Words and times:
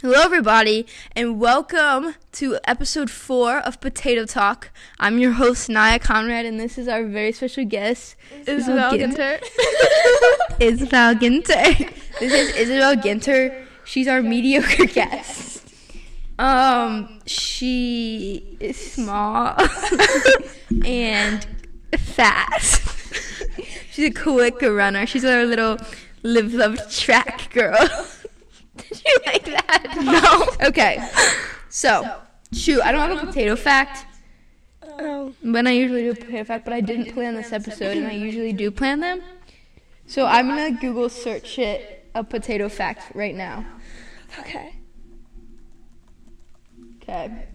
Hello, 0.00 0.20
everybody, 0.22 0.86
and 1.16 1.40
welcome 1.40 2.14
to 2.30 2.56
episode 2.62 3.10
four 3.10 3.58
of 3.58 3.80
Potato 3.80 4.26
Talk. 4.26 4.70
I'm 5.00 5.18
your 5.18 5.32
host, 5.32 5.68
Niah 5.68 5.98
Conrad, 5.98 6.46
and 6.46 6.60
this 6.60 6.78
is 6.78 6.86
our 6.86 7.04
very 7.04 7.32
special 7.32 7.64
guest, 7.64 8.14
Isabel 8.46 8.92
Ginter. 8.92 9.40
Ginter. 9.40 10.60
Isabel 10.60 11.14
Ginter. 11.16 11.92
This 12.20 12.32
is 12.32 12.54
Isabel 12.54 12.94
Ginter. 12.94 13.64
She's 13.84 14.06
our 14.06 14.22
mediocre 14.22 14.84
guest. 14.86 15.66
Um, 16.38 17.18
she 17.26 18.56
is 18.60 18.76
small 18.92 19.56
and 20.84 21.44
fast. 21.96 22.82
She's 23.90 24.10
a 24.10 24.14
quick 24.14 24.62
runner. 24.62 25.06
She's 25.06 25.24
our 25.24 25.44
little 25.44 25.76
live 26.22 26.54
love 26.54 26.88
track 26.88 27.52
girl. 27.52 28.06
Did 28.88 29.02
you 29.04 29.18
like 29.26 29.44
that? 29.44 29.98
No. 30.02 30.68
Okay. 30.68 31.06
So, 31.68 32.20
shoot, 32.52 32.80
I 32.82 32.92
don't 32.92 33.08
have 33.08 33.22
a 33.22 33.26
potato 33.26 33.56
fact. 33.56 34.06
Oh. 34.82 35.32
But 35.44 35.66
I 35.66 35.72
usually 35.72 36.02
do 36.02 36.10
a 36.12 36.14
potato 36.14 36.44
fact, 36.44 36.64
but 36.64 36.72
I 36.72 36.80
didn't 36.80 37.12
plan 37.12 37.34
this 37.34 37.52
episode, 37.52 37.96
and 37.96 38.06
I 38.06 38.12
usually 38.12 38.52
do 38.52 38.70
plan 38.70 39.00
them. 39.00 39.22
So 40.06 40.24
I'm 40.24 40.48
gonna 40.48 40.72
Google 40.72 41.08
search 41.08 41.58
it 41.58 42.06
a 42.14 42.24
potato 42.24 42.68
fact 42.68 43.14
right 43.14 43.34
now. 43.34 43.64
Okay. 44.40 44.74
Okay. 47.02 47.46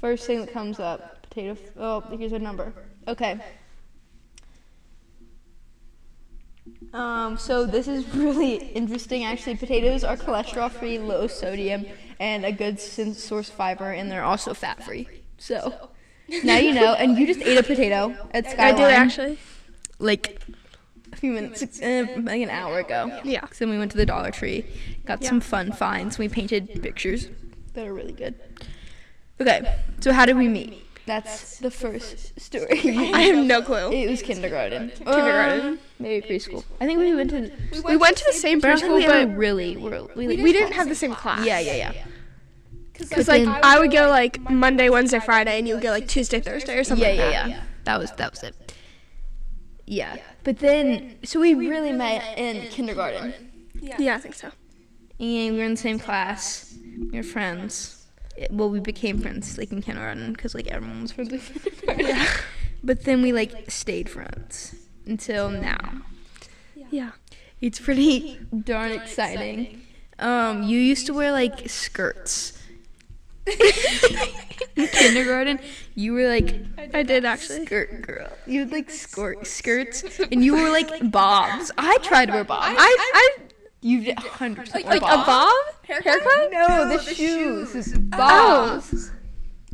First 0.00 0.26
thing 0.26 0.40
that 0.40 0.52
comes 0.52 0.80
up, 0.80 1.22
potato. 1.22 1.52
F- 1.52 1.76
oh, 1.78 2.00
here's 2.16 2.32
a 2.32 2.38
number. 2.38 2.72
Okay. 3.06 3.38
Um, 6.92 7.36
so 7.36 7.66
this 7.66 7.86
is 7.88 8.08
really 8.14 8.56
interesting. 8.72 9.24
Actually, 9.24 9.56
potatoes 9.56 10.04
are 10.04 10.16
cholesterol-free, 10.16 10.98
low 10.98 11.26
sodium, 11.26 11.86
and 12.18 12.44
a 12.44 12.52
good 12.52 12.80
source 12.80 13.48
of 13.48 13.54
fiber, 13.54 13.92
and 13.92 14.10
they're 14.10 14.24
also 14.24 14.54
fat-free. 14.54 15.08
So 15.38 15.90
now 16.44 16.56
you 16.56 16.72
know. 16.74 16.94
And 16.94 17.18
you 17.18 17.26
just 17.26 17.40
ate 17.40 17.58
a 17.58 17.62
potato 17.62 18.16
at 18.32 18.46
I 18.58 18.72
did 18.72 18.80
actually. 18.90 19.38
like 19.98 20.40
a 21.12 21.16
few 21.16 21.32
minutes, 21.32 21.62
uh, 21.82 22.06
like 22.22 22.42
an 22.42 22.50
hour 22.50 22.78
ago. 22.78 23.20
Yeah. 23.24 23.46
then 23.58 23.70
we 23.70 23.78
went 23.78 23.90
to 23.92 23.96
the 23.96 24.06
Dollar 24.06 24.30
Tree, 24.30 24.64
got 25.04 25.22
Yeah. 25.22 25.28
some 25.28 25.40
fun 25.40 25.72
finds. 25.72 26.18
We 26.18 26.28
painted 26.28 26.82
pictures 26.82 27.28
that 27.74 27.86
are 27.86 27.94
really 27.94 28.12
good. 28.12 28.34
Okay, 29.40 29.76
so 30.00 30.12
how 30.12 30.26
did 30.26 30.36
we 30.36 30.48
meet? 30.48 30.84
That's 31.08 31.58
the 31.58 31.70
first 31.70 32.38
story. 32.38 32.80
I 33.14 33.22
have 33.22 33.44
no 33.54 33.62
clue. 33.62 33.90
It 33.90 34.08
was 34.08 34.22
kindergarten. 34.22 34.90
Kindergarten. 34.90 35.66
Um, 35.66 35.78
maybe 35.98 36.26
preschool. 36.26 36.64
I 36.80 36.86
think 36.86 37.00
we 37.00 37.14
went 37.14 37.30
to. 37.30 37.50
We 37.84 37.96
went 37.96 38.16
to 38.18 38.24
the 38.26 38.32
same 38.32 38.60
But 38.60 38.70
I 38.70 38.74
don't 38.76 39.00
think 39.00 39.10
preschool, 39.10 39.28
but 39.30 39.36
really 39.36 39.76
were. 39.76 40.06
We, 40.14 40.28
like, 40.28 40.38
we 40.38 40.52
didn't 40.52 40.72
have 40.74 40.88
the 40.88 40.94
same 40.94 41.14
class. 41.14 41.44
Yeah, 41.44 41.58
yeah, 41.58 41.74
yeah. 41.74 42.04
Because 42.92 43.08
But 43.10 43.28
like 43.28 43.44
then- 43.44 43.60
I 43.62 43.78
would 43.78 43.90
go 43.90 44.08
like 44.08 44.40
Monday, 44.50 44.88
Wednesday, 44.90 45.20
Friday, 45.20 45.58
and 45.58 45.66
you 45.66 45.74
would 45.74 45.82
go 45.82 45.90
like 45.90 46.08
Tuesday, 46.08 46.40
Thursday, 46.40 46.78
or 46.78 46.84
something. 46.84 47.04
Yeah, 47.04 47.22
like 47.22 47.32
yeah, 47.32 47.42
that. 47.42 47.50
yeah. 47.50 47.62
That 47.84 47.98
was 47.98 48.12
that 48.12 48.30
was 48.32 48.42
it. 48.42 48.74
Yeah, 49.86 50.16
but 50.44 50.58
then 50.58 51.16
so 51.24 51.40
we 51.40 51.54
really 51.54 51.92
met 51.92 52.36
in 52.36 52.68
kindergarten. 52.68 53.32
Yeah, 53.80 54.14
I 54.14 54.18
think 54.18 54.34
so. 54.34 54.50
And 55.20 55.54
we 55.54 55.58
were 55.58 55.64
in 55.64 55.72
the 55.72 55.76
same 55.76 55.98
class. 55.98 56.76
We 57.10 57.16
were 57.16 57.22
friends. 57.22 57.97
It- 58.42 58.50
well, 58.52 58.70
we 58.70 58.80
became 58.80 59.18
friends 59.20 59.58
like 59.58 59.72
in 59.72 59.82
kindergarten 59.82 60.32
because 60.32 60.54
like 60.54 60.68
everyone 60.68 61.02
was 61.02 61.12
friends 61.12 61.30
kindergarten. 61.30 62.06
Yeah. 62.06 62.26
But 62.82 63.04
then 63.04 63.22
we 63.22 63.32
like 63.32 63.70
stayed 63.70 64.08
friends 64.08 64.74
until 65.06 65.50
now. 65.50 66.02
Yeah. 66.90 67.10
It's 67.60 67.80
pretty 67.80 68.38
darn 68.64 68.92
exciting. 68.92 69.82
Um, 70.20 70.62
you 70.62 70.78
used 70.78 71.06
to 71.06 71.14
wear 71.14 71.32
like 71.32 71.68
skirts. 71.68 72.54
in 74.76 74.86
kindergarten, 74.88 75.58
you 75.94 76.12
were 76.12 76.28
like 76.28 76.54
I 76.94 77.02
did 77.02 77.24
actually. 77.24 77.64
skirt 77.66 78.02
girl. 78.02 78.30
You 78.46 78.60
had 78.60 78.72
like 78.72 78.90
skirt 78.90 79.46
skirts, 79.46 80.04
and 80.30 80.44
you 80.44 80.54
were 80.54 80.70
like 80.70 81.10
bobs. 81.10 81.70
I 81.78 81.96
tried 82.02 82.26
to 82.26 82.32
wear 82.32 82.44
bobs. 82.44 82.76
I 82.78 82.96
I 83.14 83.36
You 83.80 84.04
did 84.04 84.18
hundred 84.18 84.66
percent 84.66 84.86
like 84.86 85.02
a 85.02 85.04
bob 85.04 85.52
haircut. 85.84 86.50
No, 86.50 86.88
the, 86.88 87.14
shoes. 87.14 87.74
is 87.74 87.94
oh. 87.94 88.00
Bobs. 88.00 89.12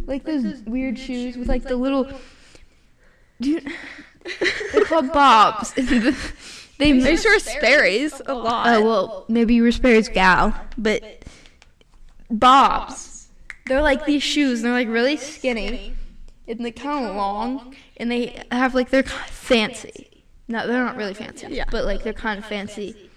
Like 0.05 0.25
those 0.25 0.61
weird 0.67 0.99
shoes 0.99 1.37
with 1.37 1.49
like 1.49 1.63
the 1.63 1.77
little. 1.77 2.09
Dude, 3.41 3.67
they're 4.73 4.85
called 4.85 5.13
bobs. 5.13 5.73
they 6.79 6.91
I 6.91 6.93
used 6.93 7.23
to 7.23 7.29
wear 7.29 7.39
Sperry's 7.39 8.21
a 8.27 8.35
lot. 8.35 8.67
Oh 8.69 8.85
well, 8.85 9.25
maybe 9.29 9.55
you 9.55 9.63
were 9.63 9.73
Sperry's 9.73 10.09
gal, 10.09 10.55
but 10.77 11.25
bobs. 12.31 13.29
They're 13.67 13.83
like 13.83 14.05
these 14.05 14.23
shoes. 14.23 14.59
And 14.59 14.67
they're 14.67 14.73
like 14.73 14.89
really 14.89 15.17
skinny, 15.17 15.95
and 16.47 16.61
they're 16.63 16.73
kind 16.73 17.07
of 17.07 17.17
long, 17.17 17.75
and 17.97 18.11
they 18.11 18.43
have 18.51 18.75
like 18.75 18.91
they're 18.91 19.03
kind 19.03 19.29
of 19.29 19.35
fancy. 19.35 20.25
No, 20.47 20.67
they're 20.67 20.85
not 20.85 20.97
really 20.97 21.15
fancy. 21.15 21.47
Yeah. 21.49 21.65
But 21.71 21.87
like 21.87 22.03
they're 22.03 22.13
kind 22.13 22.39
of 22.39 22.45
fancy, 22.45 23.11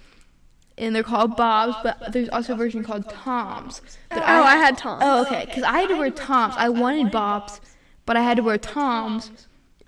and 0.77 0.95
they're 0.95 1.03
called 1.03 1.35
bobs. 1.35 1.75
But 1.83 2.11
there's 2.11 2.29
also 2.29 2.53
a 2.53 2.55
version 2.55 2.83
called 2.83 3.07
toms. 3.09 3.81
But 4.09 4.19
oh, 4.19 4.43
I 4.43 4.57
had 4.57 4.77
Tom's. 4.77 5.03
Oh, 5.05 5.21
okay. 5.21 5.45
Because 5.45 5.63
I 5.63 5.79
had 5.81 5.89
to 5.89 5.95
wear 5.97 6.11
toms. 6.11 6.55
I 6.57 6.69
wanted 6.69 7.11
bobs, 7.11 7.59
but 8.05 8.15
I 8.17 8.21
had 8.21 8.38
to 8.38 8.43
wear 8.43 8.57
toms 8.57 9.31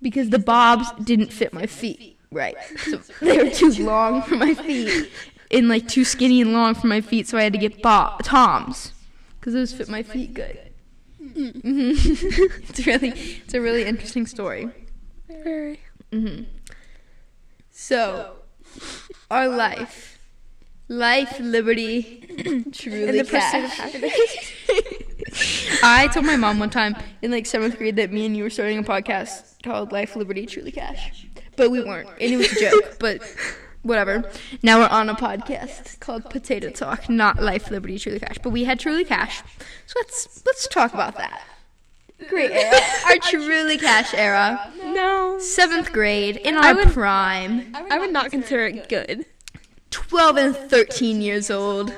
because 0.02 0.30
the 0.30 0.40
bobs 0.40 0.92
didn't 1.04 1.32
fit 1.34 1.54
my 1.54 1.66
feet. 1.66 2.18
Right. 2.32 2.58
So 2.86 3.02
they 3.22 3.38
were 3.38 3.50
too 3.50 3.72
long 3.84 4.22
for 4.22 4.36
my 4.36 4.54
feet, 4.54 5.10
and 5.52 5.68
like 5.68 5.88
too 5.88 6.04
skinny 6.06 6.42
and 6.42 6.54
long 6.54 6.76
for 6.76 6.88
my 6.88 7.02
feet. 7.02 7.28
So 7.28 7.38
I 7.38 7.44
had 7.44 7.54
to 7.54 7.60
get 7.60 7.82
bob 7.82 8.24
toms 8.24 8.94
because 9.40 9.54
those 9.54 9.74
fit 9.74 9.90
my 9.90 10.04
feet 10.04 10.34
good. 10.34 10.60
hmm 11.18 11.62
it's 11.96 12.86
really, 12.86 13.10
it's 13.10 13.54
a 13.54 13.62
really 13.62 13.86
interesting 13.86 14.26
story. 14.28 14.70
Very. 15.28 15.80
hmm 16.12 16.44
So, 17.72 18.36
our 19.32 19.48
life, 19.48 20.19
life, 20.90 21.40
liberty, 21.40 22.26
truly 22.74 23.18
the 23.18 23.24
pursuit 23.24 23.64
of 23.64 23.70
happiness. 23.72 24.54
I 25.84 26.08
told 26.08 26.26
my 26.26 26.36
mom 26.36 26.60
one 26.60 26.70
time 26.70 26.96
in 27.22 27.32
like 27.32 27.46
seventh 27.46 27.78
grade 27.78 27.96
that 27.98 28.12
me 28.12 28.26
and 28.26 28.36
you 28.36 28.44
were 28.44 28.50
starting 28.50 28.80
a 28.80 28.84
podcast 28.84 29.62
called 29.64 29.92
Life, 29.92 30.16
Liberty, 30.16 30.46
Truly 30.46 30.72
Cash, 30.72 31.28
but 31.56 31.70
we 31.72 31.82
weren't, 31.84 32.10
and 32.20 32.34
it 32.34 32.38
was 32.38 32.52
a 32.52 32.60
joke. 32.60 32.96
But 33.00 33.22
whatever. 33.84 34.30
Now 34.62 34.80
we're 34.80 34.88
on 34.90 35.08
a 35.10 35.16
podcast 35.16 36.00
called 36.02 36.30
Potato 36.30 36.70
Talk, 36.70 37.08
not 37.10 37.42
Life, 37.42 37.72
Liberty, 37.72 37.98
Truly 37.98 38.20
Cash, 38.20 38.38
but 38.44 38.50
we 38.50 38.66
had 38.66 38.80
Truly 38.80 39.06
Cash. 39.06 39.42
So 39.86 39.94
let's 40.02 40.44
let's 40.46 40.68
talk 40.68 40.94
about 40.94 41.16
that. 41.18 41.44
Great 42.28 42.52
era, 42.52 42.78
our 43.08 43.16
Truly 43.22 43.78
Cash 43.78 44.14
era, 44.14 44.70
no. 44.84 45.38
seventh 45.40 45.94
grade 45.94 46.36
in 46.38 46.56
I 46.58 46.70
our 46.70 46.76
would- 46.76 46.90
prime. 46.90 47.74
I 47.90 47.98
would 48.00 48.12
not 48.12 48.32
consider 48.32 48.66
it 48.66 48.90
good. 48.90 49.26
12 49.92 50.38
and 50.38 50.56
13 50.56 51.22
years 51.22 51.50
old, 51.50 51.94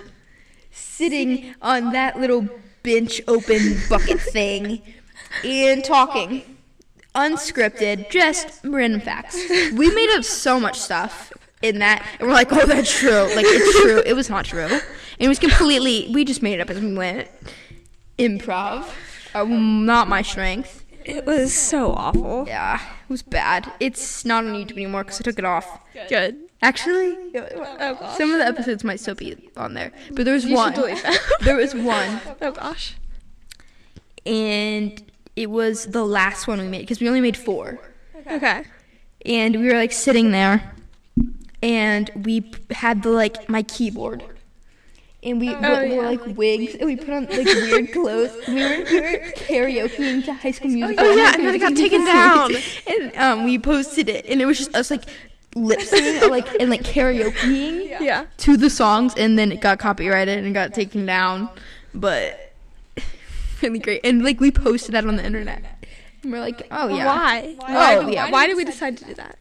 sitting 0.72 1.56
on 1.62 1.92
that 1.92 2.20
little 2.20 2.48
bench 2.84 3.22
open 3.28 3.78
bucket 3.90 4.20
thing 4.20 4.82
and 5.44 5.84
talking. 5.84 6.58
Unscripted, 7.14 8.10
just 8.10 8.62
random 8.64 9.02
facts. 9.02 9.36
We 9.50 9.94
made 9.94 10.10
up 10.16 10.24
so 10.24 10.60
much 10.60 10.80
stuff 10.80 11.34
in 11.62 11.80
that, 11.80 12.06
and 12.20 12.28
we're 12.28 12.34
like, 12.34 12.52
oh, 12.54 12.66
that's 12.66 12.98
true. 12.98 13.28
Like, 13.36 13.46
it's 13.48 13.82
true. 13.82 14.02
It 14.06 14.14
was 14.14 14.30
not 14.30 14.46
true. 14.46 14.62
And 14.62 14.82
it 15.20 15.28
was 15.28 15.38
completely, 15.38 16.10
we 16.14 16.24
just 16.24 16.42
made 16.42 16.54
it 16.54 16.62
up 16.62 16.70
as 16.70 16.80
we 16.80 16.94
went. 16.94 17.28
Improv. 18.18 18.90
Uh, 19.36 19.44
not 19.44 20.08
my 20.08 20.22
strength. 20.22 20.86
It 21.04 21.26
was 21.26 21.54
so 21.54 21.92
awful. 21.92 22.46
Yeah, 22.48 22.76
it 22.80 23.10
was 23.10 23.24
bad. 23.24 23.72
It's 23.80 24.24
not 24.24 24.46
on 24.46 24.54
YouTube 24.54 24.74
anymore 24.74 25.04
because 25.04 25.20
I 25.20 25.24
took 25.24 25.40
it 25.40 25.46
off. 25.46 25.80
Good. 26.10 26.38
Actually, 26.64 27.18
Oh 27.36 27.96
gosh. 28.00 28.18
some 28.18 28.32
of 28.32 28.38
the 28.38 28.46
episodes 28.46 28.84
might 28.84 29.00
still 29.00 29.16
be 29.16 29.50
on 29.58 29.74
there, 29.74 29.92
but 30.12 30.26
there 30.26 30.34
was 30.36 30.46
You 30.46 30.56
one. 30.56 30.74
should 30.76 31.20
there 31.42 31.56
was 31.56 31.74
one, 31.74 32.22
Oh 32.42 32.52
gosh. 32.52 32.96
and 34.26 35.02
it 35.36 35.50
was 35.50 35.86
the 35.88 36.06
last 36.06 36.48
one 36.48 36.60
we 36.60 36.68
made 36.68 36.82
because 36.82 37.00
we 37.02 37.08
only 37.08 37.22
made 37.22 37.38
four, 37.38 37.80
Okay. 38.30 38.64
and 39.26 39.56
we 39.60 39.66
were 39.68 39.74
like 39.74 39.92
sitting 39.92 40.32
there, 40.32 40.76
and 41.64 42.12
we 42.16 42.52
had 42.70 43.02
the 43.04 43.10
like 43.10 43.50
my 43.50 43.64
keyboard, 43.64 44.24
and 45.24 45.40
we 45.40 45.50
Oh, 45.50 45.60
wore, 45.62 45.84
yeah. 45.84 45.94
wore 45.96 46.06
like 46.06 46.38
wigs, 46.38 46.76
and 46.76 46.86
we 46.86 46.96
put 46.96 47.10
on 47.10 47.26
like 47.26 47.46
weird 47.46 47.92
clothes. 47.94 48.36
And 48.46 48.56
we 48.56 48.62
were, 48.62 48.84
we 48.92 49.02
were 49.02 49.32
karaokeing 49.36 50.26
to 50.26 50.34
High 50.34 50.52
School 50.52 50.70
Musical. 50.70 51.06
Oh, 51.06 51.12
yeah, 51.16 51.34
and 51.34 51.44
then 51.46 51.56
it 51.56 51.60
got 51.60 51.76
taken 51.76 52.06
down. 52.06 52.52
and 52.88 53.16
um, 53.18 53.44
we 53.46 53.58
posted 53.58 54.10
it, 54.10 54.26
and 54.28 54.42
it 54.42 54.46
was 54.46 54.58
just 54.60 54.76
us 54.76 54.92
like 54.92 55.04
lip 55.56 55.82
singing 55.82 56.30
like 56.30 56.48
and 56.60 56.70
like 56.70 56.84
karaokeing 56.84 58.00
Yeah. 58.00 58.26
to 58.38 58.58
the 58.58 58.70
songs, 58.70 59.14
and 59.18 59.38
then 59.38 59.52
it 59.52 59.62
got 59.62 59.80
copyrighted 59.80 60.44
and 60.44 60.54
got 60.54 60.74
taken 60.74 61.06
down. 61.06 61.50
But 61.94 62.54
really 63.62 63.80
great, 63.80 64.02
and 64.04 64.24
like 64.24 64.40
we 64.40 64.52
posted 64.52 64.94
that 64.96 65.06
on 65.06 65.16
the 65.18 65.26
internet. 65.26 65.64
And 66.24 66.32
we're 66.32 66.40
like, 66.40 66.68
oh 66.72 66.88
yeah, 66.88 67.06
Why? 67.06 67.56
Oh, 67.68 68.08
yeah. 68.08 68.30
Why 68.30 68.48
did 68.48 68.56
we 68.56 68.64
decide 68.64 68.98
to 68.98 69.06
do 69.06 69.14
that? 69.16 69.38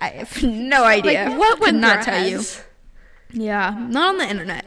I 0.00 0.08
have 0.08 0.42
no 0.42 0.84
idea. 0.84 1.28
Like, 1.30 1.38
what 1.38 1.60
would 1.60 1.74
not 1.76 2.02
tell 2.04 2.26
you? 2.28 2.42
Yeah, 3.32 3.70
not 3.88 4.10
on 4.10 4.18
the 4.18 4.28
internet. 4.28 4.64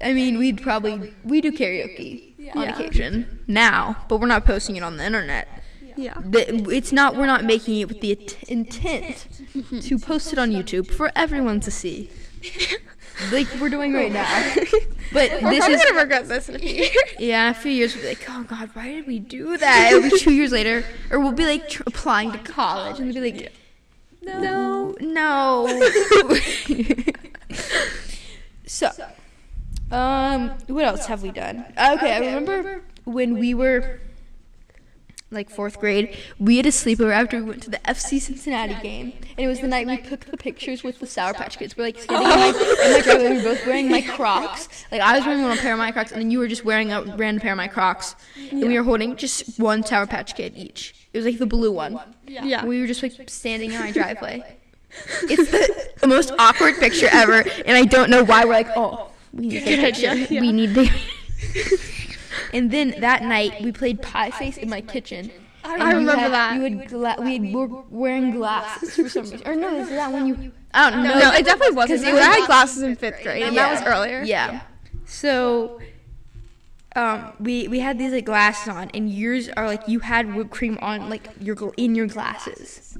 I 0.00 0.12
mean, 0.12 0.36
we'd 0.38 0.60
probably 0.60 1.14
we 1.24 1.40
do 1.40 1.52
karaoke 1.52 2.32
on 2.56 2.62
Yeah. 2.62 2.74
occasion 2.78 3.38
now, 3.46 3.96
but 4.08 4.18
we're 4.18 4.26
not 4.26 4.44
posting 4.44 4.76
it 4.76 4.82
on 4.82 4.96
the 4.96 5.04
internet. 5.06 5.48
Yeah. 5.96 6.14
The- 6.24 6.68
It's 6.70 6.92
not. 6.92 7.16
We're 7.16 7.26
not 7.26 7.44
making 7.44 7.78
it 7.80 7.88
with 7.88 8.00
the 8.00 8.12
int- 8.12 8.42
intent 8.44 9.26
to 9.82 9.98
post 9.98 10.32
it 10.32 10.38
on 10.38 10.50
YouTube 10.50 10.86
for 10.92 11.10
everyone 11.16 11.60
to 11.60 11.70
see, 11.70 12.10
like 13.32 13.46
we're 13.60 13.68
doing 13.70 13.92
right 13.92 14.12
now. 14.12 14.54
But 15.12 15.30
We're 15.42 15.50
this 15.50 15.58
probably 15.58 15.74
is 15.74 15.84
gonna 15.84 16.00
regret 16.00 16.26
this 16.28 16.48
in 16.48 16.56
a 16.56 16.58
few 16.58 16.70
years. 16.74 16.90
yeah. 17.18 17.50
A 17.50 17.54
few 17.54 17.70
years, 17.70 17.94
we'll 17.94 18.02
be 18.04 18.08
like, 18.08 18.24
oh 18.30 18.44
God, 18.44 18.70
why 18.72 18.88
did 18.88 19.06
we 19.06 19.18
do 19.18 19.58
that? 19.58 19.92
It'll 19.92 20.08
be 20.10 20.18
two 20.18 20.32
years 20.32 20.52
later, 20.52 20.84
or 21.10 21.20
we'll 21.20 21.32
be 21.32 21.44
like 21.44 21.68
tr- 21.68 21.82
applying 21.86 22.32
to 22.32 22.38
college, 22.38 22.98
and 22.98 23.12
we'll 23.12 23.22
be 23.22 23.30
like, 23.32 23.52
no, 24.22 24.94
no. 25.00 25.66
so, 28.66 28.90
um, 29.90 30.50
what 30.68 30.84
else 30.84 31.04
have 31.06 31.22
we 31.22 31.30
done? 31.30 31.64
Okay, 31.72 32.12
I 32.14 32.18
remember 32.20 32.82
when 33.04 33.38
we 33.38 33.52
were 33.54 34.00
like 35.32 35.50
fourth 35.50 35.80
grade, 35.80 36.16
we 36.38 36.56
had 36.56 36.66
a 36.66 36.70
sleepover 36.70 37.12
after 37.12 37.38
we 37.38 37.50
went 37.50 37.62
to 37.64 37.70
the 37.70 37.78
FC 37.78 38.20
Cincinnati 38.20 38.74
game, 38.82 39.12
and 39.36 39.38
it 39.38 39.48
was 39.48 39.60
the 39.60 39.68
night 39.68 39.86
we 39.86 39.96
took 39.96 40.26
the 40.26 40.36
pictures 40.36 40.82
with 40.82 41.00
the 41.00 41.06
Sour 41.06 41.34
Patch 41.34 41.58
Kids. 41.58 41.76
We're 41.76 41.84
like 41.84 41.98
standing 41.98 42.30
in 42.30 42.38
my, 42.38 42.46
in 42.48 42.92
my 42.92 43.00
driveway, 43.00 43.30
we 43.30 43.36
were 43.36 43.42
both 43.42 43.66
wearing 43.66 43.90
my 43.90 44.02
Crocs. 44.02 44.68
Like 44.92 45.00
I 45.00 45.16
was 45.16 45.26
wearing 45.26 45.42
one 45.42 45.58
pair 45.58 45.72
of 45.72 45.78
my 45.78 45.90
Crocs, 45.92 46.12
and 46.12 46.20
then 46.20 46.30
you 46.30 46.38
were 46.38 46.48
just 46.48 46.64
wearing 46.64 46.92
a 46.92 47.02
random 47.16 47.40
pair 47.40 47.52
of 47.52 47.56
my 47.56 47.68
Crocs, 47.68 48.14
and 48.50 48.62
we 48.62 48.76
were 48.78 48.84
holding 48.84 49.16
just 49.16 49.58
one 49.58 49.82
Sour 49.84 50.06
Patch 50.06 50.34
Kid 50.36 50.54
each. 50.56 50.94
It 51.12 51.18
was 51.18 51.26
like 51.26 51.38
the 51.38 51.46
blue 51.46 51.72
one. 51.72 51.98
Yeah. 52.26 52.64
We 52.64 52.80
were 52.80 52.86
just 52.86 53.02
like 53.02 53.28
standing 53.28 53.72
in 53.72 53.80
my 53.80 53.90
driveway. 53.90 54.58
It's 55.22 55.50
the, 55.50 55.90
the 56.00 56.06
most 56.06 56.32
awkward 56.38 56.76
picture 56.76 57.08
ever, 57.10 57.44
and 57.64 57.76
I 57.76 57.84
don't 57.84 58.10
know 58.10 58.24
why 58.24 58.44
we're 58.44 58.52
like, 58.52 58.68
oh, 58.76 59.10
we 59.32 59.46
need 59.46 59.60
to 59.60 59.64
take 59.64 59.78
a 59.78 59.82
picture. 59.82 60.40
We 60.40 60.52
need 60.52 60.74
to. 60.74 60.88
and 62.52 62.70
then 62.70 62.94
that 63.00 63.22
night 63.22 63.60
we 63.62 63.72
played 63.72 64.02
Pie 64.02 64.30
Face 64.30 64.56
in 64.56 64.68
my 64.70 64.80
kitchen. 64.80 65.30
I 65.64 65.74
And 65.74 65.82
remember 65.98 66.16
had- 66.22 66.32
that. 66.32 66.54
You 66.56 66.62
had 66.62 66.88
gla- 66.88 67.16
we 67.20 67.54
were 67.54 67.68
wearing 67.88 68.32
glasses 68.32 68.96
for 68.96 69.08
some 69.08 69.22
reason. 69.22 69.42
Or 69.46 69.54
no, 69.54 69.76
is 69.76 69.88
that 69.90 70.12
when 70.12 70.26
you? 70.26 70.52
I 70.74 70.90
don't 70.90 71.02
know. 71.04 71.18
No, 71.18 71.32
it 71.32 71.44
definitely 71.44 71.76
wasn't. 71.76 72.00
'Cause 72.00 72.08
it 72.08 72.12
Because 72.12 72.26
I 72.26 72.38
had 72.40 72.46
glasses 72.46 72.82
in 72.82 72.96
fifth 72.96 73.22
grade, 73.22 73.42
and 73.44 73.56
that 73.56 73.70
was 73.70 73.82
earlier. 73.82 74.22
Yeah. 74.22 74.62
So, 75.04 75.80
um, 76.96 77.32
we 77.38 77.68
we 77.68 77.78
had 77.80 77.98
these 77.98 78.12
like 78.12 78.24
glasses 78.24 78.68
on, 78.68 78.90
and 78.94 79.08
yours 79.12 79.48
are 79.50 79.66
like 79.66 79.86
you 79.86 80.00
had 80.00 80.34
whipped 80.34 80.50
cream 80.50 80.78
on 80.82 81.08
like 81.10 81.28
your 81.40 81.54
gl- 81.54 81.74
in 81.76 81.94
your 81.94 82.06
glasses. 82.06 82.98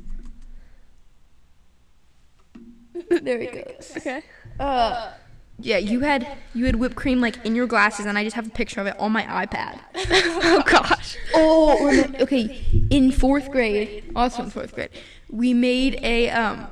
There 3.10 3.38
it 3.40 3.52
goes. 3.78 3.92
Okay. 3.96 4.22
Uh, 4.60 5.12
yeah, 5.58 5.78
you 5.78 6.00
had 6.00 6.26
you 6.54 6.66
had 6.66 6.76
whipped 6.76 6.96
cream 6.96 7.20
like 7.20 7.44
in 7.44 7.54
your 7.54 7.66
glasses, 7.66 8.06
and 8.06 8.18
I 8.18 8.24
just 8.24 8.36
have 8.36 8.46
a 8.46 8.50
picture 8.50 8.80
of 8.80 8.86
it 8.86 8.98
on 8.98 9.12
my 9.12 9.22
iPad. 9.22 9.78
oh 9.94 10.62
gosh. 10.66 11.16
Oh, 11.34 12.04
okay. 12.20 12.64
In 12.90 13.12
fourth 13.12 13.50
grade, 13.50 14.10
also 14.16 14.44
in 14.44 14.50
fourth 14.50 14.74
grade, 14.74 14.90
we 15.30 15.54
made 15.54 15.98
a 16.02 16.30
um 16.30 16.68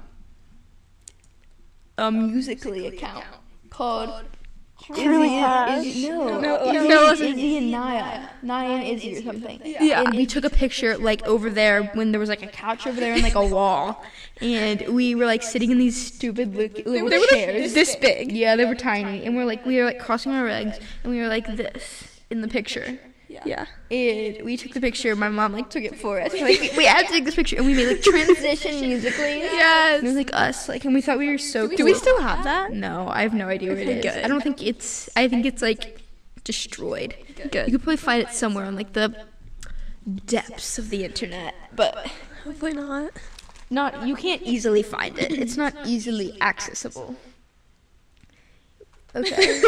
a 1.99 2.11
musical.ly 2.11 2.87
account 2.87 3.25
called 3.69 4.25
Izzy 4.89 5.03
and, 5.05 5.87
Izzy, 5.87 6.09
no, 6.09 6.41
No, 6.41 6.55
Izzy, 6.67 6.89
no, 6.89 7.03
it 7.03 7.05
wasn't. 7.05 7.31
Izzy 7.31 7.57
and 7.59 7.71
Niah, 7.71 8.29
Niah 8.43 8.67
and 8.69 8.87
Izzy 8.87 9.19
or 9.19 9.23
something. 9.23 9.61
Yeah. 9.65 10.03
And 10.03 10.15
we 10.17 10.27
took 10.27 10.45
a 10.45 10.51
picture 10.51 10.97
like 10.97 11.23
over 11.27 11.51
there 11.51 11.85
when 11.95 12.11
there 12.13 12.21
was 12.21 12.29
like 12.29 12.43
a 12.43 12.47
couch 12.49 12.87
over 12.87 12.99
there 12.99 13.13
and 13.15 13.23
like 13.23 13.35
a 13.35 13.47
wall, 13.47 14.03
and 14.41 14.89
we 14.89 15.15
were 15.15 15.27
like 15.27 15.43
sitting 15.43 15.71
in 15.71 15.79
these 15.79 15.97
stupid 16.15 16.55
little 16.57 16.93
They 16.93 17.03
were 17.03 17.11
like 17.11 17.29
chairs. 17.29 17.75
this 17.75 17.95
big. 17.97 18.33
Yeah, 18.33 18.57
they 18.57 18.65
were 18.65 18.75
tiny, 18.75 19.25
and 19.25 19.37
we're 19.37 19.45
like 19.45 19.65
we 19.67 19.79
were 19.79 19.85
like 19.85 19.99
crossing 20.01 20.33
our 20.33 20.45
legs, 20.49 20.79
and 21.05 21.13
we 21.13 21.21
were 21.21 21.29
like 21.29 21.47
this 21.57 22.21
in 22.31 22.41
the 22.41 22.49
picture. 22.49 22.99
Yeah. 23.45 23.67
And 23.91 24.45
we 24.45 24.57
took 24.57 24.73
the 24.73 24.81
picture. 24.81 25.15
My 25.15 25.29
mom 25.29 25.53
like 25.53 25.71
took 25.71 25.85
it 25.85 25.97
for 25.97 26.21
us. 26.21 26.33
Like 26.41 26.61
we, 26.61 26.71
we 26.77 26.85
had 26.85 27.07
to 27.07 27.13
take 27.13 27.25
this 27.25 27.35
picture, 27.37 27.57
and 27.57 27.65
we 27.67 27.75
made 27.75 27.87
like 27.89 28.03
transition 28.03 28.81
musical.ly. 28.89 29.27
And 29.27 30.05
it 30.05 30.07
was 30.07 30.17
like 30.17 30.33
us, 30.33 30.69
like, 30.69 30.85
and 30.85 30.93
we 30.95 31.01
thought 31.01 31.19
we 31.19 31.29
were 31.29 31.39
so. 31.39 31.69
Cool. 31.69 31.77
Do 31.77 31.85
we 31.85 31.95
still 31.95 32.21
have 32.21 32.43
that? 32.45 32.73
No, 32.73 33.09
I 33.09 33.23
have 33.23 33.35
no 33.35 33.47
idea 33.49 33.71
where 33.71 33.79
it 33.79 33.89
Okay, 33.89 33.99
is. 33.99 34.15
good. 34.15 34.25
I 34.25 34.29
don't 34.29 34.43
think 34.43 34.63
it's. 34.63 35.09
I 35.17 35.29
think 35.29 35.47
it's 35.47 35.63
like 35.63 36.01
destroyed. 36.45 37.15
Good. 37.51 37.67
You 37.67 37.73
could 37.73 37.83
probably 37.83 37.97
find 37.99 38.23
it 38.23 38.31
somewhere 38.31 38.65
on 38.65 38.75
like 38.75 38.93
the 38.95 39.15
depths 40.27 40.79
of 40.79 40.91
the 40.91 41.05
internet, 41.05 41.55
but 41.77 42.11
Hopefully 42.45 42.73
not. 42.73 43.13
not. 43.71 44.07
You 44.07 44.17
can't 44.17 44.43
easily 44.43 44.83
find 44.83 45.17
it. 45.19 45.31
It's 45.33 45.57
not 45.57 45.75
easily 45.87 46.37
accessible. 46.41 47.17
Okay. 49.15 49.61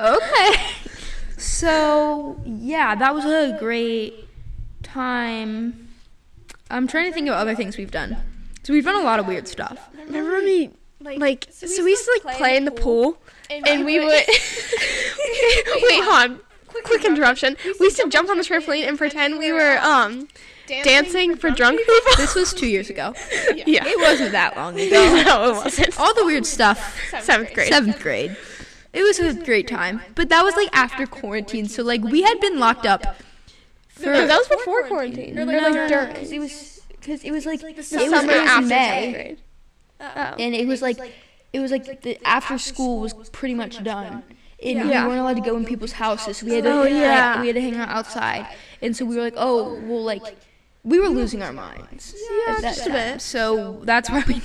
okay. 0.00 0.52
So 1.38 2.40
yeah, 2.44 2.94
that 2.94 3.14
was 3.14 3.24
a 3.24 3.56
great 3.58 4.14
time. 4.82 5.88
I'm 6.70 6.86
trying 6.86 7.06
to 7.06 7.12
think 7.12 7.28
of 7.28 7.34
other 7.34 7.54
things 7.54 7.76
we've 7.78 7.90
done. 7.90 8.16
So 8.64 8.72
we've 8.72 8.84
done 8.84 9.00
a 9.00 9.04
lot 9.04 9.18
of 9.20 9.26
weird 9.26 9.48
stuff. 9.48 9.88
Remember 10.06 10.36
we 10.40 10.70
like 11.00 11.46
so 11.50 11.84
we 11.84 11.90
used 11.90 12.04
to 12.04 12.20
like 12.24 12.36
play 12.36 12.56
in 12.56 12.64
the 12.64 12.70
pool 12.72 13.18
and 13.50 13.84
we 13.86 13.98
would 14.00 14.06
wait 14.08 14.26
hon 16.04 16.40
quick 16.84 17.04
interruption 17.04 17.56
we 17.78 17.86
used 17.86 17.96
to 17.96 18.08
jump 18.08 18.28
on 18.28 18.36
the 18.36 18.42
trampoline 18.42 18.86
and 18.86 18.98
pretend 18.98 19.38
we 19.38 19.52
were 19.52 19.78
um 19.78 20.26
dancing 20.66 21.36
for 21.36 21.50
drunk 21.50 21.78
people 21.78 21.94
This 22.16 22.34
was 22.34 22.52
two 22.52 22.66
years 22.66 22.90
ago. 22.90 23.14
yeah 23.66 23.84
It 23.86 23.98
wasn't 24.00 24.32
that 24.32 24.56
long 24.56 24.78
ago. 24.78 25.22
no 25.24 25.50
it 25.50 25.52
wasn't 25.64 25.98
All 26.00 26.12
the 26.14 26.24
weird 26.26 26.44
stuff. 26.44 27.00
seventh 27.20 27.54
grade 27.54 27.68
Seventh 27.68 28.00
grade. 28.00 28.36
It 28.98 29.02
was 29.02 29.18
a 29.20 29.34
great 29.44 29.68
time, 29.68 30.00
but 30.14 30.28
that 30.28 30.42
was 30.42 30.54
like 30.56 30.68
after 30.72 31.06
quarantine. 31.06 31.68
So 31.68 31.82
like 31.82 32.02
we 32.02 32.22
had 32.22 32.40
been 32.40 32.58
locked 32.58 32.84
up. 32.86 33.02
For, 33.88 34.06
no, 34.06 34.26
that 34.26 34.36
was 34.38 34.48
before 34.48 34.86
quarantine 34.88 35.38
or 35.38 35.44
no, 35.44 35.52
like 35.52 35.72
no, 35.74 35.86
no, 35.88 36.02
it 36.14 36.38
was 36.38 36.80
because 37.00 37.24
it 37.24 37.30
was 37.32 37.46
like 37.46 37.62
it 37.62 37.76
was, 37.76 37.90
the 37.90 37.98
it 38.00 38.10
summer 38.10 38.32
was 38.32 38.48
after 38.48 38.66
May. 38.66 39.36
oh 40.00 40.04
and 40.38 40.54
it 40.54 40.66
was 40.68 40.82
like 40.82 40.98
it 41.52 41.60
was 41.60 41.70
like 41.72 42.02
the 42.02 42.18
after 42.24 42.58
school 42.58 43.00
was 43.00 43.12
pretty 43.30 43.54
much 43.54 43.82
done 43.82 44.22
and 44.62 44.88
Yeah. 44.88 45.02
we 45.02 45.08
weren't 45.08 45.20
allowed 45.20 45.36
to 45.36 45.42
go 45.50 45.56
in 45.56 45.64
people's 45.64 45.92
houses 45.92 46.36
so 46.38 46.46
we 46.46 46.52
had 46.54 46.64
to 46.64 46.70
Oh, 46.72 46.82
hang- 46.84 46.94
yeah. 46.96 47.40
we 47.40 47.46
had 47.48 47.54
to 47.56 47.60
hang 47.60 47.74
out 47.76 47.88
outside 47.88 48.46
and 48.82 48.96
so 48.96 49.04
we 49.04 49.16
were 49.16 49.22
like 49.22 49.34
oh 49.36 49.74
well 49.84 50.02
like 50.04 50.22
we 50.84 50.98
were 51.00 51.08
losing 51.08 51.42
our 51.42 51.52
minds. 51.52 52.14
Yeah, 52.46 52.60
just 52.60 52.86
a 52.86 52.90
bit. 52.90 53.20
so 53.20 53.80
that's 53.84 54.08
why 54.10 54.22
we 54.26 54.40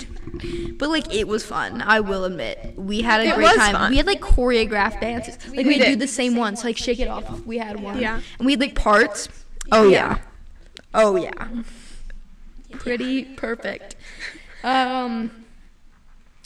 but 0.78 0.88
like 0.90 1.14
it 1.14 1.28
was 1.28 1.44
fun 1.46 1.80
i 1.80 2.00
will 2.00 2.24
admit. 2.24 2.74
We 2.76 3.02
had 3.02 3.20
a 3.20 3.24
It 3.28 3.34
great 3.36 3.44
was 3.44 3.56
time. 3.56 3.72
fun. 3.74 3.90
we 3.92 3.96
had 3.98 4.06
like 4.06 4.20
choreographed 4.20 5.00
dances. 5.00 5.38
Like 5.54 5.64
we, 5.64 5.78
did. 5.78 5.86
do 5.86 5.96
the 5.96 6.08
same 6.08 6.34
ones 6.36 6.64
like 6.64 6.76
shake 6.76 6.98
it 6.98 7.06
off. 7.08 7.44
We 7.46 7.58
had 7.58 7.78
one. 7.80 7.98
Yeah. 8.00 8.20
and 8.38 8.46
we 8.46 8.52
had 8.52 8.60
like 8.60 8.74
parts. 8.74 9.28
Oh 9.70 9.88
yeah. 9.88 10.18
oh 10.92 11.16
yeah. 11.16 11.48
Pretty 12.72 13.24
perfect. 13.24 13.96
Um 14.64 15.30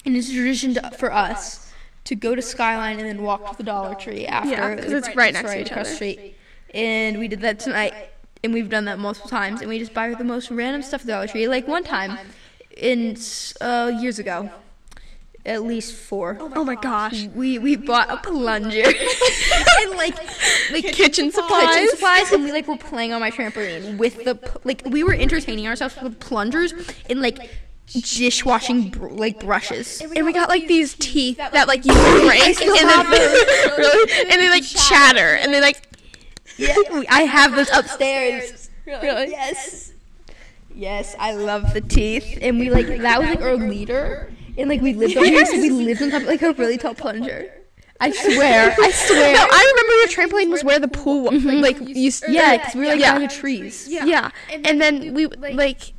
and 0.04 0.16
it's 0.16 0.28
a 0.30 0.32
tradition 0.34 0.74
to, 0.74 0.90
for 0.92 1.12
us 1.12 1.72
to 2.04 2.14
go 2.14 2.34
to 2.34 2.42
Skyline 2.42 2.98
and 2.98 3.08
then 3.08 3.22
walk 3.22 3.50
to 3.52 3.56
the 3.56 3.62
Dollar 3.64 3.94
Tree 3.94 4.26
after. 4.26 4.50
Yeah, 4.50 4.76
'cause 4.76 4.92
it's 4.92 5.14
right 5.16 5.32
next 5.32 5.50
to 5.50 5.60
each 5.60 5.70
across 5.70 5.86
other. 5.86 5.94
street. 5.96 6.36
And 6.74 7.18
we 7.18 7.28
did 7.28 7.40
that 7.40 7.58
tonight, 7.58 7.94
and 8.44 8.52
we've 8.52 8.68
done 8.70 8.84
that 8.86 8.98
multiple 8.98 9.28
times. 9.30 9.60
And 9.60 9.68
we 9.68 9.78
just 9.78 9.94
buy 9.94 10.12
the 10.14 10.24
most 10.24 10.50
random 10.50 10.82
stuff 10.82 11.00
at 11.02 11.06
the 11.06 11.12
Dollar 11.12 11.26
Tree. 11.26 11.48
Like 11.48 11.66
one 11.66 11.84
time, 11.84 12.18
in 12.76 13.16
uh, 13.60 13.92
years 14.00 14.18
ago, 14.18 14.50
at 15.46 15.62
least 15.62 15.94
four. 15.94 16.36
oh 16.40 16.62
my 16.64 16.74
gosh 16.74 17.26
We 17.34 17.58
we 17.58 17.74
bought 17.76 18.10
a 18.10 18.18
plunger 18.18 18.82
and 19.80 19.90
like 19.96 20.14
like 20.70 20.84
Kitchen 20.92 21.30
supplies? 21.32 21.74
kitchen 21.74 21.88
supplies, 21.90 22.32
and 22.32 22.44
we 22.44 22.52
like 22.52 22.68
were 22.68 22.76
playing 22.76 23.12
on 23.12 23.20
my 23.20 23.30
trampoline 23.30 23.96
with 23.98 24.24
the 24.24 24.38
like 24.64 24.82
we 24.84 25.02
were 25.02 25.14
entertaining 25.14 25.66
ourselves 25.66 25.96
with 26.02 26.20
plungers 26.20 26.74
and 27.08 27.22
like 27.22 27.38
dishwashing 27.86 28.90
br- 28.90 29.08
like 29.08 29.40
brushes. 29.40 30.02
and 30.14 30.26
we 30.26 30.32
got 30.32 30.50
like 30.50 30.66
these 30.68 30.94
teeth 30.94 31.38
that 31.38 31.66
like 31.66 31.86
you 31.86 31.92
break 32.26 32.60
and 32.60 32.88
then 32.88 33.06
really 33.78 34.12
and 34.30 34.42
they 34.42 34.48
like 34.50 34.64
chatter 34.64 35.34
and 35.36 35.54
they 35.54 35.60
like 35.62 35.87
Yeah, 36.58 36.74
I 37.08 37.22
have 37.22 37.54
those 37.54 37.70
upstairs. 37.70 38.68
really 38.86 39.30
Yes. 39.30 39.92
Yes, 40.74 41.16
I 41.18 41.32
love 41.32 41.72
the 41.74 41.80
teeth, 41.80 42.38
and 42.40 42.58
we 42.60 42.70
like 42.70 42.86
that 42.86 43.18
was 43.20 43.28
like 43.30 43.40
our 43.40 43.56
leader, 43.56 44.32
and 44.56 44.68
like 44.68 44.80
we 44.80 44.92
lived 44.94 45.16
on 45.16 45.24
here, 45.24 45.44
so 45.44 45.54
we 45.60 45.70
lived 45.70 46.02
on 46.02 46.10
top 46.10 46.22
of 46.22 46.28
like 46.28 46.42
a 46.42 46.52
really 46.52 46.78
tall 46.78 46.94
plunger. 46.94 47.50
I 48.00 48.12
swear, 48.12 48.76
I 48.78 48.90
swear. 48.92 49.34
No, 49.34 49.40
I 49.50 49.72
remember 49.72 49.92
your 49.94 50.06
trampoline 50.46 50.52
was 50.52 50.62
where 50.62 50.78
the 50.78 50.86
pool 50.86 51.24
was. 51.24 51.42
Mm-hmm. 51.42 51.60
Like 51.60 51.80
you. 51.80 52.12
yeah, 52.28 52.58
because 52.58 52.74
we 52.76 52.82
were 52.82 52.86
like 52.92 53.00
Yeah. 53.00 53.12
down 53.12 53.22
the 53.22 53.28
trees. 53.28 53.88
Yeah. 53.90 54.30
And 54.50 54.80
then 54.80 55.14
we 55.14 55.26
like 55.26 55.94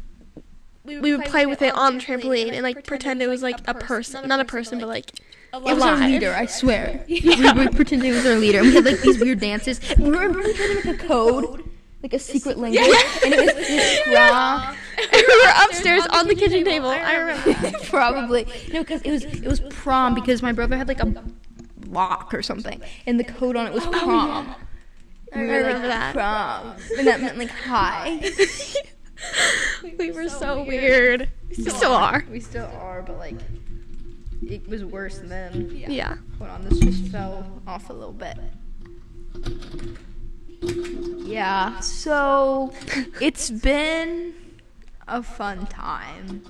we 0.86 1.16
would 1.16 1.26
play 1.26 1.46
with 1.46 1.62
it 1.62 1.74
on 1.76 1.98
the 1.98 2.04
trampoline 2.04 2.52
and 2.54 2.64
like 2.64 2.86
pretend 2.86 3.22
it 3.22 3.28
was 3.28 3.44
like 3.44 3.60
a 3.68 3.74
person, 3.74 4.28
not 4.30 4.40
a 4.40 4.46
person, 4.46 4.80
but 4.80 4.88
like 4.88 5.12
It 5.54 5.64
was 5.64 5.84
our 5.84 5.98
leader, 5.98 6.34
I 6.34 6.46
swear. 6.46 7.04
We 7.08 7.52
would 7.52 7.76
pretend 7.76 8.04
it 8.06 8.12
was 8.12 8.26
our 8.26 8.36
leader. 8.36 8.60
And 8.60 8.68
we 8.68 8.74
had 8.76 8.86
like 8.86 9.02
these 9.02 9.20
weird 9.20 9.40
dances. 9.40 9.80
Remember 9.98 10.40
we 10.40 10.54
had 10.54 10.76
like 10.86 11.02
a 11.02 11.08
code, 11.08 11.64
like 12.04 12.14
a 12.14 12.20
secret 12.20 12.58
language, 12.58 12.86
and 13.26 13.34
it 13.34 13.40
was 13.40 13.54
this 13.68 14.08
raw. 14.08 14.76
And 14.98 15.24
we 15.28 15.46
were 15.46 15.54
upstairs 15.66 16.06
on 16.12 16.28
the 16.28 16.36
kitchen 16.36 16.64
table. 16.64 16.90
I 16.90 17.16
remember. 17.16 17.80
Probably 17.86 18.46
no, 18.72 18.82
because 18.82 19.02
it 19.02 19.12
was 19.12 19.24
it 19.24 19.48
was 19.48 19.60
prom 19.70 20.14
because 20.14 20.42
my 20.42 20.52
brother 20.52 20.78
had 20.78 20.88
like 20.88 21.02
a 21.02 21.12
lock 21.88 22.34
or 22.34 22.42
something, 22.44 22.82
and 23.08 23.20
the 23.20 23.24
code 23.24 23.56
on 23.56 23.66
it 23.68 23.74
was 23.74 23.86
oh, 23.86 23.92
prom. 23.92 24.56
I 25.34 25.40
We 25.42 25.48
were 25.48 25.54
remember 25.58 25.88
like 25.88 26.14
that. 26.14 26.14
prom, 26.14 26.76
and 26.98 27.08
that 27.08 27.22
meant 27.22 27.38
like 27.38 27.50
hi. 27.52 28.22
we 29.98 30.12
were 30.12 30.30
so 30.30 30.64
weird. 30.64 31.30
We 31.50 31.56
still 31.64 31.94
are. 31.94 32.24
We 32.30 32.40
still 32.40 32.70
are, 32.76 33.02
but 33.02 33.18
like 33.18 33.36
it 34.42 34.68
was 34.68 34.84
worse 34.84 35.20
then. 35.20 35.72
Yeah. 35.88 36.16
Hold 36.38 36.50
on, 36.50 36.62
this 36.68 36.80
just 36.80 37.06
fell 37.08 37.62
off 37.68 37.90
a 37.90 37.94
little 37.94 38.14
bit. 38.14 38.38
Yeah, 41.26 41.80
so 41.80 42.74
it's 43.22 43.50
been 43.50 44.34
a 45.08 45.24
fun 45.24 45.68
time. 45.68 46.44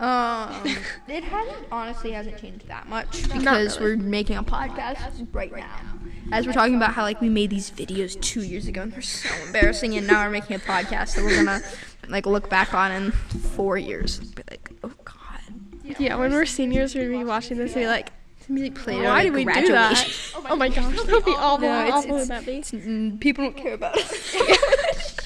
Um, 0.00 0.64
it 1.08 1.24
hasn't 1.24 1.66
honestly 1.70 2.12
hasn't 2.12 2.38
changed 2.38 2.66
that 2.68 2.88
much 2.88 3.28
because 3.30 3.78
really. 3.78 3.96
we're 3.96 4.02
making 4.02 4.36
a 4.38 4.42
podcast 4.42 5.26
right 5.32 5.54
now. 5.54 5.76
As 6.32 6.46
we're 6.46 6.54
talking 6.54 6.76
about 6.76 6.94
how 6.94 7.02
like 7.02 7.20
we 7.20 7.28
made 7.28 7.50
these 7.50 7.70
videos 7.70 8.18
two 8.20 8.42
years 8.42 8.66
ago 8.66 8.82
and 8.82 8.92
they're 8.92 9.02
so 9.02 9.28
embarrassing, 9.46 9.96
and 9.96 10.06
now 10.06 10.24
we're 10.24 10.30
making 10.30 10.56
a 10.56 10.60
podcast 10.60 11.16
that 11.16 11.24
we're 11.24 11.36
gonna 11.36 11.60
like 12.08 12.24
look 12.26 12.48
back 12.48 12.72
on 12.72 12.92
in 12.92 13.12
four 13.12 13.76
years 13.76 14.18
and 14.18 14.34
be 14.34 14.42
like, 14.50 14.70
oh 14.84 14.92
god, 15.04 15.16
Yeah, 15.98 16.16
when 16.16 16.32
we're 16.32 16.46
seniors, 16.46 16.94
we're 16.94 17.06
gonna 17.10 17.18
be 17.18 17.24
watching 17.24 17.56
this 17.58 17.72
and 17.74 17.82
be 17.82 17.86
like, 17.86 18.10
we 18.48 18.70
played 18.70 19.04
why 19.04 19.22
did 19.22 19.32
we 19.32 19.44
do 19.44 19.68
that? 19.68 20.08
Oh 20.48 20.56
my 20.56 20.68
gosh, 20.68 20.96
that 20.96 21.06
would 21.08 21.24
be 21.24 21.30
awful. 21.32 21.66
No, 21.68 21.72
How 21.72 21.82
it's- 21.86 22.04
awful 22.04 22.16
it's- 22.16 22.28
would 22.72 22.82
that? 22.82 22.86
Mm, 22.86 23.20
people 23.20 23.44
don't 23.44 23.56
care 23.56 23.74
about 23.74 23.94
it. 23.96 25.20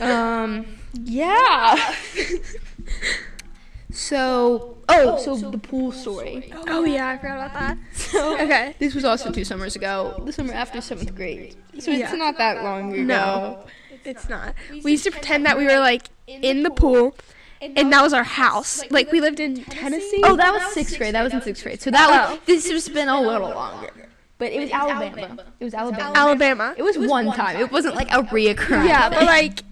um, 0.00 0.66
yeah. 1.02 1.94
so, 3.92 4.78
oh, 4.88 5.18
so 5.18 5.36
the 5.50 5.58
pool 5.58 5.92
story. 5.92 6.52
Oh 6.66 6.84
yeah, 6.84 7.08
I 7.08 7.18
forgot 7.18 7.36
about 7.36 7.52
that. 7.54 7.78
So, 7.94 8.34
Okay. 8.40 8.74
this 8.78 8.94
was 8.94 9.04
also 9.04 9.30
two 9.30 9.44
summers 9.44 9.76
ago. 9.76 10.22
The 10.24 10.32
summer 10.32 10.52
after 10.54 10.80
seventh 10.80 11.14
grade. 11.14 11.56
So 11.78 11.90
it's 11.92 12.12
not 12.12 12.38
that 12.38 12.62
long 12.62 12.92
ago. 12.92 13.02
No. 13.02 13.64
It's 14.04 14.28
not. 14.28 14.54
We 14.84 14.92
used 14.92 15.04
to 15.04 15.10
pretend 15.10 15.46
that 15.46 15.58
we 15.58 15.64
were 15.66 15.80
like 15.80 16.08
in 16.28 16.62
the 16.62 16.70
pool, 16.70 17.16
and 17.60 17.92
that 17.92 18.02
was 18.02 18.12
our 18.12 18.24
house. 18.24 18.82
Like 18.90 19.10
we 19.12 19.20
lived 19.20 19.40
in 19.40 19.64
Tennessee. 19.64 20.20
Oh, 20.24 20.36
that 20.36 20.52
was 20.52 20.62
sixth 20.72 20.98
grade. 20.98 21.14
That 21.14 21.22
was 21.22 21.32
in 21.32 21.42
sixth 21.42 21.62
grade. 21.62 21.80
So 21.80 21.90
that 21.90 22.08
was, 22.30 22.38
oh. 22.38 22.42
this 22.46 22.70
has 22.70 22.88
been 22.88 23.08
a 23.08 23.20
little 23.20 23.50
longer. 23.50 23.90
But 24.38 24.52
it 24.52 24.60
was 24.60 24.70
Alabama. 24.70 25.44
It 25.60 25.64
was 25.64 25.74
Alabama. 25.74 26.12
Alabama. 26.14 26.74
It 26.76 26.82
was 26.82 26.98
one 26.98 27.32
time. 27.32 27.56
It 27.56 27.72
wasn't 27.72 27.94
like 27.94 28.10
a 28.10 28.22
reoccurring. 28.22 28.86
Yeah, 28.86 29.08
but 29.08 29.22
like 29.24 29.62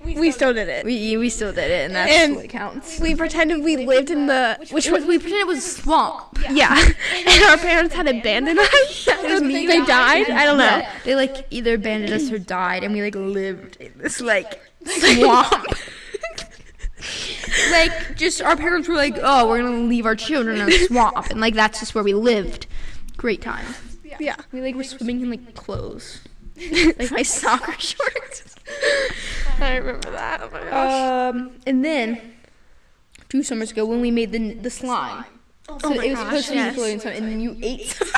we 0.04 0.30
still 0.30 0.52
did 0.52 0.68
it. 0.68 0.84
we 0.84 1.16
we 1.16 1.28
still 1.30 1.52
did 1.52 1.70
it, 1.70 1.86
and 1.86 1.94
that's 1.94 2.12
And- 2.12 2.36
what 2.36 2.48
counts. 2.48 3.00
We 3.00 3.14
pretended 3.14 3.62
we 3.62 3.76
lived 3.78 4.10
in 4.10 4.26
the 4.26 4.56
which 4.60 4.72
Which 4.72 4.90
was 4.90 5.04
we 5.04 5.18
pretended 5.18 5.42
it 5.42 5.46
was 5.46 5.58
a 5.58 5.82
swamp. 5.82 6.38
yeah, 6.50 6.76
and 7.14 7.44
our 7.44 7.56
parents 7.56 7.94
had 7.94 8.08
abandoned 8.08 8.58
us. 8.58 9.08
me. 9.42 9.66
they 9.66 9.84
died. 9.84 10.28
I 10.30 10.44
don't 10.44 10.58
know. 10.58 10.64
Yeah, 10.64 10.92
they 11.04 11.14
like 11.14 11.46
either 11.50 11.74
abandoned 11.74 12.12
us 12.12 12.30
or 12.30 12.38
died, 12.38 12.84
and 12.84 12.92
we 12.92 13.02
like 13.02 13.14
lived 13.14 13.76
in 13.76 13.92
this 13.96 14.20
like 14.20 14.60
swamp. 14.84 15.66
Like 17.70 18.16
just 18.16 18.40
our 18.42 18.56
parents 18.56 18.88
were 18.88 18.94
like, 18.94 19.16
oh, 19.20 19.48
we're 19.48 19.62
gonna 19.62 19.76
leave 19.86 20.06
our 20.06 20.16
children 20.16 20.60
in 20.60 20.68
a 20.68 20.78
swamp, 20.86 21.30
and 21.30 21.40
like 21.40 21.54
that's 21.54 21.80
just 21.80 21.94
where 21.94 22.04
we 22.04 22.14
lived. 22.14 22.66
Great 23.16 23.42
time. 23.42 23.64
Yeah. 24.18 24.36
We 24.52 24.60
like 24.60 24.74
were 24.74 24.84
swimming 24.84 25.20
in 25.22 25.30
like 25.30 25.54
clothes, 25.54 26.20
like 26.98 27.10
my 27.10 27.22
soccer 27.22 27.72
shorts. 27.78 28.54
I 29.58 29.76
remember 29.76 30.10
that. 30.10 30.40
Oh 30.42 30.50
my 30.52 30.60
gosh. 30.60 31.34
Um, 31.34 31.50
and 31.66 31.84
then 31.84 32.20
two 33.28 33.42
summers 33.42 33.70
ago 33.72 33.84
when 33.86 34.00
we 34.00 34.10
made 34.10 34.32
the 34.32 34.54
the 34.54 34.70
slime. 34.70 35.24
So 35.68 35.78
Oh 35.84 35.94
my 35.94 36.04
it 36.04 36.10
was 36.10 36.18
gosh, 36.18 36.26
supposed 36.26 36.46
to 36.46 36.52
be 36.52 36.56
yes. 36.56 36.76
Nickelodeon 36.76 37.00
slime, 37.00 37.14
and 37.16 37.26
then 37.28 37.40
you 37.40 37.56
ate 37.62 37.86
some. 37.86 38.08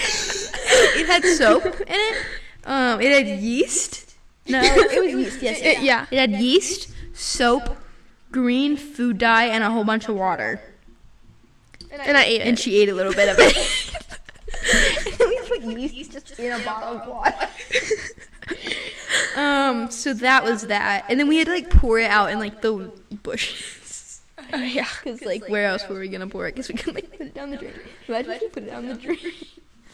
it 0.00 1.06
had 1.06 1.24
soap 1.24 1.64
in 1.66 1.86
it. 1.88 2.16
Um, 2.64 3.00
it 3.00 3.12
had 3.26 3.40
yeast. 3.40 4.14
No, 4.48 4.60
it 4.62 5.02
was 5.02 5.12
yeast. 5.12 5.42
Yes, 5.42 5.58
It- 5.62 5.82
yeah. 5.82 6.06
It 6.10 6.18
had 6.18 6.30
yeast, 6.32 6.88
soap, 7.16 7.76
green 8.30 8.76
food 8.76 9.18
dye, 9.18 9.46
and 9.46 9.64
a 9.64 9.70
whole 9.70 9.84
bunch 9.84 10.08
of 10.08 10.14
water. 10.14 10.60
And 11.90 12.16
I 12.16 12.24
ate 12.24 12.42
And 12.42 12.58
it. 12.58 12.62
she 12.62 12.78
ate 12.78 12.88
a 12.88 12.94
little 12.94 13.14
bit 13.14 13.28
of 13.28 13.36
it. 13.38 13.56
we 15.20 15.48
put 15.48 15.62
yeast 15.62 16.12
just 16.12 16.38
in 16.38 16.52
a 16.52 16.64
bottle 16.64 17.00
of 17.00 17.08
water. 17.08 17.48
um, 19.36 19.90
so 19.90 20.12
that 20.14 20.44
was 20.44 20.66
that, 20.66 21.06
and 21.08 21.18
then 21.18 21.26
we 21.26 21.38
had 21.38 21.46
to 21.46 21.52
like 21.52 21.70
pour 21.70 21.98
it 21.98 22.10
out 22.10 22.30
in 22.30 22.38
like 22.38 22.60
the 22.62 22.92
bushes. 23.22 24.20
Oh, 24.52 24.58
yeah. 24.58 24.84
Cause 25.04 25.22
like 25.22 25.48
where 25.48 25.66
else 25.66 25.88
were 25.88 25.98
we 25.98 26.08
gonna 26.08 26.26
pour 26.28 26.46
it? 26.46 26.54
Cause 26.54 26.68
we 26.68 26.74
couldn't 26.74 26.94
like 26.94 27.10
put 27.10 27.22
it 27.28 27.34
down 27.34 27.50
the 27.50 27.56
drain. 27.56 27.72
Imagine 28.08 28.32
if 28.32 28.42
you 28.42 28.48
put 28.50 28.62
it 28.62 28.66
down 28.66 28.86
the 28.86 28.94
drain. 28.94 29.18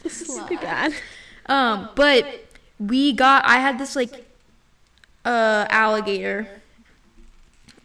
This 0.03 0.21
is 0.23 0.41
Too 0.49 0.59
bad. 0.59 0.93
Um, 1.47 1.89
but 1.95 2.27
we 2.79 3.13
got. 3.13 3.45
I 3.47 3.59
had 3.59 3.79
this 3.79 3.95
like 3.95 4.27
uh 5.25 5.67
alligator 5.71 6.49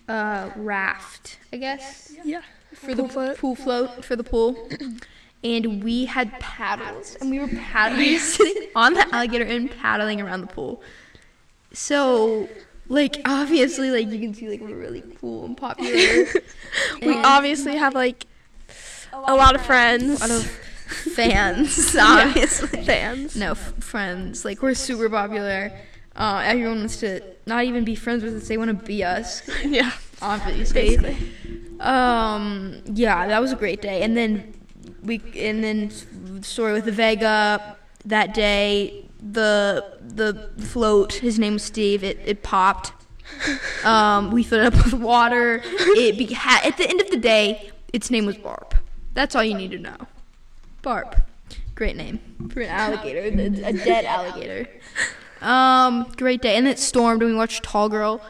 uh 0.08 0.50
raft, 0.56 1.38
I 1.52 1.58
guess, 1.58 2.14
Yeah. 2.24 2.42
for 2.74 2.94
the 2.96 3.04
Pool 3.04 3.10
float. 3.10 3.38
pool 3.38 3.56
float 3.56 4.06
for 4.06 4.16
the 4.16 4.24
pool. 4.24 4.70
And 5.44 5.84
we 5.84 6.06
had 6.06 6.32
paddles, 6.40 7.16
and 7.22 7.30
we 7.30 7.40
were 7.40 7.48
paddling, 7.48 8.18
sitting 8.36 8.70
on 8.76 8.94
the 8.96 9.08
alligator 9.14 9.46
and 9.46 9.70
paddling 9.70 10.20
around 10.20 10.42
the 10.42 10.48
pool. 10.48 10.82
So, 11.74 12.50
like, 12.88 13.22
obviously, 13.26 13.92
like 13.92 14.08
you 14.12 14.20
can 14.20 14.34
see, 14.34 14.50
like 14.50 14.62
we're 14.62 14.76
really 14.76 15.04
cool 15.22 15.46
and 15.46 15.56
popular. 15.58 16.26
We 17.02 17.14
And- 17.16 17.26
obviously 17.26 17.76
have 17.78 17.94
like 17.94 18.26
a 19.14 19.36
lot 19.36 19.56
of 19.56 19.66
friends. 19.66 20.22
a 20.22 20.28
lot 20.28 20.32
of 20.32 20.46
fans, 21.16 21.96
obviously. 22.00 22.84
fans. 22.86 23.36
No, 23.36 23.52
f- 23.52 23.74
friends. 23.80 24.44
Like 24.46 24.62
we're 24.62 24.74
super 24.74 25.10
popular. 25.10 25.72
Uh, 26.18 26.42
everyone 26.44 26.80
wants 26.80 27.00
to 27.02 27.22
not 27.46 27.64
even 27.64 27.84
be 27.84 27.96
friends 27.96 28.24
with 28.24 28.36
us; 28.36 28.48
they 28.48 28.58
want 28.58 28.70
to 28.70 28.86
be 28.86 29.04
us. 29.04 29.42
Yeah. 29.64 29.92
Obviously. 30.22 30.98
Basically. 30.98 31.18
Um. 31.80 32.82
Yeah, 32.86 33.28
that 33.28 33.40
was 33.40 33.52
a 33.52 33.56
great 33.56 33.82
day. 33.82 34.02
And 34.02 34.18
then 34.18 34.54
we, 35.04 35.22
and 35.36 35.64
then 35.64 35.92
story 36.44 36.74
with 36.74 36.86
the 36.86 36.92
Vega 36.92 37.78
that 38.06 38.34
day. 38.34 39.06
The 39.20 39.98
the 40.02 40.50
float. 40.64 41.14
His 41.14 41.38
name 41.38 41.54
was 41.54 41.64
Steve. 41.64 42.04
It 42.04 42.20
it 42.26 42.44
popped. 42.44 42.94
Um. 43.84 44.32
We 44.32 44.42
filled 44.44 44.66
it 44.66 44.74
up 44.74 44.86
with 44.86 44.94
water. 44.96 45.62
It 45.64 46.18
be, 46.18 46.34
ha- 46.34 46.62
at 46.64 46.78
the 46.78 46.90
end 46.90 47.00
of 47.02 47.10
the 47.12 47.18
day, 47.18 47.72
its 47.94 48.10
name 48.10 48.26
was 48.26 48.38
Barb. 48.38 48.76
That's 49.14 49.36
all 49.36 49.44
you 49.44 49.54
need 49.54 49.72
to 49.72 49.80
know. 49.80 49.96
Barb. 50.82 51.22
Great 51.76 51.96
name 51.96 52.20
for 52.52 52.62
an 52.62 52.70
alligator, 52.70 53.22
a 53.22 53.74
dead 53.74 54.06
alligator. 54.16 54.68
Um, 55.42 56.12
great 56.18 56.42
day, 56.42 56.56
and 56.56 56.68
it 56.68 56.80
stormed, 56.80 57.22
and 57.22 57.32
we 57.32 57.38
watched 57.38 57.64
Tall 57.64 57.90
Girl, 57.90 58.22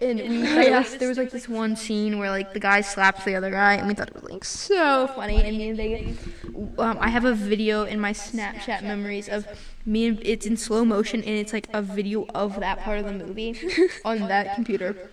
and 0.00 0.18
we 0.18 0.42
there 0.42 0.78
was, 0.78 0.96
there 0.96 1.08
was 1.08 1.16
like 1.18 1.30
this 1.30 1.48
one 1.48 1.76
scene 1.76 2.18
where 2.18 2.30
like 2.30 2.52
the 2.52 2.60
guy 2.60 2.80
slaps 2.80 3.24
the 3.24 3.34
other 3.34 3.50
guy, 3.50 3.74
and 3.74 3.86
we 3.86 3.94
thought 3.94 4.08
it 4.08 4.14
was 4.14 4.24
like 4.24 4.44
so 4.44 5.06
funny. 5.08 5.42
And 5.42 5.56
me 5.56 5.68
and 5.70 5.78
they, 5.78 6.14
um, 6.78 6.98
I 7.00 7.08
have 7.08 7.24
a 7.24 7.34
video 7.34 7.84
in 7.84 8.00
my 8.00 8.12
Snapchat 8.12 8.82
memories 8.82 9.28
of 9.28 9.46
me 9.86 10.06
and 10.06 10.20
it's 10.24 10.44
in 10.44 10.56
slow 10.56 10.84
motion, 10.84 11.22
and 11.22 11.36
it's 11.36 11.52
like 11.52 11.68
a 11.72 11.80
video 11.80 12.26
of 12.34 12.58
that 12.60 12.80
part 12.80 12.98
of 12.98 13.04
the 13.06 13.12
movie 13.12 13.56
on 14.04 14.20
that 14.28 14.54
computer. 14.54 15.10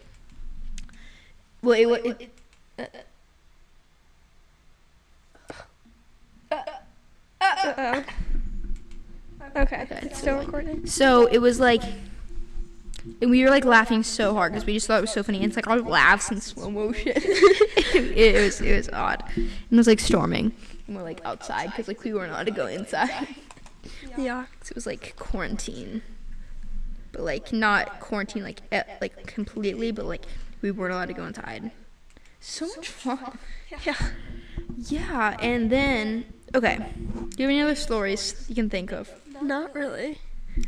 Well, 1.62 1.79
it, 1.79 1.86
wa- 1.86 2.13
it, 2.13 2.29
Uh-oh. 7.41 8.03
Okay. 9.55 9.88
It's 9.89 10.19
still 10.19 10.39
recording. 10.39 10.86
So 10.88 11.27
it 11.27 11.39
was 11.39 11.60
like, 11.60 11.83
and 13.22 13.29
we 13.29 13.43
were 13.43 13.50
like 13.50 13.65
laughing 13.65 14.03
so 14.03 14.33
hard 14.33 14.53
because 14.53 14.65
we 14.65 14.74
just 14.74 14.88
thought 14.88 15.00
it 15.00 15.01
was 15.01 15.12
so 15.12 15.24
funny. 15.24 15.39
And 15.39 15.48
it's 15.48 15.55
like 15.55 15.67
our 15.67 15.79
laughs 15.79 16.31
in 16.31 16.41
slow 16.41 16.72
motion. 16.72 17.13
it, 17.15 18.17
it 18.17 18.41
was 18.41 18.62
it 18.62 18.75
was 18.75 18.89
odd. 18.89 19.24
And 19.36 19.51
it 19.72 19.75
was 19.75 19.88
like 19.88 20.00
storming. 20.00 20.53
And 20.88 20.95
we're 20.95 21.03
like 21.03 21.22
outside 21.25 21.67
because 21.67 21.88
like 21.88 22.03
we 22.03 22.13
weren't 22.13 22.31
allowed 22.31 22.45
to 22.45 22.51
go 22.51 22.67
inside. 22.67 23.27
Yeah. 24.17 24.45
it 24.62 24.75
was 24.75 24.86
like 24.86 25.15
quarantine, 25.17 26.01
but 27.12 27.22
like 27.22 27.51
not 27.51 28.00
quarantine 28.00 28.43
like 28.43 28.62
eh, 28.72 28.83
like 29.01 29.25
completely, 29.27 29.91
but 29.91 30.05
like 30.05 30.25
we 30.62 30.72
weren't 30.72 30.93
allowed 30.93 31.07
to 31.07 31.13
go 31.13 31.25
inside. 31.25 31.72
So 32.39 32.67
much 32.67 32.88
fun. 32.89 33.38
Yeah. 33.86 33.95
Yeah, 34.77 35.38
and 35.41 35.69
then 35.69 36.25
okay. 36.55 36.77
Do 36.95 37.43
you 37.43 37.45
have 37.45 37.50
any 37.50 37.62
other 37.62 37.75
stories 37.75 38.45
you 38.48 38.55
can 38.55 38.69
think 38.69 38.91
of? 38.91 39.10
Not 39.43 39.73
really. 39.75 40.19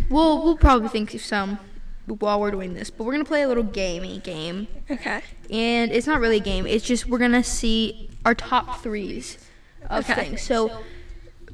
We'll 0.10 0.44
we'll 0.44 0.58
probably 0.58 0.90
think 0.90 1.14
of 1.14 1.22
some 1.22 1.60
while 2.08 2.40
we're 2.40 2.52
doing 2.52 2.74
this, 2.74 2.90
but 2.90 3.04
we're 3.04 3.14
gonna 3.14 3.26
play 3.26 3.42
a 3.44 3.48
little 3.48 3.64
gamey 3.64 4.20
game, 4.20 4.68
Okay. 4.90 5.22
and 5.50 5.92
it's 5.92 6.08
not 6.08 6.20
really 6.20 6.38
a 6.38 6.42
game. 6.42 6.66
It's 6.68 6.86
just 6.86 7.08
we're 7.08 7.18
gonna 7.20 7.44
see 7.44 8.10
our 8.26 8.36
top 8.36 8.82
threes 8.82 9.38
of 9.90 10.10
Okay. 10.10 10.14
things. 10.30 10.42
So 10.42 10.84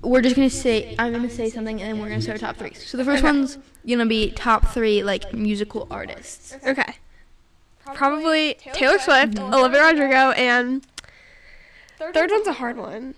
we're 0.01 0.21
just 0.21 0.35
gonna 0.35 0.49
say 0.49 0.95
I'm 0.97 1.11
gonna 1.13 1.29
say 1.29 1.49
something, 1.49 1.81
and 1.81 1.93
then 1.93 2.01
we're 2.01 2.09
gonna 2.09 2.21
say 2.21 2.31
our 2.31 2.37
top 2.37 2.57
threes. 2.57 2.85
So 2.87 2.97
the 2.97 3.05
first 3.05 3.23
Okay. 3.23 3.31
one's 3.31 3.57
gonna 3.87 4.05
be 4.05 4.31
top 4.31 4.67
three 4.73 5.03
like 5.03 5.33
musical 5.33 5.87
artists. 5.91 6.55
Okay. 6.65 6.95
Probably 7.93 8.53
Taylor 8.73 8.99
Swift, 8.99 9.37
Olivia 9.39 9.83
Rodrigo, 9.83 10.31
and 10.31 10.85
third 11.97 12.31
one's 12.31 12.47
a 12.47 12.53
hard 12.53 12.77
one. 12.77 13.15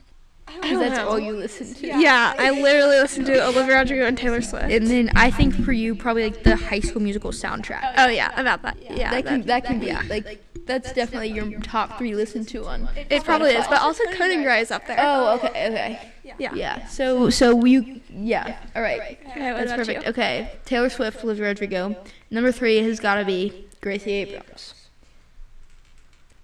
Because 0.61 0.79
that's 0.79 0.99
all 0.99 1.19
you 1.19 1.33
listen 1.33 1.73
to. 1.73 1.87
Yeah, 1.87 2.33
I 2.37 2.51
literally 2.51 2.97
listen 2.99 3.25
to 3.25 3.45
Olivia 3.47 3.75
Rodrigo 3.75 4.05
and 4.05 4.17
Taylor 4.17 4.41
Swift. 4.41 4.71
And 4.71 4.87
then 4.87 5.11
I 5.15 5.29
think 5.31 5.53
for 5.65 5.71
you, 5.73 5.95
probably 5.95 6.23
like 6.23 6.43
the 6.43 6.55
High 6.55 6.79
School 6.79 7.01
Musical 7.01 7.31
soundtrack. 7.31 7.93
oh 7.97 8.07
yeah, 8.07 8.31
about 8.39 8.61
that. 8.63 8.77
Yeah, 8.81 9.11
that 9.11 9.25
can 9.25 9.41
that- 9.41 9.47
that 9.47 9.65
can 9.65 9.79
be 9.79 9.91
like 10.09 10.41
that's 10.65 10.93
definitely 10.93 11.27
your 11.29 11.59
top 11.59 11.97
three 11.97 12.15
listen 12.15 12.45
to 12.45 12.61
one. 12.63 12.87
it 13.09 13.23
probably 13.25 13.51
is, 13.51 13.67
but 13.67 13.81
also 13.81 14.03
Conan 14.13 14.43
Gray 14.43 14.61
is 14.61 14.71
up 14.71 14.87
there. 14.87 14.97
Oh, 14.99 15.35
okay, 15.35 15.47
okay. 15.69 16.11
yeah. 16.23 16.53
Yeah. 16.53 16.87
So 16.87 17.29
so 17.29 17.65
you 17.65 17.99
yeah. 18.09 18.57
All 18.75 18.81
right. 18.81 19.01
Okay, 19.31 19.51
what 19.51 19.57
That's 19.57 19.71
about 19.71 19.77
perfect. 19.79 20.03
you? 20.03 20.09
Okay. 20.11 20.51
Taylor 20.65 20.89
Swift, 20.89 21.23
Olivia 21.23 21.47
Rodrigo. 21.47 21.97
Number 22.31 22.51
three 22.53 22.77
has 22.77 22.99
got 23.01 23.15
to 23.15 23.25
be 23.25 23.67
Gracie 23.81 24.11
Abrams. 24.11 24.73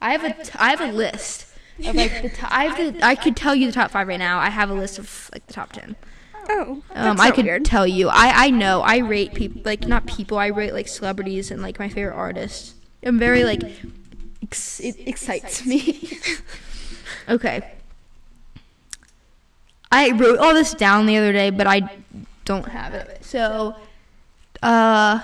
I 0.01 0.11
have 0.11 0.23
a 0.23 0.33
t- 0.43 0.51
I 0.55 0.69
have 0.71 0.81
a 0.81 0.91
list 0.91 1.45
of 1.87 1.95
like 1.95 2.21
the 2.21 2.29
top. 2.29 2.51
I 2.51 2.65
have 2.65 2.93
the 2.93 3.05
I 3.05 3.15
could 3.15 3.35
tell 3.35 3.55
you 3.55 3.67
the 3.67 3.71
top 3.73 3.91
five 3.91 4.07
right 4.07 4.19
now. 4.19 4.39
I 4.39 4.49
have 4.49 4.69
a 4.69 4.73
list 4.73 4.99
of 4.99 5.29
like 5.33 5.45
the 5.47 5.53
top 5.53 5.71
ten. 5.73 5.95
Oh, 6.51 6.81
Um, 6.95 7.19
I 7.19 7.29
could 7.31 7.45
weird. 7.45 7.63
tell 7.65 7.85
you. 7.85 8.09
I 8.09 8.45
I 8.45 8.49
know. 8.49 8.81
I 8.81 8.97
rate 8.97 9.33
people 9.33 9.61
like 9.65 9.87
not 9.87 10.05
people. 10.07 10.37
I 10.37 10.47
rate 10.47 10.73
like 10.73 10.87
celebrities 10.87 11.51
and 11.51 11.61
like 11.61 11.77
my 11.79 11.89
favorite 11.89 12.15
artists. 12.15 12.73
I'm 13.03 13.19
very 13.19 13.43
like 13.43 13.61
ex- 14.41 14.79
it 14.79 14.95
excites 15.07 15.65
me. 15.65 16.17
okay. 17.29 17.71
I 19.91 20.11
wrote 20.11 20.39
all 20.39 20.53
this 20.53 20.73
down 20.73 21.05
the 21.07 21.17
other 21.17 21.31
day, 21.33 21.49
but 21.49 21.65
I 21.67 21.89
don't 22.45 22.67
have 22.67 22.93
it. 22.93 23.23
So, 23.25 23.75
uh, 24.61 25.19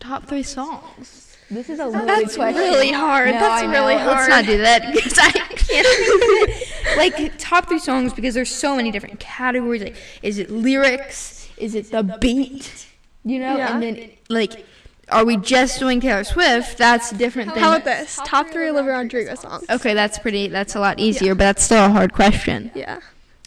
top 0.00 0.24
three 0.26 0.42
songs. 0.42 1.19
This 1.50 1.68
is 1.68 1.80
a 1.80 1.86
loaded 1.86 2.08
That's 2.08 2.36
question. 2.36 2.60
really 2.62 2.92
hard. 2.92 3.26
No, 3.30 3.40
That's 3.40 3.62
I 3.64 3.66
know. 3.66 3.72
really 3.72 3.94
Let's 3.96 4.28
not 4.28 4.44
do 4.44 4.58
that 4.58 4.92
because 4.94 5.18
I 5.18 5.30
can't. 5.32 6.96
like 6.96 7.38
top 7.38 7.68
three 7.68 7.78
songs 7.80 8.12
because 8.12 8.34
there's 8.34 8.54
so 8.54 8.76
many 8.76 8.90
different 8.92 9.18
categories. 9.18 9.82
Like, 9.82 9.96
is 10.22 10.38
it 10.38 10.50
lyrics? 10.50 11.48
Is 11.56 11.74
it 11.74 11.90
the 11.90 12.02
beat? 12.20 12.86
You 13.24 13.40
know, 13.40 13.56
Yeah. 13.56 13.74
and 13.74 13.82
then 13.82 14.10
like, 14.28 14.64
are 15.08 15.24
we 15.24 15.36
just 15.38 15.80
doing 15.80 16.00
Taylor 16.00 16.22
Swift? 16.24 16.78
That's 16.78 17.10
a 17.10 17.16
different 17.16 17.52
than. 17.54 17.62
How 17.62 17.72
about 17.72 17.84
this? 17.84 18.20
Top 18.24 18.48
three 18.50 18.68
Olivia 18.68 18.92
Rodrigo 18.92 19.34
songs. 19.34 19.64
Okay, 19.68 19.92
that's 19.92 20.18
pretty. 20.20 20.46
That's 20.46 20.76
a 20.76 20.80
lot 20.80 21.00
easier, 21.00 21.34
but 21.34 21.44
that's 21.44 21.64
still 21.64 21.84
a 21.84 21.88
hard 21.90 22.12
question. 22.12 22.70
Yeah. 22.76 23.00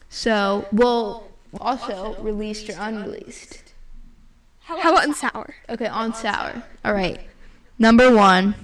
So, 0.09 0.67
we'll 0.71 1.27
also 1.59 2.15
released 2.21 2.69
or 2.69 2.75
unreleased. 2.77 3.63
How 4.59 4.79
about 4.79 5.07
on 5.07 5.13
sour? 5.15 5.55
Okay, 5.69 5.87
on 5.87 6.13
sour. 6.13 6.63
All 6.85 6.93
right. 6.93 7.19
Number 7.83 8.15
one. 8.15 8.55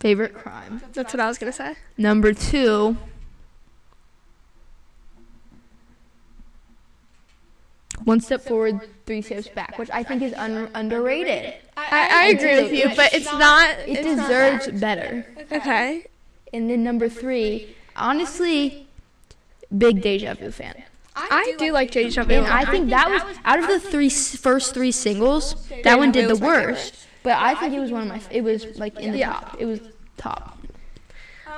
Favorite 0.00 0.34
crime. 0.34 0.82
That's 0.92 1.14
what 1.14 1.20
I 1.20 1.28
was 1.28 1.38
gonna 1.38 1.52
say. 1.52 1.76
Number 1.96 2.32
two. 2.32 2.96
One 8.02 8.20
step 8.20 8.40
forward, 8.40 8.80
three 9.06 9.22
steps 9.22 9.46
back, 9.46 9.78
which 9.78 9.88
I 9.92 10.02
think 10.02 10.22
is 10.22 10.34
un- 10.34 10.68
underrated. 10.74 11.54
I, 11.76 12.24
I 12.24 12.26
agree 12.30 12.64
with 12.64 12.72
you, 12.72 12.88
but 12.96 13.14
it's 13.14 13.26
not. 13.26 13.70
It 13.86 14.02
deserves 14.02 14.66
better. 14.80 15.24
Okay. 15.52 16.06
And 16.52 16.68
then 16.68 16.82
number 16.82 17.08
three, 17.08 17.76
honestly, 17.94 18.88
big 19.78 20.02
deja 20.02 20.34
vu 20.34 20.50
fan. 20.50 20.82
I 21.16 21.54
do 21.58 21.72
like 21.72 21.90
Deja 21.90 22.24
Vu. 22.24 22.34
And 22.34 22.46
I 22.46 22.64
think 22.64 22.90
that 22.90 23.08
was 23.10 23.22
out 23.44 23.58
of 23.58 23.66
the 23.68 23.80
three 23.80 24.10
first 24.10 24.74
three 24.74 24.92
singles, 24.92 25.66
that 25.84 25.98
one 25.98 26.12
did 26.12 26.28
the 26.28 26.36
worst. 26.36 26.94
But 27.22 27.38
I 27.38 27.54
think 27.54 27.74
it 27.74 27.80
was 27.80 27.90
one 27.90 28.02
of 28.02 28.08
my. 28.08 28.20
It 28.30 28.42
was 28.42 28.78
like 28.78 28.98
in 29.00 29.12
the 29.12 29.18
Yeah. 29.18 29.32
top. 29.32 29.56
It 29.58 29.64
was 29.66 29.80
top. 30.16 30.58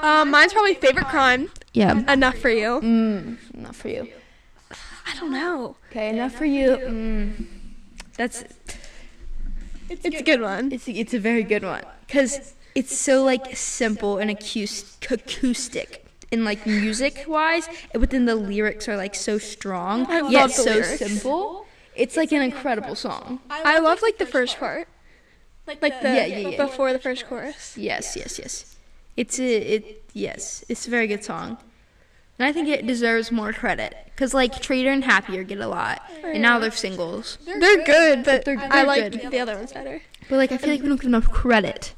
Um, 0.01 0.31
mine's 0.31 0.53
probably 0.53 0.75
favorite 0.75 1.07
crime. 1.09 1.51
Yeah. 1.75 2.11
Enough 2.13 2.39
for 2.39 2.51
you. 2.51 2.81
Mm, 2.81 3.37
not 3.55 3.75
for 3.75 3.89
you. 3.89 4.09
I 4.71 5.19
don't 5.19 5.33
know. 5.33 5.77
Okay, 5.91 6.11
enough 6.11 6.33
for 6.35 6.45
you. 6.45 6.71
Mm, 6.77 7.47
that's 8.17 8.45
It's 9.91 10.05
a 10.05 10.23
good 10.23 10.41
one. 10.41 10.71
it's 10.73 10.87
it's 10.89 11.15
a 11.15 11.19
very 11.19 11.43
good 11.43 11.65
one 11.65 11.83
because 12.07 12.55
it's 12.75 12.97
so 12.97 13.25
like 13.25 13.57
simple 13.57 14.19
and 14.19 14.31
acoustic, 14.31 15.11
acoustic 15.11 16.05
and 16.31 16.45
like 16.45 16.67
music 16.67 17.25
wise, 17.27 17.69
but 17.93 18.11
then 18.11 18.25
the 18.27 18.35
lyrics 18.37 18.89
are 18.89 18.97
like 18.97 19.15
so 19.15 19.39
strong 19.39 20.07
I 20.07 20.29
yet 20.29 20.49
the 20.49 20.53
so 20.53 20.65
lyrics. 20.73 20.99
simple. 20.99 21.67
It's 21.97 22.17
like 22.17 22.33
an 22.33 22.43
incredible 22.43 22.95
song. 22.95 23.41
I 23.51 23.79
love 23.79 24.03
like 24.03 24.19
the 24.19 24.27
first 24.27 24.59
part, 24.59 24.87
like 25.67 25.81
the 25.81 25.91
Yeah, 26.03 26.27
yeah, 26.27 26.49
yeah. 26.51 26.57
before 26.65 26.93
the 26.93 26.99
first 26.99 27.27
chorus. 27.27 27.77
Yes, 27.77 28.17
yes, 28.17 28.39
yes. 28.39 28.77
It's 29.17 29.39
a 29.41 29.57
it 29.75 30.05
yes, 30.13 30.65
it's 30.69 30.87
a 30.87 30.91
very 30.91 31.07
good 31.07 31.25
song. 31.25 31.59
And 32.39 32.47
I 32.47 32.53
think 32.53 32.69
it 32.69 32.87
deserves 32.87 33.33
more 33.33 33.53
credit 33.53 33.97
cuz 34.15 34.33
like 34.33 34.61
Traitor 34.63 34.91
and 34.93 35.03
Happier 35.03 35.43
get 35.43 35.59
a 35.59 35.67
lot. 35.67 36.03
And 36.23 36.41
now 36.43 36.59
they're 36.61 36.71
singles. 36.71 37.37
They're 37.45 37.85
good, 37.85 38.23
but 38.25 38.45
They're- 38.45 38.59
I 38.61 38.69
they're 38.69 38.87
like 38.87 39.31
the 39.31 39.41
other 39.41 39.57
ones 39.57 39.73
better. 39.73 40.03
But 40.29 40.37
like 40.37 40.53
I 40.53 40.59
feel 40.59 40.71
like 40.71 40.83
we 40.83 40.89
don't 40.89 41.01
get 41.01 41.09
enough 41.09 41.31
credit 41.33 41.95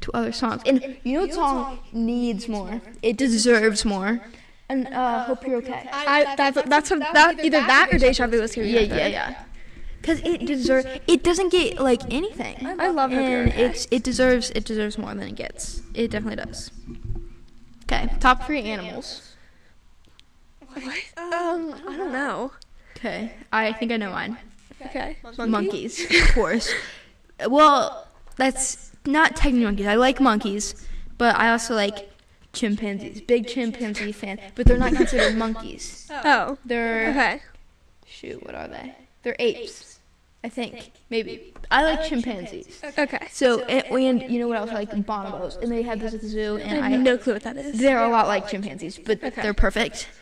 to 0.00 0.10
other 0.14 0.32
songs. 0.32 0.62
And 0.66 0.96
you 1.04 1.14
know 1.14 1.20
what 1.26 1.34
song 1.34 1.78
needs 1.92 2.48
more? 2.48 2.80
It 3.02 3.16
deserves 3.16 3.84
more. 3.84 4.20
And 4.68 4.86
uh 4.88 5.24
Hope 5.24 5.46
You're 5.46 5.56
Okay. 5.58 5.88
I 5.92 6.34
that's 6.36 6.62
that's 6.68 6.90
what 6.90 7.00
that 7.00 7.42
either 7.44 7.60
that 7.60 7.88
or 7.92 7.98
Deja 7.98 8.26
Vu 8.26 8.40
was 8.40 8.54
gonna 8.54 8.66
be 8.66 8.72
Yeah, 8.74 8.80
yeah, 8.80 9.06
yeah. 9.06 9.44
Cuz 10.02 10.20
it 10.24 10.44
deserves 10.46 10.86
it 11.06 11.22
doesn't 11.22 11.50
get 11.50 11.80
like 11.80 12.02
anything. 12.12 12.56
I 12.78 12.88
love 12.88 13.10
Hope 13.10 13.28
You're 13.28 13.42
and 13.42 13.52
Okay. 13.52 13.64
it's 13.64 13.88
it 13.90 14.02
deserves 14.02 14.50
it 14.50 14.64
deserves 14.64 14.98
more 14.98 15.14
than 15.14 15.28
it 15.28 15.36
gets. 15.36 15.82
It 15.94 16.10
definitely 16.10 16.44
does. 16.44 16.70
Okay, 17.84 18.08
top 18.20 18.44
3 18.46 18.62
animals. 18.64 19.34
What? 20.66 20.84
Um, 21.16 21.74
I 21.88 21.96
don't 21.96 22.12
know. 22.12 22.52
Okay, 22.96 23.32
I 23.52 23.72
think 23.72 23.90
I 23.92 23.96
know 23.96 24.10
mine. 24.10 24.36
Okay. 24.86 25.16
Monkeys, 25.38 26.04
of 26.22 26.34
course. 26.34 26.72
Well, 27.48 28.06
that's 28.36 28.92
not 29.08 29.34
technically 29.36 29.64
monkeys. 29.64 29.86
I 29.86 29.94
like 29.96 30.20
monkeys, 30.20 30.74
but 31.16 31.36
I 31.36 31.50
also 31.50 31.74
like 31.74 32.10
chimpanzees. 32.52 33.20
Big 33.22 33.46
chimpanzee 33.46 34.12
fan, 34.12 34.38
but 34.54 34.66
they're 34.66 34.78
not 34.78 34.92
considered 34.92 35.34
monkeys. 35.44 36.06
Oh. 36.10 36.20
oh. 36.24 36.58
They're 36.64 37.08
Okay. 37.10 37.42
shoot, 38.06 38.44
what 38.44 38.54
are 38.54 38.68
they? 38.68 38.94
They're 39.22 39.36
apes, 39.38 39.98
I 40.44 40.48
think. 40.48 40.92
Maybe. 41.10 41.52
I 41.70 41.84
like 41.84 42.04
chimpanzees. 42.04 42.80
Okay. 42.96 43.26
So 43.30 43.60
and, 43.64 43.84
and 44.22 44.30
you 44.32 44.38
know 44.40 44.48
what 44.48 44.56
else? 44.58 44.70
I 44.70 44.74
like 44.74 44.90
bonobos, 44.90 45.60
and 45.60 45.70
they 45.72 45.82
have 45.82 46.00
this 46.00 46.14
at 46.14 46.20
the 46.20 46.28
zoo, 46.28 46.56
and 46.56 46.84
I 46.84 46.90
have 46.90 47.00
no 47.00 47.18
clue 47.18 47.34
what 47.34 47.42
that 47.42 47.56
is. 47.56 47.78
they're 47.78 48.02
a 48.02 48.08
lot 48.08 48.26
like 48.28 48.48
chimpanzees, 48.48 48.98
but 48.98 49.22
Okay. 49.22 49.42
they're 49.42 49.54
perfect. 49.54 50.08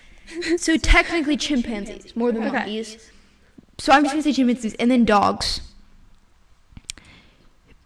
So 0.56 0.76
technically 0.76 1.36
chimpanzees 1.36 2.16
more 2.16 2.32
than 2.32 2.42
Okay. 2.42 2.56
monkeys. 2.56 3.12
So 3.78 3.92
I'm 3.92 4.02
just 4.02 4.12
gonna 4.14 4.22
say 4.24 4.32
chimpanzees 4.32 4.74
and 4.74 4.90
then 4.90 5.04
dogs. 5.04 5.60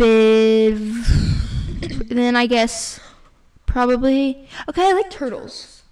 Biv. 0.01 2.09
then 2.09 2.37
I 2.37 2.47
guess 2.47 3.01
probably 3.67 4.49
okay. 4.69 4.89
I 4.89 4.93
like 4.93 5.11
turtles, 5.11 5.83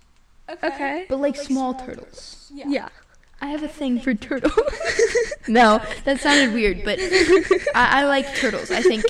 Okay. 0.65 1.07
but 1.09 1.19
like 1.21 1.37
small 1.37 1.75
turtles. 1.75 2.51
Yeah. 2.55 2.65
yeah. 2.69 2.89
I 3.41 3.47
have 3.49 3.63
a 3.63 3.69
thing 3.69 4.01
for 4.01 4.15
turtles. 4.15 4.53
no, 5.49 5.81
that 6.05 6.21
sounded 6.21 6.53
weird, 6.55 6.83
but 6.85 6.99
I, 7.75 8.01
I 8.01 8.05
like 8.05 8.35
turtles. 8.35 8.71
I 8.71 8.83
think 8.83 9.05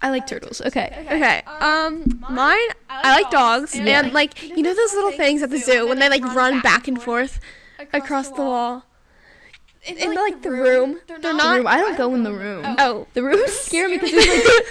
I 0.00 0.10
like 0.10 0.26
turtles. 0.26 0.60
Okay. 0.62 1.04
Okay. 1.10 1.42
Um, 1.46 2.04
mine. 2.30 2.58
I 2.88 3.20
like 3.20 3.30
dogs, 3.30 3.74
Yeah. 3.76 4.00
and 4.00 4.12
like 4.12 4.42
you 4.42 4.62
know 4.62 4.74
those 4.74 4.94
little 4.94 5.12
things 5.12 5.42
at 5.42 5.50
the 5.50 5.58
zoo 5.58 5.88
when 5.88 5.98
they 5.98 6.08
like 6.08 6.24
run 6.34 6.60
back 6.60 6.88
and 6.88 7.00
forth 7.02 7.40
across 7.92 8.28
the 8.30 8.42
wall. 8.42 8.84
In 9.84 10.14
like 10.14 10.42
the 10.42 10.50
room, 10.52 11.00
they're 11.08 11.18
The 11.18 11.32
not. 11.32 11.56
room. 11.56 11.66
I 11.66 11.78
don't 11.78 11.96
go 11.98 12.14
in 12.14 12.22
the 12.22 12.32
room. 12.32 12.64
Oh. 12.78 13.06
The 13.14 13.22
rooms 13.24 13.50
scare 13.66 13.88
me 13.88 13.98
because 13.98 14.12
like, 14.12 14.24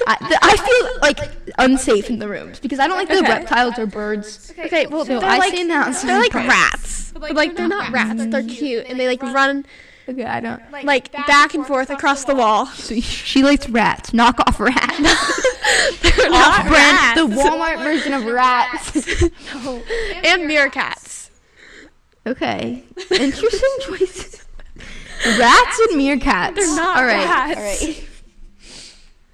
I, 0.08 0.18
the, 0.30 0.40
I 0.42 0.56
feel 0.90 1.00
like 1.02 1.54
unsafe 1.58 2.10
in 2.10 2.20
the 2.20 2.30
rooms 2.30 2.62
because 2.62 2.80
I 2.80 2.88
don't 2.88 2.98
like 2.98 3.10
the 3.10 3.22
reptiles 3.22 3.78
or 3.78 3.86
birds. 3.88 4.54
Okay, 4.58 4.88
well 4.88 5.04
So 5.06 5.20
they're 5.20 5.30
I 5.30 5.38
like 5.38 5.50
stay 5.52 5.62
in 5.62 5.68
the 5.68 5.76
house. 5.76 6.02
they're 6.02 6.18
like 6.18 6.34
rats, 6.34 7.12
but 7.12 7.34
like 7.34 7.58
they're 7.58 7.68
not 7.68 7.92
rats. 7.92 8.26
They're 8.28 8.44
cute, 8.44 8.86
and 8.88 8.98
they 8.98 9.08
like 9.08 9.22
run 9.22 9.66
Okay, 10.08 10.24
I 10.24 10.40
don't. 10.40 10.62
like 10.84 11.12
back 11.12 11.54
and 11.56 11.66
forth 11.68 11.90
across 11.90 12.24
the 12.24 12.34
wall. 12.36 12.66
So 12.68 13.00
she 13.02 13.44
likes 13.44 13.68
rats. 13.70 14.14
Knock 14.14 14.40
off 14.48 14.60
rats. 14.62 14.98
They're 16.02 16.30
not 16.30 16.68
Brand, 16.68 17.18
the. 17.18 17.36
Walmart 17.36 17.84
version 17.84 18.14
of 18.14 18.26
rats. 18.26 18.96
No. 19.54 19.76
and 20.24 20.50
meerkats. 20.50 21.30
okay, 22.26 22.84
interesting 23.12 23.70
choices. 23.82 24.44
Rats 25.26 25.80
and 25.90 26.00
meerkats. 26.00 26.56
They're 26.56 26.76
not 26.76 26.98
All 26.98 27.06
right. 27.06 27.26
rats. 27.26 27.58
All 27.58 27.64
right. 27.64 28.08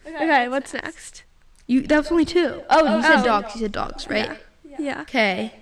Okay, 0.08 0.48
what's 0.48 0.74
next? 0.74 1.24
You 1.68 1.82
that 1.84 1.98
was 1.98 2.12
only 2.12 2.26
two. 2.26 2.64
Oh, 2.72 2.96
you 2.96 3.04
said 3.04 3.20
Oh. 3.20 3.24
dogs. 3.24 3.54
You 3.56 3.62
said 3.62 3.72
dogs, 3.72 4.10
right? 4.10 4.32
Yeah. 4.80 5.02
Okay. 5.02 5.54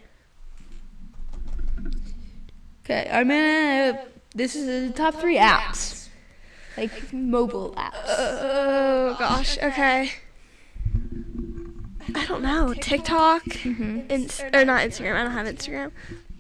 Okay, 2.86 3.10
I'm 3.12 3.28
gonna. 3.28 4.00
This 4.34 4.56
is 4.56 4.66
the 4.90 4.94
top 4.96 5.16
three 5.16 5.38
apps, 5.38 6.08
like 6.78 7.12
mobile 7.12 7.74
apps. 7.76 7.94
Oh 8.08 9.16
gosh. 9.18 9.58
Okay. 9.58 10.12
I 12.14 12.26
don't 12.28 12.44
know. 12.44 12.74
TikTok, 12.74 13.44
Mm-hmm. 13.44 14.02
Inst- 14.10 14.44
or 14.54 14.64
not 14.64 14.82
Instagram. 14.88 15.16
I 15.16 15.24
don't 15.24 15.32
have 15.32 15.48
Instagram. 15.48 15.92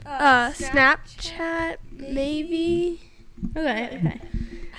Uh, 0.06 0.52
Snapchat, 0.52 1.78
maybe. 1.92 3.05
Okay, 3.56 3.98
okay. 3.98 4.22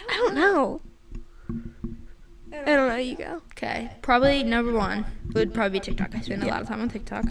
I 0.09 0.17
don't 0.17 0.35
know. 0.35 0.81
I 2.53 2.65
don't 2.65 2.89
know. 2.89 2.97
You 2.97 3.17
go. 3.17 3.43
Okay, 3.53 3.91
probably 4.03 4.43
number 4.43 4.73
one 4.73 5.05
would 5.35 5.53
probably 5.53 5.79
be 5.79 5.85
TikTok. 5.85 6.15
I 6.15 6.21
spend 6.21 6.43
a 6.43 6.47
lot 6.47 6.63
of 6.63 6.69
time 6.69 6.81
on 6.81 6.89
TikTok. 6.89 7.27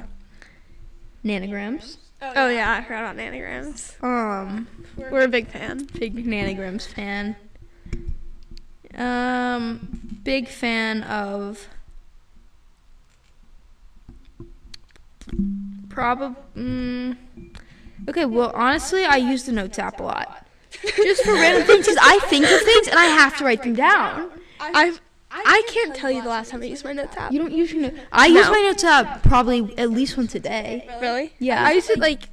Nanograms. 1.24 1.98
Oh 2.22 2.50
yeah, 2.50 2.74
I 2.74 2.84
forgot 2.84 3.04
about 3.04 3.18
nanograms. 3.18 4.02
Um, 4.04 4.68
We're 4.98 5.24
a 5.24 5.28
big 5.28 5.48
fan. 5.48 5.88
big 6.00 6.16
nanograms 6.26 6.88
fan. 6.88 7.36
Um, 8.96 10.20
big 10.24 10.48
fan 10.48 11.04
of. 11.04 11.68
Probably. 15.90 16.36
Mm, 16.56 17.18
okay, 18.10 18.26
well, 18.26 18.52
honestly, 18.54 19.06
I 19.06 19.18
use 19.18 19.44
the 19.44 19.52
Notes 19.52 19.80
app 19.80 20.00
a 20.00 20.04
lot. 20.04 20.45
Just 20.96 21.24
for 21.24 21.34
random 21.34 21.64
things, 21.68 21.86
because 21.86 22.00
I 22.02 22.20
think 22.30 22.46
of 22.46 22.62
things 22.62 22.88
and 22.88 22.98
I 22.98 23.06
have 23.06 23.38
to 23.38 23.46
write 23.46 23.64
them 23.64 23.76
down. 23.76 24.32
I've. 24.60 25.02
I 25.38 25.64
can't 25.68 25.94
tell 25.94 26.10
you 26.10 26.22
the 26.22 26.30
last 26.30 26.52
time 26.52 26.62
I 26.62 26.66
used 26.66 26.86
my 26.86 26.94
notes 26.94 27.18
app. 27.18 27.32
You 27.34 27.40
don't 27.40 27.52
use 27.52 27.74
your 27.74 27.82
notes. 27.82 27.98
I 28.12 28.28
use 28.28 28.48
my 28.48 28.62
Notes 28.62 28.86
app 28.86 29.22
probably 29.24 29.78
at 29.78 29.90
least 29.92 30.16
once 30.16 30.34
a 30.34 30.40
day. 30.40 30.88
Really? 31.02 31.34
Yeah. 31.40 31.62
I 31.62 31.74
use 31.74 31.90
it 31.90 32.00
like 32.00 32.30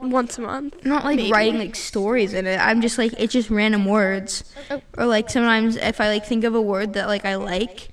once 0.00 0.38
a 0.38 0.40
month. 0.40 0.76
I'm 0.82 0.88
not 0.88 1.04
like 1.04 1.16
Maybe. 1.16 1.30
writing 1.30 1.58
like 1.58 1.76
stories 1.76 2.32
in 2.32 2.46
it. 2.46 2.56
I'm 2.58 2.80
just 2.80 2.96
like 2.96 3.12
it's 3.18 3.34
just 3.34 3.50
random 3.50 3.84
words. 3.84 4.44
Oh. 4.70 4.80
Or 4.96 5.04
like 5.04 5.28
sometimes 5.28 5.76
if 5.76 6.00
I 6.00 6.08
like 6.08 6.24
think 6.24 6.44
of 6.44 6.54
a 6.54 6.60
word 6.62 6.94
that 6.94 7.06
like 7.06 7.26
I 7.26 7.34
like, 7.34 7.88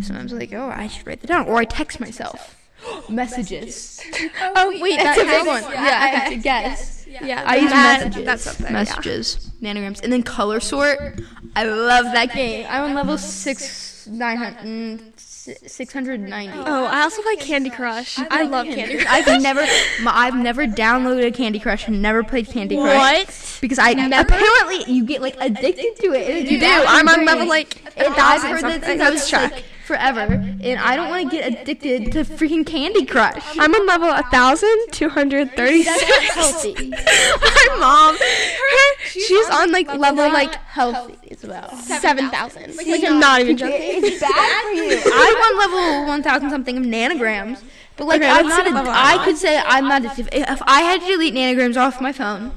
sometimes 0.00 0.32
I'm 0.32 0.38
like, 0.38 0.54
oh, 0.54 0.72
I 0.74 0.86
should 0.86 1.06
write 1.06 1.20
that 1.20 1.26
down. 1.26 1.46
Or 1.46 1.56
I 1.56 1.64
text 1.66 2.00
myself. 2.00 2.56
Messages. 3.10 4.00
Oh 4.42 4.78
wait, 4.80 4.96
That's 4.98 5.20
that 5.20 5.26
a 5.26 5.38
big 5.44 5.46
one. 5.46 5.62
Yeah, 5.72 5.98
I 6.00 6.06
have 6.08 6.32
to 6.32 6.36
guess. 6.42 6.99
Yeah, 7.22 7.42
I 7.46 7.56
use 7.56 7.70
that- 7.70 8.04
messages. 8.06 8.24
That's 8.26 8.46
up 8.46 8.56
there. 8.56 8.70
Messages. 8.72 9.50
Nanograms. 9.62 10.02
And 10.02 10.12
then 10.12 10.22
color 10.22 10.60
sort. 10.60 11.20
I 11.56 11.64
love 11.64 12.04
that 12.06 12.32
game. 12.32 12.66
I'm 12.68 12.82
on 12.84 12.94
level 12.94 13.18
six 13.18 14.06
nine 14.06 14.36
hundred 14.36 14.58
mm, 14.60 15.18
six 15.18 15.92
hundred 15.92 16.20
ninety. 16.20 16.56
Yeah. 16.56 16.64
Oh, 16.66 16.84
I 16.84 17.02
also 17.02 17.22
play 17.22 17.36
Candy 17.36 17.70
Crush. 17.70 18.18
I, 18.18 18.42
love 18.44 18.66
Candy 18.66 18.98
Crush. 18.98 19.06
I've 19.08 19.42
never, 19.42 19.60
my- 20.02 20.14
I've 20.14 20.36
never 20.36 20.66
downloaded 20.66 21.34
Candy 21.34 21.58
Crush 21.58 21.88
and 21.88 22.00
never 22.00 22.22
played 22.22 22.46
Candy 22.46 22.76
Crush. 22.76 22.96
What? 22.96 23.58
Because 23.60 23.78
I 23.78 23.94
never? 23.94 24.32
apparently 24.32 24.92
you 24.92 25.04
get 25.04 25.20
like 25.20 25.36
addicted 25.40 25.96
to 26.02 26.12
it. 26.14 26.50
You 26.50 26.60
do. 26.60 26.66
I'm 26.66 27.08
on 27.08 27.24
level 27.24 27.48
like 27.48 27.76
a 27.96 27.98
And 28.00 28.08
I've 28.08 28.16
thousand 28.16 28.50
heard 28.50 28.84
since 28.84 29.00
I 29.00 29.10
was 29.10 29.32
Let's 29.32 29.52
like 29.52 29.64
forever, 29.90 30.20
and 30.20 30.78
I 30.78 30.94
don't 30.94 31.08
want 31.08 31.28
to 31.28 31.36
get 31.36 31.52
addicted 31.52 32.12
to 32.12 32.24
freaking 32.24 32.64
Candy 32.64 33.04
Crush. 33.04 33.42
I'm 33.58 33.74
on 33.74 33.86
level 33.86 34.08
1,236. 34.08 36.02
Healthy. 36.30 36.90
My 36.90 37.76
mom, 37.80 38.16
her, 38.16 39.04
she's 39.08 39.50
on 39.50 39.72
like 39.72 39.92
level 39.92 40.32
like 40.32 40.54
Healthy 40.54 41.18
as 41.32 41.44
well. 41.44 41.74
7,000. 41.74 42.76
Like 42.76 43.04
I'm 43.04 43.18
not 43.18 43.40
even 43.40 43.56
joking. 43.56 43.74
It's 43.80 44.20
bad 44.20 44.62
for 44.62 44.70
you. 44.70 45.00
I'm 45.12 45.36
on 45.36 45.58
level 45.58 46.06
1,000 46.06 46.50
something 46.50 46.76
of 46.76 46.84
nanograms. 46.84 47.64
But 47.96 48.06
like 48.06 48.20
Okay, 48.20 48.30
I'm 48.30 48.46
not, 48.46 48.64
see 48.64 48.70
a, 48.70 48.72
what 48.72 48.84
level 48.84 48.92
I 48.94 49.24
could 49.24 49.36
say 49.36 49.60
I'm 49.66 49.88
not 49.88 50.02
addictive. 50.02 50.28
If 50.32 50.62
I 50.66 50.82
had 50.82 51.00
to 51.00 51.06
delete 51.06 51.34
nanograms 51.34 51.76
off 51.76 52.00
my 52.00 52.12
phone, 52.12 52.52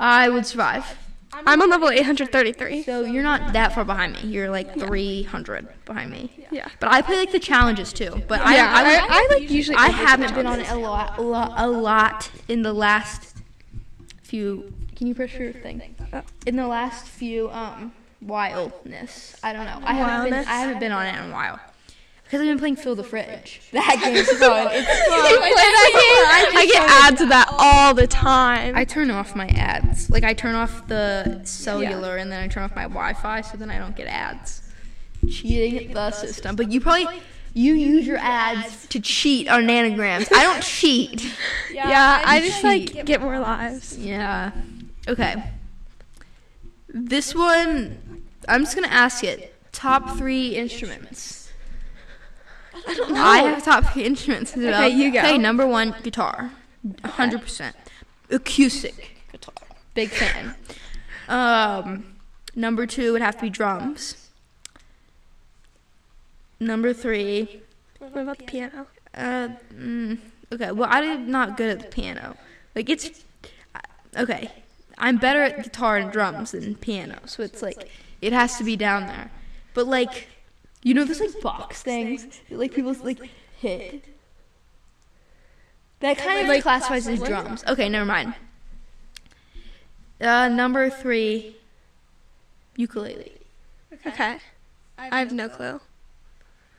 I 0.00 0.28
would 0.28 0.44
survive. 0.44 1.05
I'm 1.44 1.60
on 1.60 1.70
level 1.70 1.90
833. 1.90 2.82
So 2.82 3.02
you're 3.02 3.22
not 3.22 3.52
that 3.52 3.74
far 3.74 3.84
behind 3.84 4.14
me. 4.14 4.20
You're 4.30 4.50
like 4.50 4.78
300 4.78 5.68
behind 5.84 6.10
me. 6.10 6.46
Yeah. 6.50 6.68
But 6.80 6.92
I 6.92 7.02
play 7.02 7.16
like 7.16 7.32
the 7.32 7.38
challenges 7.38 7.92
too. 7.92 8.22
But 8.28 8.40
I, 8.40 8.56
Yeah, 8.56 8.72
I, 8.72 8.82
I, 8.82 9.06
I, 9.08 9.38
like 9.38 9.50
usually. 9.50 9.76
I 9.76 9.88
haven't 9.88 10.34
been 10.34 10.46
on 10.46 10.60
it 10.60 10.70
a 10.70 10.76
lot, 10.76 11.18
a 11.18 11.22
lot, 11.22 11.52
a 11.56 11.66
lot 11.66 12.30
in 12.48 12.62
the 12.62 12.72
last 12.72 13.36
few. 14.22 14.72
Can 14.94 15.06
you 15.06 15.14
press 15.14 15.34
your 15.34 15.52
thing? 15.52 15.94
In 16.46 16.56
the 16.56 16.66
last 16.66 17.06
few 17.06 17.50
um 17.50 17.92
wildness. 18.22 19.36
I 19.42 19.52
don't 19.52 19.66
know. 19.66 19.80
I 19.82 19.94
haven't 19.94 20.30
been. 20.30 20.44
I 20.46 20.58
haven't 20.60 20.80
been 20.80 20.92
on 20.92 21.06
it 21.06 21.16
in 21.16 21.30
a 21.30 21.32
while 21.32 21.60
because 22.26 22.40
I've 22.40 22.48
been 22.48 22.58
playing 22.58 22.74
Fill 22.74 22.96
the 22.96 23.04
Fridge. 23.04 23.60
That 23.72 24.00
game's 24.02 24.26
fun. 24.38 24.68
It's 24.72 25.08
fun. 25.08 25.30
You 25.30 25.38
play 25.38 25.50
that 25.50 25.90
game? 25.92 26.58
I 26.58 26.66
get 26.66 26.90
ads 27.04 27.20
of 27.20 27.28
that 27.28 27.48
all 27.52 27.94
the 27.94 28.08
time. 28.08 28.74
I 28.76 28.84
turn 28.84 29.12
off 29.12 29.36
my 29.36 29.46
ads. 29.46 30.10
Like 30.10 30.24
I 30.24 30.34
turn 30.34 30.56
off 30.56 30.88
the 30.88 31.40
cellular 31.44 32.16
and 32.16 32.30
then 32.32 32.42
I 32.42 32.48
turn 32.48 32.64
off 32.64 32.74
my 32.74 32.82
Wi-Fi 32.82 33.42
so 33.42 33.56
then 33.56 33.70
I 33.70 33.78
don't 33.78 33.94
get 33.94 34.08
ads. 34.08 34.62
Cheating 35.30 35.94
the 35.94 36.10
system. 36.10 36.56
But 36.56 36.72
you 36.72 36.80
probably 36.80 37.06
you 37.54 37.74
use 37.74 38.06
your 38.06 38.18
ads 38.18 38.86
to 38.88 38.98
cheat 39.00 39.48
on 39.48 39.62
nanograms. 39.62 40.28
I 40.34 40.42
don't 40.42 40.62
cheat. 40.62 41.32
yeah, 41.72 42.22
I 42.24 42.40
just 42.40 42.60
cheat. 42.60 42.94
like 42.96 43.06
get 43.06 43.20
more 43.20 43.38
lives. 43.38 43.96
Yeah. 43.96 44.50
Okay. 45.06 45.44
This 46.88 47.36
one 47.36 48.24
I'm 48.48 48.64
just 48.64 48.74
gonna 48.74 48.88
ask 48.88 49.22
it. 49.22 49.54
Top 49.72 50.16
three 50.16 50.56
instruments. 50.56 51.35
I 52.86 52.94
don't 52.94 53.12
know. 53.12 53.22
I 53.22 53.38
have 53.38 53.64
top 53.64 53.84
three 53.92 54.04
instruments. 54.04 54.56
as 54.56 54.64
well. 54.64 54.84
Okay, 54.84 54.94
you 54.94 55.12
go. 55.12 55.18
Okay, 55.20 55.38
number 55.38 55.66
one, 55.66 55.94
guitar. 56.02 56.50
100%. 56.86 57.72
Acoustic 58.30 59.16
guitar. 59.32 59.54
Big 59.94 60.10
fan. 60.10 60.54
Um, 61.28 62.16
number 62.54 62.86
two 62.86 63.12
would 63.12 63.22
have 63.22 63.36
to 63.36 63.42
be 63.42 63.50
drums. 63.50 64.28
Number 66.58 66.92
three, 66.92 67.60
What 67.98 68.16
about 68.16 68.38
the 68.38 68.44
piano? 68.44 68.86
uh, 69.14 69.48
mm, 69.74 70.18
okay, 70.52 70.72
well, 70.72 70.88
I'm 70.90 71.30
not 71.30 71.56
good 71.56 71.70
at 71.70 71.80
the 71.80 71.88
piano. 71.88 72.36
Like, 72.74 72.88
it's, 72.88 73.24
okay, 74.16 74.50
I'm 74.98 75.18
better 75.18 75.42
at 75.42 75.62
guitar 75.62 75.96
and 75.98 76.10
drums 76.10 76.52
than 76.52 76.76
piano, 76.76 77.18
so 77.26 77.42
it's 77.42 77.60
like, 77.62 77.90
it 78.22 78.32
has 78.32 78.56
to 78.58 78.64
be 78.64 78.76
down 78.76 79.06
there. 79.06 79.30
But, 79.74 79.86
like, 79.86 80.28
you 80.86 80.94
know 80.94 81.04
those, 81.04 81.18
like, 81.18 81.40
box 81.40 81.82
things 81.82 82.28
that, 82.48 82.58
like, 82.60 82.72
people, 82.72 82.94
like, 83.02 83.18
hit? 83.58 84.04
That 85.98 86.16
kind 86.16 86.42
of, 86.42 86.46
like, 86.46 86.62
classifies 86.62 87.08
as 87.08 87.20
drums. 87.20 87.64
Okay, 87.66 87.88
never 87.88 88.04
mind. 88.04 88.34
Uh, 90.20 90.46
number 90.46 90.88
three, 90.88 91.56
ukulele. 92.76 93.32
Okay. 94.06 94.38
I 94.96 95.18
have 95.18 95.32
no 95.32 95.48
clue. 95.48 95.80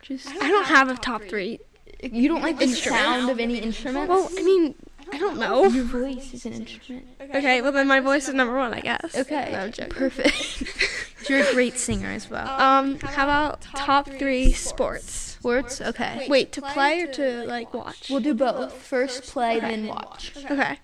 Just, 0.04 0.30
I 0.30 0.48
don't 0.48 0.68
have 0.68 0.90
a 0.90 0.96
top 0.96 1.24
three. 1.24 1.60
you 2.02 2.30
don't 2.30 2.42
like 2.42 2.60
the 2.60 2.68
sound 2.68 3.30
of 3.30 3.42
any 3.42 3.58
instrument? 3.58 4.08
Well, 4.08 4.30
I 4.38 4.42
mean, 4.42 4.74
I 5.12 5.18
don't 5.18 5.38
know. 5.38 5.66
your 5.68 5.84
voice 5.84 6.34
is 6.34 6.46
an 6.46 6.54
instrument. 6.54 7.08
Okay, 7.20 7.62
well 7.62 7.74
then 7.74 7.88
my 7.88 8.00
voice 8.00 8.30
is 8.30 8.34
number 8.34 8.56
one, 8.56 8.74
I 8.74 8.80
guess. 8.80 9.18
Okay, 9.18 9.50
No, 9.52 9.60
I'm 9.60 9.72
joking. 9.74 9.92
perfect. 9.92 10.64
You're 11.30 11.48
a 11.48 11.54
great 11.54 11.78
singer 11.78 12.10
as 12.10 12.30
well. 12.30 12.48
Um, 12.60 13.00
how 13.00 13.24
about 13.24 13.62
top 13.62 14.10
three 14.10 14.54
sports? 14.54 15.12
Sports? 15.12 15.82
Okay. 15.82 16.26
Wait, 16.30 16.52
to 16.54 16.62
play 16.62 17.02
or 17.02 17.12
to 17.14 17.46
like 17.46 17.74
watch? 17.74 18.10
We'll 18.10 18.20
do 18.20 18.34
both. 18.34 18.74
First 18.74 19.24
play, 19.24 19.60
then 19.60 19.88
watch. 19.88 20.34
Okay. 20.50 20.80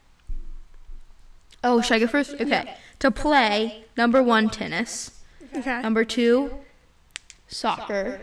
Oh, 1.63 1.81
should 1.81 1.95
I 1.95 1.99
go 1.99 2.07
first? 2.07 2.35
Okay. 2.39 2.75
To 2.99 3.11
play, 3.11 3.85
number 3.97 4.21
one, 4.21 4.49
tennis. 4.49 5.19
Okay. 5.55 5.81
Number 5.81 6.03
two, 6.03 6.51
soccer. 7.47 8.21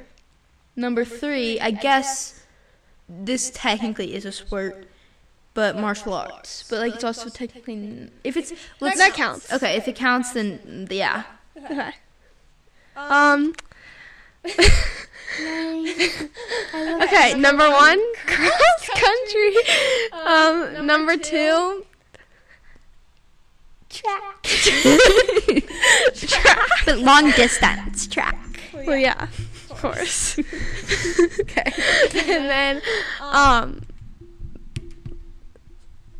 Number 0.76 1.04
three, 1.04 1.58
I 1.60 1.70
guess 1.70 2.44
this 3.08 3.50
technically 3.52 4.14
is 4.14 4.24
a 4.24 4.32
sport, 4.32 4.86
but 5.54 5.76
martial 5.76 6.14
arts. 6.14 6.64
But 6.68 6.78
like 6.80 6.94
it's 6.94 7.04
also 7.04 7.28
technically 7.28 8.10
if 8.24 8.36
it's 8.36 8.52
let's 8.80 8.98
that 8.98 9.14
counts. 9.14 9.52
Okay, 9.52 9.76
if 9.76 9.88
it 9.88 9.96
counts, 9.96 10.32
then 10.32 10.86
yeah. 10.90 11.24
Okay. 11.56 11.92
Um. 13.08 13.54
okay, 17.02 17.34
number 17.38 17.68
one, 17.70 18.00
cross 18.26 18.88
country. 18.88 19.54
Um, 20.12 20.86
number 20.86 21.16
two, 21.16 21.84
Track. 23.90 24.22
But 26.86 26.98
long 26.98 27.30
distance 27.32 28.06
track. 28.06 28.38
well, 28.72 28.96
yeah, 28.96 29.26
of 29.70 29.80
course. 29.80 30.38
Okay. 30.38 31.72
and 32.14 32.48
then, 32.48 32.82
um, 33.20 33.82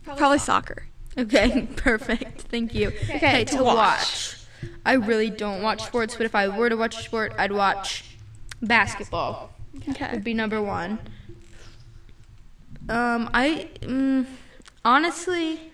probably 0.05 0.39
soccer. 0.39 0.87
Okay, 1.17 1.69
perfect. 1.77 2.43
Thank 2.43 2.75
you. 2.75 2.89
Okay, 2.89 3.45
to 3.45 3.63
watch. 3.63 4.37
I 4.85 4.95
really 4.95 5.31
don't 5.31 5.63
watch 5.63 5.85
sports, 5.85 6.17
but 6.17 6.27
if 6.27 6.35
I 6.35 6.49
were 6.49 6.69
to 6.69 6.77
watch 6.77 6.99
a 6.99 7.03
sport, 7.03 7.35
I'd 7.39 7.53
watch 7.53 8.05
basketball. 8.63 9.53
Okay. 9.91 10.11
Would 10.13 10.25
be 10.25 10.35
number 10.35 10.61
one. 10.61 10.99
Um, 12.89 13.31
I 13.33 13.69
mm, 13.83 14.27
honestly. 14.85 15.73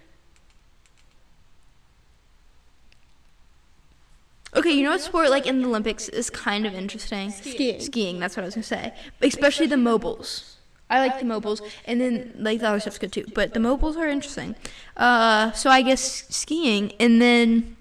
Okay, 4.55 4.71
you 4.71 4.83
know 4.83 4.91
what 4.91 5.01
sport 5.01 5.29
like 5.31 5.47
in 5.47 5.61
the 5.61 5.69
Olympics 5.69 6.09
is 6.09 6.31
kind 6.31 6.67
of 6.67 6.75
interesting? 6.75 7.31
Skiing. 7.31 7.81
Skiing, 7.81 8.21
that's 8.21 8.37
what 8.37 8.43
I 8.43 8.47
was 8.47 8.55
gonna 8.55 8.65
say. 8.65 8.93
Especially 9.21 9.67
the 9.67 9.77
mobiles. 9.77 10.57
I 10.89 11.01
like 11.01 11.19
the 11.19 11.25
mobiles, 11.25 11.63
and 11.85 12.01
then 12.01 12.33
like 12.39 12.61
the 12.61 12.69
other 12.69 12.81
stuff's 12.81 12.99
good 12.99 13.13
too. 13.13 13.27
But 13.35 13.55
the 13.55 13.61
mobiles 13.61 13.97
are 13.97 14.09
interesting. 14.09 14.55
Uh, 14.97 15.53
so 15.53 15.69
I 15.69 15.83
guess 15.83 16.25
skiing, 16.29 16.93
and 17.01 17.21
then 17.21 17.76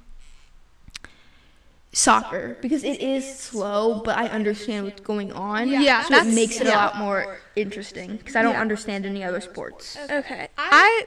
soccer 1.96 2.58
because 2.62 2.84
it 2.84 3.00
is 3.02 3.24
slow, 3.40 4.02
but 4.04 4.18
I 4.18 4.28
understand 4.28 4.84
what's 4.86 5.00
going 5.02 5.32
on. 5.32 5.70
Yeah, 5.70 6.04
so 6.04 6.16
it 6.18 6.34
makes 6.34 6.60
it 6.60 6.68
a 6.68 6.72
lot 6.72 6.98
more 6.98 7.38
interesting 7.56 8.18
because 8.18 8.36
I 8.36 8.42
don't 8.44 8.54
Yeah. 8.54 8.62
understand 8.62 9.06
any 9.06 9.24
other 9.24 9.40
sports. 9.42 9.98
Okay. 10.10 10.50
I 10.58 11.06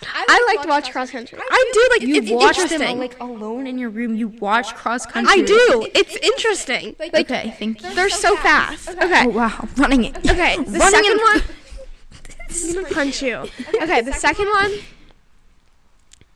I 0.00 0.44
like 0.54 0.62
to 0.62 0.68
watch 0.68 0.90
cross 0.92 1.10
country. 1.10 1.38
I 1.50 1.70
do 1.74 1.88
like 1.90 2.02
You 2.08 2.22
it's 2.22 2.30
watch 2.30 2.56
interesting. 2.58 2.78
them 2.78 2.98
like 2.98 3.20
alone 3.20 3.66
in 3.66 3.78
your 3.78 3.90
room. 3.90 4.14
You 4.16 4.28
watch 4.28 4.74
cross 4.74 5.04
country. 5.04 5.42
I 5.42 5.44
do. 5.44 5.86
It's 5.94 6.16
interesting. 6.16 6.96
Like 6.98 7.14
Okay, 7.14 7.54
thank 7.58 7.82
you. 7.82 7.92
they're 7.94 8.08
so 8.08 8.36
fast. 8.36 8.88
Okay. 8.88 9.24
Oh 9.26 9.28
wow, 9.28 9.68
running 9.76 10.04
it. 10.04 10.16
Okay. 10.18 10.56
The 10.56 10.78
Running 10.78 10.80
second 10.80 11.12
in- 11.12 11.18
one. 11.18 11.42
I'm 12.50 12.74
gonna 12.74 12.94
punch 12.94 13.22
you. 13.22 13.34
Okay. 13.82 14.00
The 14.00 14.12
second 14.14 14.46
one. 14.48 14.72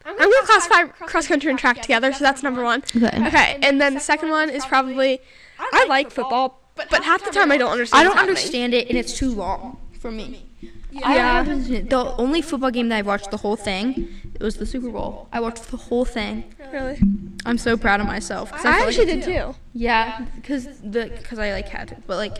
I'm 0.04 0.16
gonna 0.16 0.46
classify 0.46 0.84
cross 1.06 1.26
country 1.26 1.50
and 1.50 1.58
track 1.58 1.82
together, 1.82 2.12
so 2.12 2.24
that's 2.24 2.42
number 2.42 2.62
one. 2.64 2.82
Okay. 2.96 3.26
Okay, 3.26 3.58
and 3.62 3.80
then 3.80 3.94
the 3.94 4.00
second 4.00 4.30
one 4.30 4.50
is 4.50 4.64
probably 4.66 5.20
I 5.58 5.86
like 5.88 6.10
football, 6.10 6.60
but 6.74 7.04
half 7.04 7.24
the 7.24 7.30
time 7.30 7.52
I 7.52 7.56
don't 7.56 7.70
understand. 7.70 8.00
I 8.00 8.04
don't 8.04 8.18
understand 8.18 8.74
it, 8.74 8.88
and 8.88 8.98
it's 8.98 9.16
too 9.16 9.32
long 9.32 9.78
for 9.98 10.10
me. 10.10 10.46
Yeah. 10.90 11.42
don't 11.42 11.88
the 11.88 12.14
only 12.16 12.42
football 12.42 12.70
game 12.70 12.90
that 12.90 12.98
I 12.98 13.02
watched 13.02 13.30
the 13.30 13.38
whole 13.38 13.56
thing 13.56 14.08
it 14.42 14.44
was 14.44 14.56
the 14.56 14.66
Super 14.66 14.90
Bowl. 14.90 15.28
I 15.32 15.38
watched 15.38 15.70
the 15.70 15.76
whole 15.76 16.04
thing. 16.04 16.52
Really? 16.72 16.98
I'm 17.46 17.58
so 17.58 17.76
proud 17.76 18.00
of 18.00 18.06
myself. 18.06 18.52
I 18.52 18.58
felt 18.58 18.74
actually 18.88 19.06
like, 19.06 19.24
did 19.24 19.24
too. 19.24 19.54
Yeah, 19.72 20.26
because 20.34 20.66
the 20.80 21.12
because 21.16 21.38
I 21.38 21.52
like 21.52 21.68
had 21.68 21.88
to, 21.88 21.96
but 22.08 22.16
like 22.16 22.38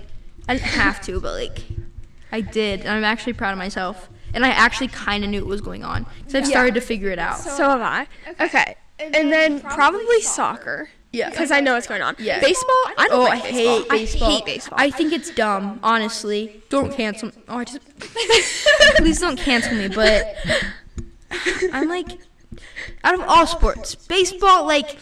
I 0.49 0.55
didn't 0.55 0.69
have 0.71 1.01
to, 1.03 1.21
but 1.21 1.35
like 1.35 1.63
I 2.33 2.41
did, 2.41 2.81
and 2.81 2.89
I'm 2.89 3.05
actually 3.05 3.35
proud 3.35 3.53
of 3.53 3.59
myself. 3.59 4.09
And 4.35 4.45
I 4.47 4.49
actually 4.51 4.89
kind 4.89 5.25
of 5.25 5.31
knew 5.31 5.41
what 5.41 5.49
was 5.49 5.61
going 5.61 5.85
on 5.85 6.07
because 6.19 6.35
I've 6.35 6.43
Yeah. 6.45 6.51
started 6.51 6.75
to 6.75 6.81
figure 6.81 7.11
it 7.11 7.19
out. 7.19 7.39
So 7.39 7.69
have 7.69 7.81
I. 7.83 8.07
Okay. 8.41 8.77
And 8.99 9.33
then 9.33 9.61
probably 9.61 10.21
soccer. 10.23 10.89
Yeah. 11.13 11.29
Because 11.29 11.51
I 11.51 11.61
know 11.61 11.75
what's 11.75 11.87
going 11.87 12.01
on. 12.01 12.17
Yeah. 12.19 12.41
Baseball, 12.41 12.75
I 12.97 13.09
don't 13.09 13.21
Oh, 13.21 13.23
like 13.25 13.45
I 13.45 13.51
baseball. 13.53 13.79
hate 13.81 13.89
baseball. 13.91 14.29
I 14.29 14.33
hate 14.33 14.45
baseball. 14.47 14.79
I 14.81 14.91
think 14.91 15.13
it's 15.13 15.31
dumb, 15.31 15.81
honestly. 15.83 16.63
Don't 16.71 16.91
cancel. 16.93 17.31
Oh, 17.49 17.59
I 17.59 17.65
just 17.65 17.81
please 18.97 19.21
don't 19.21 19.39
cancel 19.39 19.75
me. 19.75 19.89
But 19.89 20.35
I'm 21.73 21.89
like, 21.89 22.19
out 23.05 23.15
of 23.15 23.21
all 23.21 23.47
sports, 23.47 23.95
baseball, 23.95 24.65
like, 24.67 24.97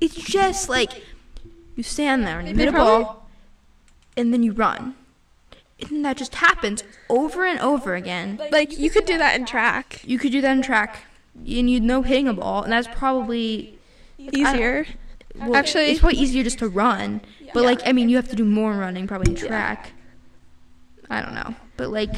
it's 0.00 0.14
just 0.14 0.68
like 0.68 0.90
you 1.74 1.82
stand 1.82 2.26
there 2.26 2.38
and 2.38 2.48
you 2.48 2.54
hit 2.54 2.68
a 2.68 2.72
ball, 2.72 3.26
and 4.16 4.32
then 4.34 4.42
you 4.42 4.52
run, 4.52 4.94
and 5.90 6.04
that 6.04 6.16
just 6.16 6.36
happens 6.36 6.82
over 7.08 7.44
and 7.44 7.60
over 7.60 7.94
again. 7.94 8.40
like 8.50 8.78
you 8.78 8.90
could 8.90 9.04
do 9.04 9.18
that 9.18 9.36
in 9.38 9.44
track. 9.46 10.00
You 10.04 10.18
could 10.18 10.32
do 10.32 10.40
that 10.40 10.52
in 10.52 10.62
track, 10.62 11.04
and 11.36 11.70
you'd 11.70 11.82
know 11.82 12.02
hitting 12.02 12.28
a 12.28 12.34
ball, 12.34 12.62
and 12.62 12.72
that's 12.72 12.88
probably 12.88 13.78
Easier. 14.18 14.86
well, 15.34 15.54
Actually- 15.56 15.90
it's 15.90 16.00
probably 16.00 16.18
easier 16.18 16.42
just 16.42 16.58
to 16.60 16.68
run. 16.68 17.20
But 17.54 17.64
like, 17.64 17.80
I 17.86 17.92
mean, 17.92 18.08
you 18.08 18.16
have 18.16 18.28
to 18.30 18.36
do 18.36 18.44
more 18.44 18.72
running 18.74 19.06
probably 19.06 19.32
in 19.32 19.36
track. 19.36 19.92
I 21.08 21.22
don't 21.22 21.34
know, 21.34 21.54
but 21.76 21.90
like, 21.90 22.14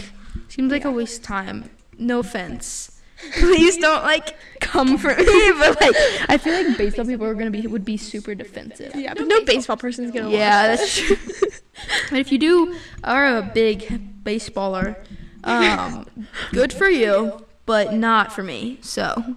seems 0.48 0.72
like 0.72 0.84
a 0.84 0.90
waste 0.90 1.20
of 1.20 1.24
time. 1.26 1.70
No 1.98 2.20
offense. 2.20 2.97
Please 3.32 3.76
don't 3.78 4.02
like 4.02 4.36
come 4.60 4.96
for 4.98 5.14
me, 5.14 5.52
but 5.58 5.80
like, 5.80 5.94
I 6.28 6.38
feel 6.38 6.52
like 6.54 6.78
baseball 6.78 7.04
people 7.04 7.26
are 7.26 7.34
gonna 7.34 7.50
be 7.50 7.66
would 7.66 7.84
be 7.84 7.96
super 7.96 8.34
defensive. 8.34 8.94
Yeah, 8.94 9.14
but 9.14 9.26
no 9.26 9.44
baseball 9.44 9.76
person's 9.76 10.12
gonna 10.12 10.30
Yeah, 10.30 10.70
watch 10.70 10.78
that's 10.78 10.98
true. 10.98 11.16
but 12.10 12.18
if 12.18 12.30
you 12.30 12.38
do 12.38 12.76
are 13.02 13.38
a 13.38 13.42
big 13.42 14.24
baseballer, 14.24 14.96
um, 15.44 16.06
good 16.52 16.72
for 16.72 16.88
you, 16.88 17.44
but 17.66 17.92
not 17.92 18.32
for 18.32 18.42
me. 18.42 18.78
So. 18.82 19.36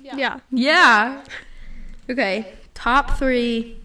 Yeah. 0.00 0.40
yeah. 0.50 1.24
Okay, 2.08 2.54
top 2.72 3.18
three 3.18 3.76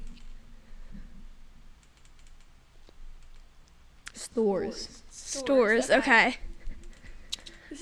stores. 4.13 5.01
Stores. 5.09 5.89
Okay. 5.89 6.37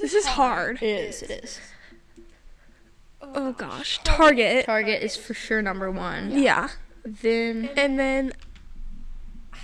This 0.01 0.13
is 0.13 0.25
hard. 0.25 0.81
It 0.81 0.87
is. 0.87 1.21
It 1.23 1.43
is. 1.43 1.59
Oh 3.21 3.53
gosh. 3.53 3.99
Target. 4.03 4.65
Target 4.65 5.03
is 5.03 5.15
for 5.15 5.33
sure 5.33 5.61
number 5.61 5.89
one. 5.91 6.31
Yeah. 6.37 6.69
Then 7.05 7.69
And 7.77 7.97
then 7.99 8.33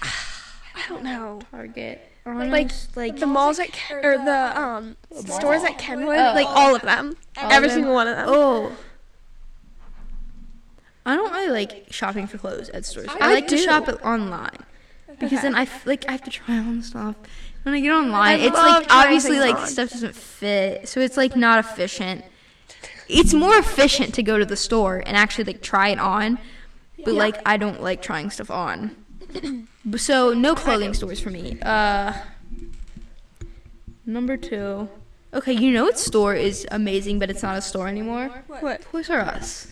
I 0.02 0.84
don't 0.88 1.04
know. 1.04 1.40
Target. 1.52 2.02
Like 2.26 2.36
Honest, 2.66 2.98
like 2.98 3.20
the 3.20 3.26
malls 3.26 3.58
at 3.58 3.72
Ken- 3.72 4.04
or 4.06 4.18
the 4.18 4.60
um 4.60 4.98
stores 5.26 5.64
at 5.64 5.78
Kenwood, 5.78 6.18
Oh. 6.18 6.34
like 6.36 6.46
all 6.48 6.76
of 6.76 6.82
them, 6.82 7.16
All 7.38 7.52
every 7.52 7.68
of 7.68 7.72
them? 7.74 7.78
single 7.80 7.94
one 7.94 8.08
of 8.08 8.18
them. 8.18 8.26
Oh. 8.28 8.76
I 11.06 11.16
don't 11.16 11.32
really 11.32 11.50
like 11.52 11.86
shopping 11.90 12.28
for 12.28 12.38
clothes 12.38 12.68
at 12.70 12.84
stores. 12.86 13.08
I, 13.10 13.30
I 13.30 13.34
like 13.34 13.48
to 13.48 13.58
shop 13.58 13.88
online 14.04 14.58
because 15.08 15.32
Okay. 15.34 15.42
then 15.42 15.56
I 15.56 15.62
f- 15.62 15.88
like 15.88 16.04
I 16.10 16.12
have 16.12 16.24
to 16.26 16.30
try 16.30 16.58
on 16.58 16.82
stuff. 16.84 17.16
When 17.68 17.76
I 17.76 17.82
get 17.82 17.92
online, 17.92 18.40
I 18.40 18.44
it's 18.44 18.56
like 18.56 18.88
obviously 18.90 19.40
like 19.42 19.58
on. 19.58 19.68
stuff 19.68 19.90
doesn't 19.90 20.16
fit, 20.16 20.88
so 20.88 21.02
it's 21.02 21.18
like 21.18 21.36
not 21.36 21.60
efficient. 21.60 22.24
It's 23.10 23.34
more 23.34 23.58
efficient 23.58 24.14
to 24.14 24.24
go 24.24 24.38
to 24.38 24.46
the 24.46 24.56
store 24.56 25.04
and 25.06 25.18
actually 25.18 25.44
like 25.44 25.62
try 25.62 25.90
it 25.90 26.00
on, 26.00 26.40
but 27.04 27.14
Yeah. 27.14 27.20
like 27.20 27.42
I 27.46 27.58
don't 27.58 27.82
like 27.84 28.02
trying 28.02 28.30
stuff 28.30 28.50
on. 28.50 28.96
So 29.98 30.34
no 30.34 30.56
clothing 30.56 30.94
stores 30.94 31.20
for 31.20 31.30
me. 31.30 31.60
Uh, 31.62 32.14
number 34.06 34.38
two. 34.38 34.88
Okay, 35.34 35.52
you 35.52 35.72
know 35.72 35.84
what 35.84 36.00
store 36.00 36.36
is 36.36 36.66
amazing, 36.72 37.20
but 37.20 37.30
it's 37.30 37.44
not 37.44 37.58
a 37.58 37.62
store 37.62 37.90
anymore? 37.90 38.30
What? 38.62 38.82
Toys 38.84 39.10
R 39.10 39.20
Us. 39.20 39.68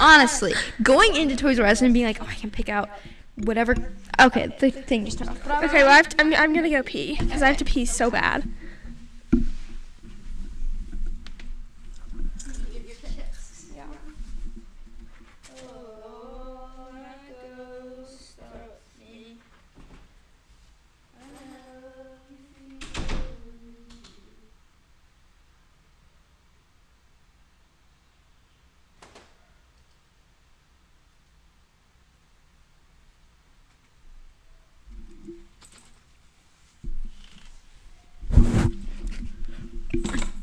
Honestly, 0.00 0.54
going 0.82 1.14
into 1.14 1.36
Toys 1.36 1.60
R 1.60 1.66
Us 1.66 1.82
and 1.82 1.94
being 1.94 2.06
like, 2.06 2.20
oh, 2.20 2.26
I 2.28 2.34
can 2.34 2.50
pick 2.50 2.68
out 2.68 2.90
whatever. 3.36 3.74
Okay, 4.20 4.54
the 4.58 4.70
thing 4.70 5.04
just 5.04 5.18
turned 5.18 5.30
off. 5.30 5.64
Okay, 5.64 5.82
well 5.82 5.92
I 5.92 5.96
have 5.96 6.08
to, 6.10 6.20
I'm 6.20 6.34
I'm 6.34 6.54
gonna 6.54 6.70
go 6.70 6.82
pee 6.82 7.16
because 7.18 7.42
I 7.42 7.48
have 7.48 7.56
to 7.58 7.64
pee 7.64 7.84
so 7.84 8.10
bad. 8.10 8.48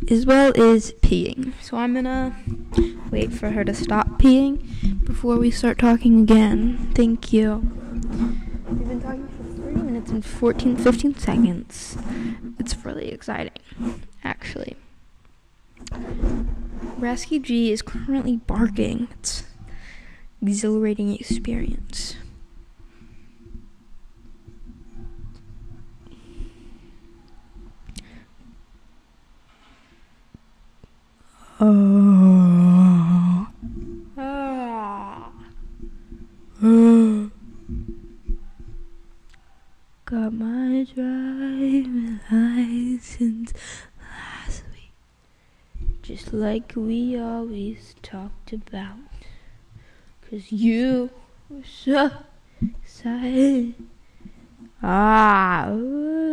Isabel 0.09 0.51
is 0.55 0.91
peeing, 1.01 1.53
so 1.61 1.77
I'm 1.77 1.93
gonna 1.93 2.35
wait 3.11 3.31
for 3.31 3.51
her 3.51 3.63
to 3.63 3.75
stop 3.75 4.19
peeing 4.19 5.05
before 5.05 5.37
we 5.37 5.51
start 5.51 5.77
talking 5.77 6.21
again. 6.21 6.91
Thank 6.95 7.31
you. 7.31 7.57
We've 8.67 8.87
been 8.87 8.99
talking 8.99 9.27
for 9.27 9.43
3 9.71 9.75
minutes 9.75 10.09
and 10.09 10.25
14, 10.25 10.77
15 10.77 11.13
seconds. 11.15 11.95
It's 12.57 12.75
really 12.83 13.09
exciting, 13.09 13.61
actually. 14.23 14.75
Rescue 16.97 17.39
G 17.39 17.71
is 17.71 17.83
currently 17.83 18.37
barking. 18.37 19.09
It's 19.19 19.43
exhilarating 20.41 21.13
experience. 21.13 22.15
Oh. 31.61 33.47
Ah. 34.17 35.29
Got 40.05 40.33
my 40.33 40.87
driving 40.95 42.21
license 42.31 43.51
last 43.99 44.63
week. 44.73 44.93
Just 46.01 46.31
like 46.31 46.71
we 46.77 47.19
always 47.19 47.93
talked 48.01 48.53
about. 48.53 48.95
Cause 50.29 50.53
you 50.53 51.09
were 51.49 51.63
so 51.65 52.09
excited. 52.61 53.73
Ah. 54.81 55.65
ah. 55.67 56.28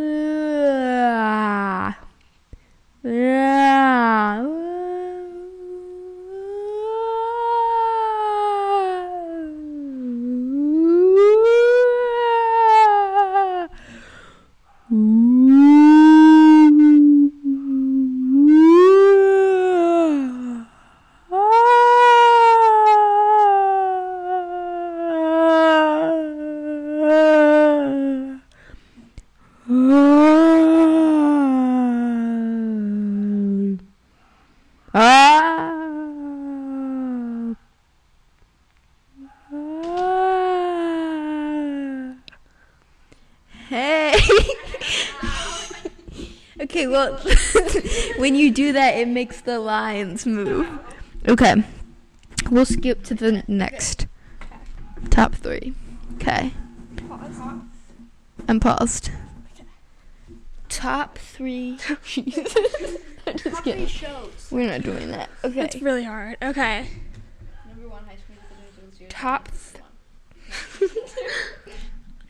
Do 48.67 48.73
that, 48.73 48.97
it 48.97 49.07
makes 49.07 49.41
the 49.41 49.59
lines 49.59 50.25
move. 50.25 50.67
Okay. 51.27 51.63
We'll 52.51 52.65
skip 52.65 53.03
to 53.05 53.13
the 53.13 53.43
next. 53.47 54.07
Top 55.09 55.33
three. 55.35 55.73
Okay. 56.15 56.51
I'm 58.47 58.59
paused. 58.59 59.11
Top 60.69 61.17
three. 61.17 61.79
I'm 63.27 63.37
just 63.37 63.63
kidding. 63.63 63.87
shows. 63.87 64.49
We're 64.51 64.69
not 64.69 64.81
doing 64.83 65.11
that. 65.11 65.29
Okay. 65.43 65.61
It's 65.61 65.81
really 65.81 66.03
hard. 66.03 66.37
Okay. 66.41 66.87
Number 67.67 67.87
one, 67.89 68.03
High 68.05 68.15
School 68.15 68.35
Musical 68.61 68.97
Series. 68.97 69.13
Top. 69.13 69.49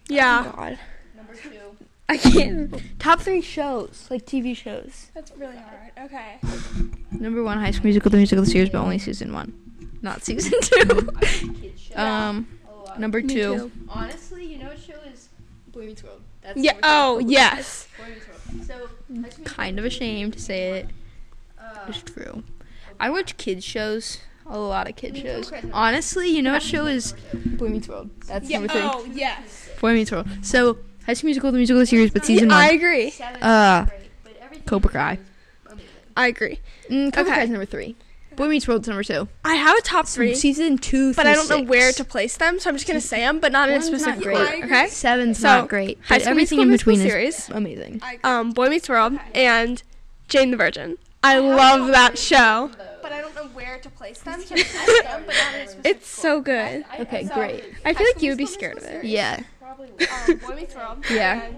Yeah. 0.09 0.45
Oh, 0.47 0.55
God. 0.55 0.79
Number 1.17 1.35
two. 1.35 1.59
I 2.07 2.15
can't. 2.15 2.81
Top 2.97 3.19
three 3.19 3.41
shows, 3.41 4.07
like 4.09 4.25
TV 4.25 4.55
shows. 4.55 5.06
That's 5.37 5.51
really 5.51 5.57
hard. 5.57 6.11
Okay. 6.11 6.37
Number 7.19 7.43
one, 7.43 7.57
High 7.59 7.71
School 7.71 7.85
Musical, 7.85 8.11
the 8.11 8.17
musical 8.17 8.45
series, 8.45 8.69
but 8.69 8.79
only 8.79 8.97
season 8.99 9.33
one, 9.33 9.53
not 10.01 10.23
season 10.23 10.53
two. 10.61 11.09
Um, 11.95 12.47
number 12.99 13.23
two. 13.23 13.71
Honestly, 13.89 14.45
you 14.45 14.59
know 14.59 14.67
what 14.67 14.79
show 14.79 14.93
is 15.11 15.29
Boy 15.71 15.87
Meets 15.87 16.03
World. 16.03 16.21
That's 16.43 16.59
Yeah. 16.59 16.73
number 16.73 16.83
two. 16.83 16.89
Oh, 16.91 17.19
yes. 17.19 17.87
Boy 17.97 18.03
Meets 18.13 18.27
World. 18.27 18.65
So, 18.67 18.73
High 18.77 18.89
School 18.89 19.15
Musical 19.17 19.45
Kind 19.45 19.79
of 19.79 19.83
Series 19.83 19.95
ashamed 19.95 20.33
to 20.33 20.39
say 20.39 20.69
it. 20.73 20.89
Uh, 21.59 21.63
It's 21.87 22.03
true. 22.03 22.43
I 22.99 23.09
watch 23.09 23.35
kids 23.37 23.65
shows, 23.65 24.19
a 24.45 24.59
lot 24.59 24.87
of 24.87 24.95
kids 24.95 25.17
shows. 25.19 25.51
Honestly, 25.73 26.29
you 26.29 26.43
know 26.43 26.51
what 26.53 26.61
show 26.61 26.85
is 26.85 27.15
Boy 27.33 27.69
Meets 27.69 27.87
World? 27.87 28.11
That's 28.27 28.47
Yeah. 28.47 28.59
number 28.59 28.73
three. 28.73 28.81
Oh, 28.83 29.03
yes. 29.11 29.69
Boy 29.81 29.93
Meets 29.95 30.11
World. 30.11 30.27
So, 30.43 30.77
High 31.07 31.13
School 31.13 31.29
Musical, 31.29 31.51
the 31.51 31.57
musical 31.57 31.83
series, 31.87 32.11
but 32.11 32.25
season 32.25 32.51
I 32.51 32.55
one. 32.55 32.63
I 32.63 32.69
agree. 32.75 33.09
Seven 33.09 33.41
Uh, 33.41 33.85
is 33.85 33.89
great, 33.89 34.01
but 34.23 34.37
everything 34.39 34.56
Cobra 34.67 34.91
Kai. 34.91 35.19
I 36.15 36.27
agree. 36.27 36.59
Mm, 36.89 37.13
Cobra 37.13 37.31
Okay. 37.31 37.41
Kai's 37.41 37.49
number 37.49 37.65
three. 37.65 37.95
Boy 38.35 38.47
Meets 38.49 38.67
World's 38.67 38.87
number 38.87 39.03
two. 39.03 39.27
I 39.43 39.55
have 39.55 39.75
a 39.77 39.81
top 39.81 40.07
three, 40.07 40.35
Season 40.35 40.77
two, 40.77 41.13
but 41.15 41.25
I 41.25 41.33
don't 41.33 41.49
know 41.49 41.61
where 41.61 41.91
to 41.91 42.03
place 42.03 42.37
them, 42.37 42.59
so 42.59 42.69
I'm 42.69 42.75
just 42.75 42.85
gonna 42.87 43.01
say 43.01 43.21
them, 43.21 43.39
but 43.39 43.51
not 43.51 43.69
in 43.69 43.75
a 43.75 43.79
One's 43.79 43.89
not 43.91 43.99
specific 44.01 44.23
great. 44.23 44.37
order. 44.37 44.65
Okay. 44.65 44.87
Seven's 44.89 45.39
So, 45.39 45.47
not 45.47 45.69
great. 45.69 45.97
High 46.03 46.15
But 46.15 46.21
School 46.21 46.31
everything 46.31 46.59
in 46.61 46.67
Musical 46.69 46.91
between 46.93 47.03
musical 47.03 47.27
is 47.27 47.35
series. 47.35 47.55
amazing. 47.57 48.01
Um, 48.23 48.51
Boy 48.51 48.69
Meets 48.69 48.89
World 48.89 49.13
and 49.33 49.81
Jane 50.27 50.51
the 50.51 50.57
Virgin. 50.57 50.97
I 51.23 51.39
love 51.39 51.87
that 51.87 52.17
show. 52.19 52.69
But 53.01 53.11
I 53.11 53.21
don't 53.21 53.33
know 53.35 53.45
where 53.53 53.79
to 53.79 53.89
place 53.89 54.19
them. 54.19 54.41
So 54.43 54.53
it's 55.83 56.07
so 56.07 56.39
good. 56.41 56.85
Okay, 56.99 57.23
great. 57.33 57.63
I 57.85 57.93
feel 57.95 58.05
like 58.07 58.21
you 58.21 58.29
would 58.31 58.37
be 58.37 58.45
scared 58.45 58.77
of 58.77 58.83
it. 58.83 59.03
Yeah. 59.05 59.39
Probably. 59.59 59.89
Um, 60.07 60.37
Boy 60.37 60.55
Meets 60.55 60.75
World. 60.75 61.03
Yeah. 61.09 61.49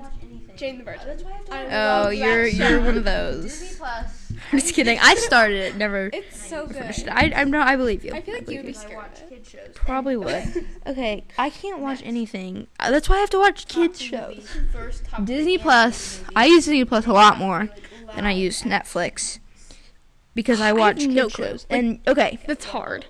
And 0.61 0.77
Jane 0.77 0.77
the 0.77 0.83
Virgin. 0.83 1.07
That's 1.07 1.23
why 1.23 1.31
I 1.31 1.33
have 1.33 1.45
to 1.45 1.53
I 1.53 1.63
Oh, 1.65 2.03
love 2.03 2.13
you're 2.13 2.43
that 2.45 2.53
you're 2.53 2.67
show. 2.69 2.79
one 2.79 2.97
of 2.97 3.03
Disney 3.05 3.11
those. 3.11 3.75
Plus. 3.77 4.31
I'm 4.51 4.59
just 4.59 4.73
kidding. 4.75 4.99
I 5.01 5.15
started 5.15 5.57
it, 5.57 5.75
never 5.77 6.09
It's 6.13 6.47
so 6.47 6.67
finished 6.67 6.99
it. 6.99 7.05
good. 7.05 7.13
I 7.13 7.31
I'm 7.35 7.51
not. 7.51 7.67
I 7.67 7.75
believe 7.75 8.03
you. 8.05 8.13
I 8.13 8.21
feel 8.21 8.35
like 8.35 8.45
believe 8.45 8.57
you'd 8.65 8.65
be 8.65 8.71
you. 8.73 8.77
I 8.77 8.81
scared 8.81 8.97
watch 8.97 9.17
of 9.21 9.23
it. 9.23 9.29
kid 9.29 9.47
shows. 9.47 9.75
Probably 9.75 10.17
would. 10.25 10.65
Okay, 10.87 11.23
I 11.37 11.49
can't 11.49 11.79
watch 11.79 12.01
anything. 12.03 12.67
Uh, 12.79 12.91
That's 12.91 13.07
why 13.09 13.17
I 13.17 13.19
have 13.19 13.29
to 13.31 13.39
watch 13.39 13.67
kids 13.67 14.01
shows. 14.01 14.47
First 14.73 15.05
top 15.05 15.25
Disney 15.25 15.57
three 15.57 15.63
Plus. 15.63 16.17
animated 16.19 16.33
I 16.37 16.45
use 16.45 16.65
Disney 16.65 16.85
Plus 16.85 17.05
a 17.07 17.13
lot 17.13 17.37
more 17.37 17.69
than 18.15 18.25
I 18.25 18.31
use 18.31 18.63
Netflix 18.63 19.39
because 20.35 20.61
I 20.61 20.73
watch 20.73 21.05
no 21.05 21.23
kids 21.25 21.35
clue. 21.35 21.45
shows. 21.45 21.65
And 21.69 21.99
okay, 22.07 22.39
That's 22.47 22.65
hard. 22.65 23.05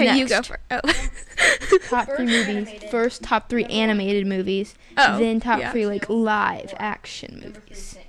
Okay, 0.00 0.18
you 0.18 0.28
go 0.28 0.36
Next. 0.36 0.48
for 0.48 0.58
Oh. 0.70 0.80
top 1.88 2.06
three 2.16 2.26
movies. 2.26 2.48
animated. 2.48 2.90
First 2.90 3.22
top 3.22 3.48
three 3.48 3.64
animated 3.64 4.26
movies. 4.26 4.74
Oh, 4.96 5.18
then 5.18 5.40
top 5.40 5.60
yeah. 5.60 5.70
three 5.72 5.86
like 5.86 6.08
live 6.08 6.74
action 6.78 7.40
Number 7.40 7.60
three, 7.60 7.62
movies. 7.70 7.82
Sing. 7.82 8.02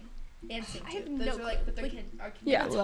And 0.49 0.65
Sing 0.65 0.81
I 0.85 0.91
too. 0.91 0.97
have 0.97 1.17
Those 1.19 1.27
no 1.37 1.43
are 1.43 1.43
like, 1.47 1.65
but 1.65 1.75
they're 1.75 1.87
clue. 1.89 1.97
kid, 1.99 2.05
are 2.19 2.29
kid 2.29 2.39
Yeah. 2.43 2.63
movies. 2.63 2.77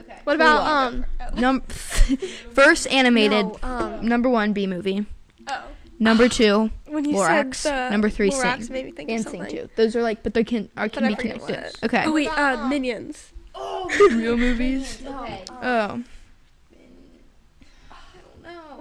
Okay. 0.00 0.18
What 0.24 0.36
about 0.36 0.90
Cool. 0.90 1.04
um? 1.28 1.40
Num- 1.40 1.60
first 2.52 2.86
animated. 2.88 3.46
No, 3.46 3.58
um, 3.62 4.06
Number 4.06 4.28
one, 4.28 4.52
Bee 4.52 4.66
Movie. 4.66 5.06
oh, 5.48 5.62
Number 5.98 6.28
two, 6.28 6.70
when 6.86 7.04
you 7.06 7.16
Lorax. 7.16 7.54
said 7.56 7.86
the 7.86 7.90
Number 7.90 8.10
three, 8.10 8.30
Lorax 8.30 8.64
Sing. 8.64 8.72
made 8.72 8.84
me 8.86 8.90
think 8.92 9.10
and 9.10 9.20
of 9.24 9.30
Sing 9.30 9.40
something. 9.42 9.56
two. 9.58 9.68
Those 9.76 9.96
are 9.96 10.02
like, 10.02 10.22
but 10.22 10.34
they 10.34 10.44
can 10.44 10.68
are 10.76 10.84
But 10.88 10.92
can 10.92 11.04
I 11.04 11.08
be 11.08 11.14
forget 11.14 11.40
what 11.40 11.46
connected. 11.48 11.84
Okay. 11.86 12.02
Oh 12.06 12.12
wait, 12.12 12.28
uh, 12.28 12.66
Minions. 12.68 13.32
Oh, 13.54 13.88
Real 14.12 14.36
movies. 14.36 15.00
Okay. 15.06 15.42
Oh. 15.62 16.02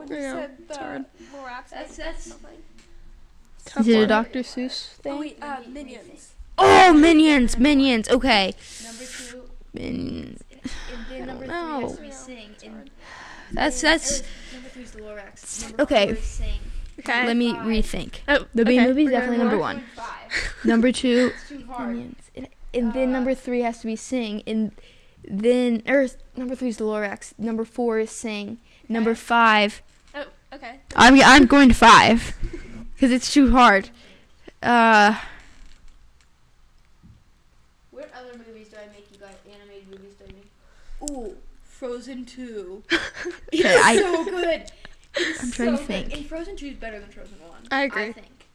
No. 0.09 0.15
When 0.15 0.17
you 0.17 0.25
you 0.27 0.31
Yeah, 0.33 0.33
said 0.41 0.57
it's 0.69 0.77
hard. 0.77 1.05
the 1.17 1.37
Lorax 1.37 1.69
That's 1.71 1.97
that's. 1.97 2.27
Is 3.79 3.87
it 3.87 3.99
a 3.99 4.07
Dr. 4.07 4.39
Seuss 4.39 4.93
Oh 4.99 5.01
thing? 5.01 5.19
wait, 5.19 5.37
uh, 5.41 5.57
Minions. 5.67 6.33
Oh, 6.57 6.93
Minions, 6.93 7.57
Minions. 7.57 8.07
Okay. 8.09 8.53
Number 8.83 9.03
two, 9.05 9.41
Min- 9.73 10.37
and 10.63 11.05
then 11.09 11.25
number 11.27 11.47
know. 11.47 11.89
three 11.89 12.07
has 12.07 12.19
to 12.19 12.25
Sing. 12.25 12.49
And 12.63 12.89
That's 13.51 13.81
that's. 13.81 14.21
number 14.53 14.69
three 14.69 14.83
is 14.83 14.91
the 14.91 15.01
Lorax. 15.01 15.63
Number 15.63 15.81
Okay. 15.83 16.05
four 16.07 16.15
is 16.15 16.23
Sing. 16.23 16.59
Okay. 16.99 17.25
Let 17.27 17.35
me 17.37 17.51
Five. 17.53 17.65
rethink. 17.65 18.13
oh, 18.27 18.45
The 18.53 18.63
B 18.65 18.77
okay, 18.79 18.87
movie 18.87 19.03
is 19.05 19.11
definitely 19.11 19.37
number 19.39 19.57
one. 19.57 19.83
Number 20.63 20.91
two, 20.91 21.31
It's 21.33 21.49
too 21.49 21.65
hard. 21.67 21.89
Minions. 21.89 22.21
And, 22.35 22.47
and 22.73 22.93
then 22.93 23.11
number 23.11 23.33
three 23.35 23.61
has 23.61 23.79
to 23.79 23.87
be 23.87 23.95
Sing. 23.95 24.43
And 24.47 24.71
then, 25.27 25.81
or 25.87 26.07
number 26.37 26.55
three 26.55 26.69
is 26.69 26.77
the 26.77 26.85
Lorax. 26.85 27.33
Number 27.37 27.65
four 27.65 27.99
is 27.99 28.11
Sing. 28.11 28.59
Number 28.87 29.13
five, 29.15 29.81
Oh, 29.81 29.84
okay. 30.53 30.79
I'm 30.95 31.19
I'm 31.21 31.45
going 31.45 31.69
to 31.69 31.75
five 31.75 32.35
because 32.93 33.11
it's 33.11 33.31
too 33.33 33.51
hard. 33.51 33.89
Uh, 34.63 35.19
What 37.91 38.09
other 38.13 38.37
movies 38.37 38.69
do 38.69 38.77
I 38.77 38.87
make 38.87 39.07
you 39.11 39.17
guys? 39.19 39.35
Animated 39.51 39.89
movies 39.89 40.13
do 40.19 40.25
I 40.25 40.33
make? 40.33 41.11
Ooh, 41.11 41.35
Frozen 41.63 42.25
2. 42.25 42.83
okay, 43.53 43.79
I 43.83 43.97
so 43.97 44.25
good. 44.25 44.63
I'm 45.41 45.51
trying 45.51 45.71
to 45.71 45.83
think. 45.83 46.13
And 46.13 46.25
Frozen 46.25 46.57
2 46.57 46.65
is 46.67 46.75
better 46.75 46.99
than 46.99 47.09
Frozen 47.09 47.37
1. 47.39 47.51
I 47.71 47.83
agree. 47.83 48.03
I 48.05 48.11
think. 48.11 48.45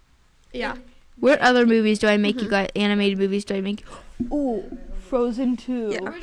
Yeah. 0.52 0.76
What 1.18 1.38
other 1.40 1.66
movies 1.66 1.98
do 1.98 2.08
I 2.08 2.16
make 2.16 2.36
Mm-hmm. 2.36 2.44
you 2.46 2.50
guys? 2.50 2.68
Animated 2.76 3.18
movies 3.18 3.44
do 3.44 3.54
I 3.54 3.60
make? 3.60 3.84
Ooh, 4.32 4.78
Frozen 5.08 5.56
Two. 5.58 5.90
Yeah. 5.92 6.14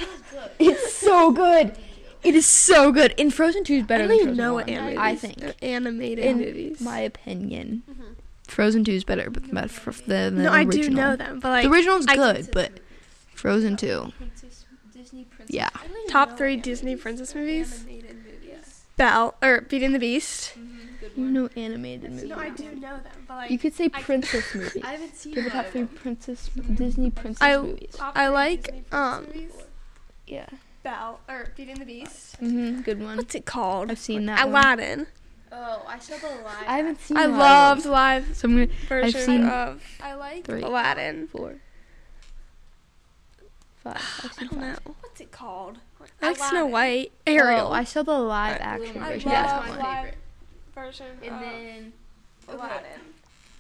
It's 0.60 0.94
so 0.94 1.32
good. 1.32 1.78
It 2.24 2.36
is 2.36 2.46
so 2.46 2.92
good. 2.92 3.14
And 3.18 3.34
Frozen 3.34 3.64
Two 3.64 3.76
is 3.76 3.84
better. 3.86 4.04
I 4.04 4.08
better 4.08 4.08
don't 4.08 4.36
than 4.36 4.36
even 4.36 4.36
Frozen 4.36 4.38
know 4.38 4.54
1, 4.54 4.64
what 4.64 4.70
animated. 4.70 5.00
I 5.00 5.16
think. 5.16 5.56
animated 5.64 6.26
In 6.26 6.38
movies. 6.40 6.82
my 6.82 7.00
opinion, 7.00 7.84
Mhm. 7.90 8.16
Frozen 8.48 8.84
Two 8.86 8.92
is 8.94 9.04
better, 9.04 9.30
but 9.30 9.52
but 9.54 9.70
for 9.72 9.92
the, 9.92 10.30
the 10.30 10.32
no, 10.32 10.52
I 10.52 10.64
do 10.64 10.90
know 10.90 11.16
them, 11.16 11.40
but 11.40 11.50
like 11.50 11.64
the 11.64 11.70
original's 11.72 12.06
I- 12.08 12.16
good, 12.16 12.50
but 12.52 12.72
Frozen 13.34 13.78
Two. 13.78 14.12
Princess, 14.18 14.66
Disney 14.94 15.26
Princess. 15.26 15.54
Yeah. 15.56 15.70
top 16.10 16.38
three 16.38 16.56
Disney 16.58 16.96
princess 16.96 17.36
movies. 17.36 17.82
Animated 17.84 18.16
movies. 18.24 18.82
Belle 18.98 19.36
or 19.44 19.62
Beauty 19.62 19.86
and 19.86 19.94
the 19.96 20.00
Beast. 20.00 20.54
Mm-hmm, 20.58 20.78
good 21.00 21.12
You 21.16 21.26
know 21.26 21.50
animated 21.56 22.12
movies. 22.12 22.30
No, 22.30 22.36
I 22.38 22.50
do 22.50 22.64
know 22.76 22.98
them, 22.98 23.26
but 23.28 23.36
like 23.36 23.52
You 23.52 23.60
could 23.60 23.74
say 23.76 23.90
I- 23.94 24.02
princess 24.02 24.44
movies. 24.56 24.82
I 24.84 24.92
haven't 24.94 25.16
seen 25.16 25.34
Give 25.36 25.44
the 25.44 25.50
a 25.52 25.54
top 25.54 25.66
three 25.68 25.86
princess 25.86 26.50
Disney 26.74 27.12
princess 27.12 27.42
I- 27.44 27.58
movies. 27.62 27.96
I 28.00 28.28
like 28.30 28.86
um 28.92 29.28
Yeah. 30.26 30.48
Belle 30.88 31.20
or 31.28 31.48
Beauty 31.56 31.72
and 31.72 31.82
the 31.82 31.86
Beast. 31.86 32.40
Mhm. 32.42 32.82
Good 32.84 33.04
one. 33.04 33.18
What's 33.18 33.36
it 33.36 33.46
called? 33.46 33.92
I've 33.92 34.00
seen 34.00 34.26
that 34.28 34.40
one. 34.48 34.50
Aladdin. 34.64 35.08
Oh, 35.52 35.84
I 35.86 36.00
saw 36.00 36.16
the 36.18 36.28
live. 36.44 36.64
I 36.68 36.78
haven't 36.78 37.02
seen. 37.02 37.18
I 37.18 37.26
lot 37.26 37.78
of 37.78 37.86
loved 37.86 37.86
live 37.88 38.38
So 38.38 38.48
I'm 38.48 38.54
gonna 38.56 38.68
version 38.88 39.22
seen 39.22 39.46
of. 39.50 39.84
I 40.02 40.14
like 40.14 40.46
three. 40.46 40.62
Aladdin. 40.62 41.28
four, 41.28 41.56
five. 43.84 43.96
I've 44.24 44.26
I 44.26 44.34
seen 44.36 44.48
don't 44.48 44.60
five. 44.60 44.86
know. 44.86 44.96
What's 45.02 45.20
it 45.22 45.32
called? 45.32 45.78
I 46.22 46.28
like 46.28 46.38
Snow 46.38 46.66
White. 46.68 47.12
Ariel. 47.26 47.68
Oh, 47.68 47.72
I 47.72 47.84
saw 47.84 48.02
the 48.04 48.18
live 48.18 48.56
I- 48.62 48.64
action 48.64 49.02
I 49.04 49.12
version. 49.14 49.32
love 49.32 49.44
That's 49.46 49.66
That's 49.68 49.80
my 49.84 49.96
favorite. 49.96 50.18
version 50.74 51.08
And 51.24 51.36
of 51.36 51.42
then 51.42 51.94
Aladdin. 52.48 53.02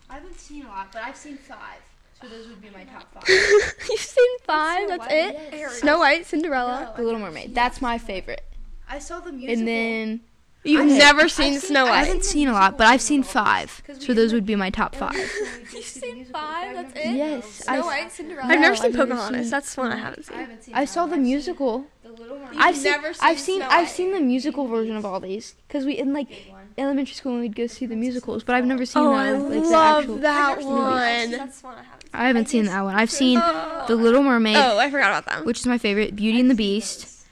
I 0.09 0.13
haven't 0.13 0.39
seen 0.39 0.65
a 0.65 0.69
lot, 0.69 0.91
but 0.93 1.03
I've 1.03 1.17
seen 1.17 1.37
five. 1.37 1.81
So 2.21 2.27
those 2.27 2.47
would 2.47 2.61
be 2.61 2.69
my 2.71 2.83
top 2.85 3.13
five. 3.13 3.23
You've 3.89 3.99
seen 3.99 4.39
five? 4.45 4.87
That's 4.87 4.99
White, 5.01 5.11
it? 5.11 5.53
yes. 5.53 5.79
Snow 5.81 5.99
White, 5.99 6.25
Cinderella. 6.25 6.85
No. 6.91 6.93
The 6.97 7.03
Little 7.03 7.19
Mermaid. 7.19 7.53
That's 7.53 7.81
my 7.81 7.97
favorite. 7.97 8.43
I 8.89 8.99
saw 8.99 9.19
the 9.19 9.31
musical. 9.31 9.59
And 9.59 9.67
then 9.67 10.21
You've 10.63 10.81
Okay. 10.87 10.97
never 10.97 11.29
seen 11.29 11.53
seen- 11.53 11.61
Snow 11.61 11.85
White. 11.85 11.91
I 11.93 12.03
haven't 12.05 12.25
seen 12.25 12.47
a 12.49 12.53
lot, 12.53 12.77
but 12.77 12.87
I've 12.87 13.01
seen 13.01 13.21
five. 13.23 13.81
So 13.99 14.13
those 14.13 14.33
would 14.33 14.45
be 14.45 14.55
my 14.55 14.69
top 14.69 14.95
five. 14.95 15.13
usually 15.15 15.65
do 15.71 15.77
You've 15.77 15.85
seen 15.85 16.25
five? 16.25 16.75
That's 16.75 16.93
it? 17.07 17.15
Yes. 17.15 17.45
Snow 17.45 17.85
White, 17.85 18.11
Cinderella. 18.11 18.49
I've 18.51 18.59
never 18.59 18.75
seen 18.75 18.91
never 18.91 19.05
Pocahontas. 19.05 19.49
That's 19.51 19.75
the 19.75 19.81
one 19.81 19.91
I 19.93 19.97
haven't 19.97 20.25
I 20.25 20.29
seen. 20.31 20.37
haven't 20.39 20.63
seen 20.63 20.73
I 20.75 20.85
saw 20.85 21.05
the 21.05 21.17
musical. 21.17 21.85
The 22.03 22.09
Little 22.09 22.39
Mermaid. 22.39 22.57
I've 22.59 22.75
You've 22.75 22.83
seen. 22.83 22.91
never 22.91 23.07
I've 23.21 23.39
seen 23.39 23.61
seen. 23.61 23.69
I've 23.69 23.89
seen 23.89 24.11
the 24.11 24.19
musical 24.19 24.67
version 24.67 24.97
of 24.97 25.05
all 25.05 25.19
these 25.19 25.55
because 25.67 25.85
we 25.85 25.93
in 25.93 26.11
like 26.11 26.27
Big 26.29 26.49
one. 26.49 26.66
Elementary 26.77 27.13
school 27.13 27.33
when 27.33 27.41
we'd 27.41 27.55
go 27.55 27.67
see 27.67 27.85
the 27.85 27.95
musicals, 27.95 28.43
but 28.43 28.55
I've 28.55 28.65
never 28.65 28.85
seen 28.85 29.03
Oh, 29.03 29.09
the, 29.09 29.15
I 29.15 29.31
like, 29.31 29.49
the 29.49 29.75
actual. 29.75 30.17
that 30.17 30.49
I've 30.49 30.57
never 30.57 30.61
seen 30.61 30.71
one. 30.71 31.31
That's 31.31 31.63
one 31.63 31.75
I 31.75 31.83
haven't 31.83 32.09
I 32.13 32.27
haven't 32.27 32.49
seen 32.49 32.65
that 32.65 32.81
one. 32.83 32.95
I've 32.95 33.11
seen 33.11 33.39
Oh. 33.43 33.85
The 33.87 33.95
Little 33.95 34.23
Mermaid, 34.23 34.55
Oh, 34.57 34.77
I 34.77 34.89
forgot 34.91 35.11
about 35.11 35.25
them. 35.37 35.45
which 35.45 35.59
is 35.59 35.65
my 35.67 35.77
favorite. 35.77 36.15
Beauty 36.15 36.39
and 36.39 36.49
the 36.49 36.55
Beast. 36.55 37.25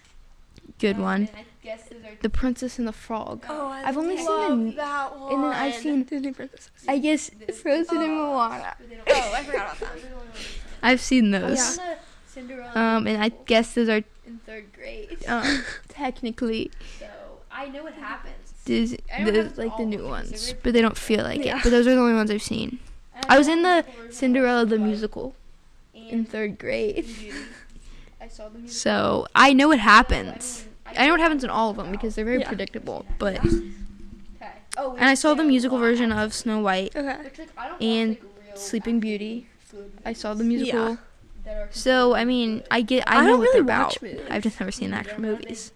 good 0.79 0.95
Um, 0.97 1.01
one. 1.03 1.21
and 1.21 1.29
I 1.37 1.45
guess 1.63 1.83
those 1.89 2.03
are 2.03 2.15
The 2.21 2.29
Princess 2.29 2.77
and 2.79 2.87
the 2.87 2.91
Frog. 2.91 3.45
Oh, 3.49 3.67
I 3.67 3.83
I've 3.87 3.97
only 3.97 4.17
seen 4.17 4.25
love 4.25 4.59
the- 4.65 4.71
that 4.71 5.19
one. 5.19 5.33
and 5.33 5.43
then 5.43 5.51
I've 5.53 5.75
seen- 5.75 6.03
Disney 6.03 6.31
princesses. 6.31 6.71
I 6.87 6.97
guess 6.99 7.31
Frozen 7.61 7.97
and 8.01 8.13
Moana. 8.15 8.75
but 8.77 8.89
they 8.89 8.95
don't- 8.95 9.09
Oh, 9.09 9.33
I 9.33 9.43
forgot 9.43 9.77
about 9.77 9.79
that. 9.79 10.01
The 10.01 10.15
only 10.15 10.27
I've 10.83 10.99
seen. 11.01 11.33
I've 11.33 11.35
seen 11.35 11.35
I 11.35 11.39
those. 11.39 11.51
was 11.57 11.79
on 11.79 11.85
the 11.85 11.97
Cinderella 12.27 12.71
Um, 12.75 13.07
and 13.07 13.23
I 13.23 13.29
guess 13.29 13.73
those 13.73 13.89
are 13.89 14.03
in 14.27 14.39
third 14.45 14.73
grade, 14.73 15.17
um, 15.27 15.63
technically 15.87 16.71
so 16.99 17.05
I 17.51 17.67
know 17.69 17.83
what 17.83 17.93
happens. 17.93 18.44
Dis- 18.66 18.97
I 19.16 19.24
the, 19.24 19.53
like 19.57 19.78
the 19.78 19.86
new 19.86 20.07
ones, 20.07 20.53
but 20.63 20.74
they 20.74 20.82
don't 20.82 20.97
feel 20.97 21.24
like 21.24 21.45
Yeah. 21.45 21.57
it. 21.57 21.63
But 21.63 21.70
those 21.70 21.86
are 21.88 21.93
the 21.95 22.01
only 22.01 22.16
ones 22.16 22.32
I've 22.32 22.41
seen. 22.41 22.80
I 23.30 23.38
was 23.38 23.47
in 23.47 23.61
the 23.61 23.86
Cinderella 24.09 24.66
the 24.66 24.78
musical 24.78 25.36
in 25.93 26.26
third 26.26 26.57
grade, 26.59 27.05
I 28.22 28.28
saw 28.28 28.49
the 28.49 28.68
so 28.68 29.28
I 29.36 29.53
know 29.53 29.68
what 29.70 29.80
happens. 29.80 30.66
I 30.86 31.05
know 31.07 31.13
what 31.13 31.20
happens 31.22 31.43
in 31.43 31.49
all 31.49 31.70
of 31.72 31.78
them 31.78 31.91
because 31.91 32.16
they're 32.16 32.26
very 32.26 32.39
Yeah. 32.39 32.47
predictable. 32.47 33.05
But 33.18 33.38
Okay. 33.45 34.51
Oh, 34.78 34.95
and 34.97 35.05
I 35.05 35.13
saw 35.13 35.34
the 35.34 35.43
musical 35.43 35.78
version 35.78 36.11
of 36.11 36.34
Snow 36.34 36.59
White. 36.59 36.95
Okay. 36.95 37.18
Which, 37.24 37.39
like, 37.39 37.49
I 37.57 37.70
don't 37.70 37.82
and 37.82 38.09
watch, 38.09 38.20
like, 38.24 38.47
real 38.47 38.57
Sleeping 38.57 38.99
Beauty. 38.99 39.47
I 40.05 40.13
saw 40.13 40.34
the 40.34 40.43
musical. 40.43 40.97
are 41.47 41.68
So 41.72 42.13
I 42.16 42.26
mean. 42.26 42.63
I 42.72 42.82
get 42.82 43.09
I 43.09 43.18
I 43.18 43.22
know 43.22 43.28
don't 43.30 43.39
what 43.39 43.43
really 43.45 43.53
they're 43.66 43.78
watch 43.80 43.97
about. 43.97 44.01
movies. 44.03 44.28
I've 44.30 44.43
just 44.43 44.59
never 44.59 44.72
seen 44.72 44.91
the 44.91 44.97
actual 44.97 45.22
movies. 45.22 45.72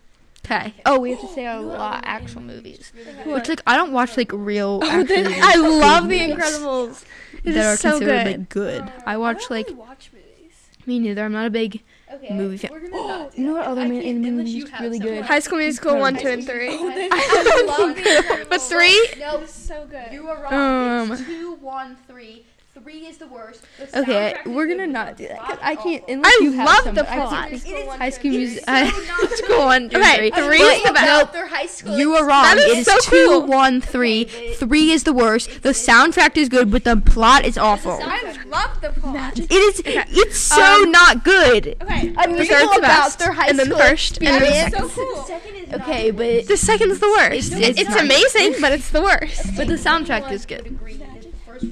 Okay. 0.51 0.73
Oh, 0.85 0.99
we 0.99 1.11
have 1.11 1.21
to 1.21 1.27
say 1.27 1.45
our 1.45 1.61
lot 1.61 2.01
actual 2.05 2.41
movies. 2.41 2.91
Which 3.25 3.47
like 3.49 3.61
I 3.67 3.75
don't 3.75 3.91
watch 3.91 4.17
like 4.17 4.31
real. 4.33 4.79
Oh, 4.83 4.87
actually 4.89 5.21
then 5.23 5.39
I 5.43 5.55
love 5.55 6.09
The 6.09 6.19
Incredibles. 6.19 7.03
It 7.43 7.53
that 7.53 7.65
are 7.65 7.73
is 7.73 7.79
so 7.79 7.91
considered 7.91 8.23
good. 8.25 8.37
like 8.39 8.49
good. 8.49 8.91
I 9.05 9.17
watch 9.17 9.49
like 9.49 9.69
watch 9.75 10.09
movies. 10.11 10.55
me 10.85 10.99
neither. 10.99 11.23
I'm 11.25 11.31
not 11.33 11.45
a 11.45 11.49
big 11.51 11.83
Okay, 12.11 12.33
movie 12.33 12.57
fan. 12.57 12.71
we're 12.71 12.79
gonna 12.89 13.07
not 13.07 13.35
do 13.35 13.41
You 13.41 13.47
know 13.47 13.53
what 13.53 13.65
other 13.67 13.81
man- 13.87 14.01
anime 14.01 14.25
unless 14.25 14.47
movie 14.47 14.57
is 14.59 14.71
really 14.79 14.97
someone. 14.97 15.15
good? 15.17 15.25
High 15.25 15.39
School 15.39 15.59
Musical 15.59 15.93
Incredibles. 15.93 15.99
one, 16.01 16.17
two, 16.17 16.27
and 16.29 16.45
three. 16.45 16.69
I 16.71 17.63
love 17.67 17.95
The 17.95 18.45
But 18.49 18.61
three? 18.61 19.09
No, 19.19 19.37
It's 19.41 19.53
so 19.53 19.85
good. 19.89 20.11
you 20.11 20.27
are 20.27 20.41
wrong. 20.43 20.53
Um, 20.53 21.11
it's 21.11 21.23
two, 21.25 21.53
one, 21.61 21.95
three. 22.07 22.45
Three 22.83 23.05
is 23.07 23.17
the 23.17 23.27
worst. 23.27 23.61
The 23.77 23.99
Okay, 24.01 24.35
we're 24.45 24.67
gonna 24.67 24.87
not 24.87 25.17
do 25.17 25.27
that 25.27 25.39
because 25.41 25.59
I 25.61 25.75
can't. 25.75 26.03
Unless 26.07 26.33
I 26.33 26.43
you 26.43 26.51
have 26.53 26.65
love 26.65 26.83
some, 26.85 26.95
the 26.95 27.11
I've 27.11 27.27
plot. 27.29 27.51
It 27.51 27.65
is 27.65 27.93
High 27.95 28.09
School 28.09 28.31
Music. 28.31 28.63
School 28.63 29.59
One. 29.65 29.89
Two, 29.89 29.97
okay, 29.97 30.29
three. 30.31 30.43
three 30.47 30.57
is 30.61 30.83
the 30.83 30.93
best. 30.93 31.33
Nope. 31.33 31.47
High 31.49 31.65
school. 31.65 31.97
You 31.97 32.15
is- 32.15 32.21
are 32.21 32.25
wrong. 32.27 32.43
That 32.43 32.57
is 32.57 32.65
it 32.71 32.77
is 32.79 32.85
so 32.87 32.97
two, 33.01 33.25
cool. 33.27 33.45
one, 33.47 33.81
three. 33.81 34.21
Okay, 34.25 34.53
Three 34.53 34.91
is 34.91 35.03
the 35.03 35.13
worst. 35.13 35.61
The 35.61 35.69
soundtrack 35.69 36.37
is 36.37 36.47
good, 36.49 36.71
but 36.71 36.83
the 36.83 36.97
plot 36.97 37.45
is 37.45 37.57
awful. 37.57 37.97
soundtrack- 37.97 38.45
love 38.49 38.81
the 38.81 38.89
plot. 38.89 39.37
It 39.39 39.51
is. 39.51 39.81
It's 39.85 40.37
so 40.37 40.83
Um, 40.83 40.91
not 40.91 41.23
good. 41.23 41.75
Okay, 41.81 42.13
A 42.17 42.27
the 42.27 42.33
musical 42.33 42.57
third's 42.59 42.71
the 42.73 42.79
about 42.79 43.03
best, 43.03 43.19
their 43.19 43.31
high 43.33 43.47
and 43.47 43.59
then 43.59 43.69
the 43.69 43.77
first, 43.77 44.17
and 44.21 44.27
then 44.27 44.41
the 44.41 44.47
second. 44.79 44.89
So 44.89 45.03
cool. 45.03 45.23
Second 45.25 45.55
is 45.55 45.69
not 45.71 45.81
Okay, 45.81 46.11
but 46.11 46.47
The 46.47 46.57
second's 46.57 46.99
the 46.99 47.07
worst. 47.09 47.51
It's- 47.53 47.69
It's, 47.71 47.81
it's 47.81 47.89
not. 47.89 48.01
amazing, 48.03 48.55
but 48.61 48.71
it's 48.71 48.89
the 48.89 49.01
worst. 49.01 49.55
but 49.57 49.67
the 49.67 49.75
soundtrack 49.75 50.31
is 50.31 50.45
good. 50.45 50.63
would 50.63 50.71
agree 50.71 50.93
that 50.97 51.21
the 51.21 51.29
first 51.45 51.65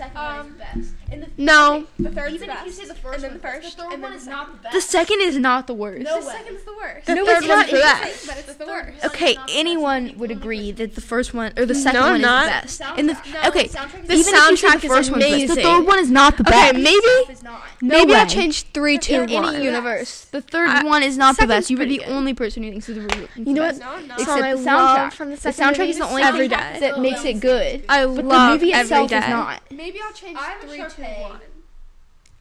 one 0.00 0.10
or 0.10 0.10
the 0.10 0.14
second 0.14 0.22
one 0.22 0.34
is 0.40 0.46
Um, 0.46 0.58
best. 0.58 0.97
And 1.10 1.22
the 1.22 1.28
No, 1.38 1.86
the 1.98 2.10
third's 2.10 2.34
even 2.34 2.48
the 2.48 2.54
if 2.54 2.66
you 2.66 2.72
say 2.72 2.84
the 2.84 2.94
first 2.94 3.14
and 3.16 3.24
then 3.24 3.32
the 3.34 3.38
first, 3.38 3.76
the 3.76 3.82
third 3.82 3.92
and 3.94 4.02
one 4.02 4.12
is 4.12 4.26
not 4.26 4.52
the 4.52 4.58
best. 4.58 4.74
The 4.74 4.80
second 4.82 5.20
is 5.22 5.38
not 5.38 5.66
the 5.66 5.72
worst. 5.72 6.02
No 6.02 6.20
The 6.20 6.26
way. 6.26 6.32
second's 6.34 6.64
the 6.64 6.72
worst. 6.76 7.06
The 7.06 7.14
The 7.14 7.24
third 7.24 7.26
third 7.26 7.48
one's 7.48 7.48
one's 7.48 7.66
the 7.70 7.76
the 7.76 7.82
best. 7.82 8.02
best, 8.02 8.26
but 8.26 8.36
it's 8.38 8.54
the 8.54 8.66
worst. 8.66 9.04
Okay, 9.06 9.34
not 9.34 9.46
the 9.46 9.52
best. 9.52 9.58
anyone 9.58 10.14
would 10.18 10.30
agree 10.30 10.70
that 10.72 10.94
the 10.94 11.00
first 11.00 11.32
one 11.32 11.52
or 11.56 11.64
the 11.64 11.74
second 11.74 12.00
No, 12.00 12.06
one 12.06 12.10
I'm 12.12 12.16
is 12.20 12.22
not. 12.22 12.44
the 12.44 12.50
best. 12.50 12.80
Soundtrack- 12.82 12.98
And 12.98 13.08
the 13.08 13.12
no, 13.14 13.48
okay, 13.48 13.66
the 13.68 13.78
soundtrack 13.78 13.92
The 13.92 13.98
even 13.98 14.10
if 14.12 14.18
you 14.18 14.22
say 14.24 14.32
soundtrack 14.68 14.80
the 14.80 14.86
is 14.86 14.92
first 14.92 15.10
one's 15.10 15.24
the 15.24 15.30
best, 15.46 15.54
the 15.54 15.62
third 15.62 15.86
one 15.86 15.98
is 15.98 16.10
not 16.10 16.36
the 16.36 16.42
Okay, 16.42 16.50
best. 16.72 16.74
maybe 16.74 17.32
is 17.32 17.42
not. 17.42 17.62
No 17.80 17.88
maybe 17.98 18.14
I'll 18.14 18.26
change 18.26 18.62
three, 18.74 18.98
to 18.98 19.22
in 19.22 19.30
one. 19.32 19.54
any 19.54 19.64
universe. 19.64 20.26
The 20.30 20.42
third 20.42 20.68
I- 20.68 20.84
one 20.84 21.02
is 21.02 21.16
not 21.16 21.38
the 21.38 21.46
best. 21.46 21.70
You 21.70 21.78
were 21.78 21.86
the 21.86 22.02
only 22.04 22.34
person 22.34 22.62
who 22.64 22.70
thinks 22.70 22.86
it's 22.88 22.98
the 22.98 23.04
real. 23.16 23.28
You 23.36 23.54
know 23.54 23.62
what? 23.62 23.78
best. 23.78 23.80
No, 23.80 23.98
no. 24.06 24.14
Except 24.18 24.40
the 24.42 24.56
love 24.56 24.98
soundtrack. 24.98 25.12
from 25.14 25.30
the 25.30 25.36
The 25.36 25.48
soundtrack 25.50 25.88
is 25.88 25.96
the 25.98 26.04
only 26.04 26.22
thing 26.22 26.50
that 26.50 27.00
makes 27.00 27.24
it 27.24 27.40
good. 27.40 27.84
I 27.88 28.04
But 28.04 28.14
the 28.16 28.22
love 28.24 28.52
movie 28.52 28.72
itself 28.72 29.08
day. 29.08 29.18
is 29.18 29.28
not. 29.28 29.62
Maybe 29.70 30.00
I'll 30.04 30.12
change 30.12 30.36
I'm 30.38 30.58
a 30.58 30.66
three, 30.66 30.78
two, 30.98 31.04
Sharpay. 31.04 31.22
one. 31.22 31.40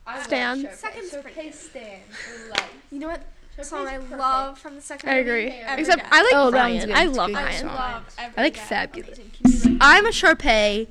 I 0.05 0.23
Stan. 0.23 0.63
love 0.63 0.71
Sharpay. 0.71 0.75
Second's 0.77 1.11
Sharpay 1.13 1.21
pretty. 1.33 1.51
Stan. 1.51 1.99
You 2.91 2.99
know 2.99 3.07
what? 3.07 3.21
Sharpay's 3.57 3.67
Song 3.69 3.87
I 3.87 3.97
perfect. 3.97 4.11
love 4.19 4.59
from 4.59 4.75
the 4.75 4.81
second 4.81 5.09
I 5.09 5.15
agree. 5.15 5.47
Every 5.49 5.81
Except 5.83 6.03
Day. 6.03 6.07
I 6.11 6.21
like 6.21 6.33
oh, 6.35 6.51
Ryan. 6.51 6.91
I 6.93 7.05
love 7.05 7.31
Ryan. 7.33 7.59
song. 7.59 7.75
love 7.75 8.15
I 8.37 8.41
like 8.41 8.55
Fabulous. 8.55 9.17
Amazing. 9.17 9.31
Can 9.43 9.51
you, 9.51 9.69
like, 9.73 9.77
I'm 9.81 10.05
a 10.05 10.09
Sharpay. 10.09 10.87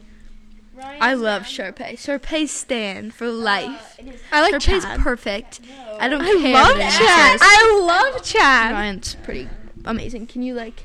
Ryan 0.75 1.03
I 1.03 1.15
love 1.15 1.43
Sharpay. 1.45 1.93
Sharpay 1.95 2.49
Stan 2.49 3.11
for 3.13 3.27
Uh, 3.27 3.31
life. 3.31 3.97
and 3.99 4.11
his- 4.11 4.21
I 4.31 4.43
like 4.43 4.55
Sharpay's 4.57 4.83
Chad. 4.85 5.01
perfect. 5.01 5.61
no. 5.63 5.97
I 5.99 6.09
don't 6.09 6.21
I 6.21 6.33
care. 6.33 6.53
love 6.53 6.77
Chad. 6.77 7.39
I 7.41 7.81
love 8.13 8.23
Chad. 8.23 8.73
Ryan's 8.73 9.15
pretty 9.23 9.49
amazing. 9.87 10.27
Can 10.27 10.43
you 10.43 10.53
like, 10.55 10.85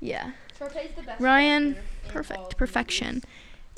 yeah, 0.00 0.30
Sharpay's 0.58 0.94
the 0.96 1.02
best 1.02 1.20
Ryan, 1.20 1.74
character 1.74 1.80
in 1.80 2.06
all 2.08 2.12
perfect, 2.12 2.56
perfection. 2.56 3.22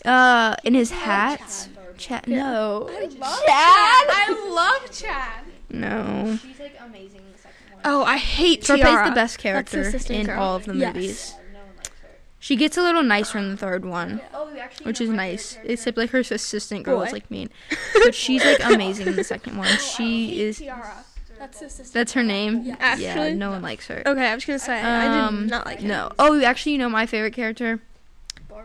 Uh, 0.05 0.55
in 0.63 0.75
his 0.75 0.93
I 0.93 0.95
love 0.95 1.03
hats, 1.05 1.69
Chad. 1.99 2.25
Chad. 2.25 2.29
No, 2.29 2.89
I 2.91 3.01
love 3.07 3.11
Chad. 3.11 4.07
I 4.11 4.49
love 4.51 4.91
Chad. 4.93 5.45
No. 5.71 6.39
She's 6.43 6.59
like 6.61 6.77
amazing 6.81 7.21
in 7.21 7.33
the 7.33 7.39
second 7.39 7.73
one. 7.73 7.81
Oh, 7.85 8.03
I 8.05 8.17
hate 8.17 8.65
Sharpay's 8.65 8.85
Tiara. 8.87 9.09
the 9.11 9.15
best 9.15 9.39
character 9.39 9.83
in 10.11 10.27
girl. 10.27 10.41
all 10.43 10.57
of 10.57 10.65
the 10.65 10.75
Yes. 10.75 10.95
movies. 10.95 11.35
No 11.53 11.59
one 11.61 11.77
likes 11.77 11.89
her. 11.89 12.09
She 12.41 12.57
gets 12.57 12.77
a 12.79 12.83
little 12.83 13.03
nicer 13.03 13.39
in 13.39 13.51
the 13.51 13.57
third 13.57 13.85
one, 13.85 14.21
Oh, 14.33 14.49
you 14.53 14.59
actually 14.59 14.87
which 14.87 15.01
is 15.01 15.11
nice. 15.11 15.55
favorite 15.55 15.73
Except 15.73 15.99
like 15.99 16.11
her 16.11 16.21
assistant 16.21 16.85
girl 16.85 17.03
is 17.03 17.13
like 17.13 17.31
mean, 17.31 17.51
but 18.05 18.15
she's 18.15 18.45
like 18.45 18.65
amazing 18.65 19.09
in 19.09 19.17
the 19.17 19.25
second 19.25 19.57
one. 19.59 19.69
She 19.79 20.41
is. 20.41 20.59
Tiara. 20.59 21.05
That's. 21.39 21.91
That's 21.93 22.13
her 22.15 22.23
name. 22.25 22.63
Yeah. 22.63 22.97
Yeah, 22.97 23.33
no 23.35 23.51
one 23.51 23.63
likes 23.63 23.87
her. 23.89 24.03
Okay, 24.07 24.27
I 24.27 24.35
was 24.35 24.45
gonna 24.45 24.59
say 24.59 24.81
I 24.81 25.07
Um, 25.07 25.43
did 25.43 25.51
not 25.51 25.67
like 25.67 25.79
him. 25.81 25.89
No. 25.89 26.11
Oh, 26.19 26.43
actually, 26.43 26.73
you 26.73 26.79
know 26.79 26.89
my 26.89 27.07
favorite 27.07 27.33
character, 27.35 27.81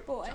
Boy. 0.07 0.29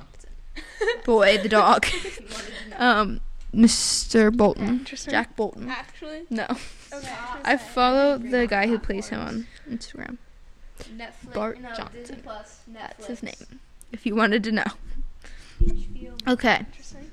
Johnson. 0.79 1.01
boy, 1.05 1.39
the 1.39 1.49
dog. 1.49 1.87
If 1.95 2.21
you 2.21 2.27
wanted 2.27 2.53
to 2.65 2.71
know. 2.71 2.77
um, 2.79 3.21
Mr. 3.55 4.37
Bolton, 4.37 4.85
Jack 4.85 5.35
Bolton. 5.37 5.69
Actually. 5.71 6.23
No, 6.31 6.47
Okay. 6.93 7.15
I 7.45 7.57
follow 7.57 8.19
the 8.19 8.47
guy 8.47 8.67
who 8.67 8.79
plays 8.79 9.09
him 9.09 9.21
on 9.21 9.47
Instagram. 9.71 10.19
Netflix. 10.97 11.33
Bart 11.35 11.61
no, 11.61 11.75
Johnson. 11.75 12.21
Plus. 12.23 12.61
Netflix. 12.71 12.75
That's 12.79 13.07
his 13.07 13.23
name. 13.23 13.61
If 13.93 14.05
you 14.07 14.15
wanted 14.15 14.45
to 14.45 14.53
know. 14.53 14.65
HBO. 15.63 16.29
Okay. 16.29 16.59
Interesting. 16.59 17.11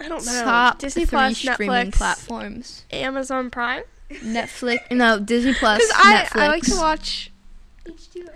I 0.00 0.08
don't 0.08 0.24
know. 0.26 0.42
Top 0.44 0.78
Disney 0.78 1.04
three 1.06 1.18
Plus, 1.18 1.38
streaming 1.38 1.90
Netflix, 1.90 1.94
platforms. 1.94 2.84
Amazon 2.92 3.50
Prime. 3.50 3.82
Netflix. 4.10 4.78
No, 4.90 5.18
Disney 5.18 5.54
Plus. 5.58 5.78
Because 5.78 5.92
I, 5.96 6.24
Netflix. 6.24 6.40
I 6.40 6.48
like 6.48 6.62
to 6.64 6.76
watch. 6.76 7.30
H2O. 7.86 8.28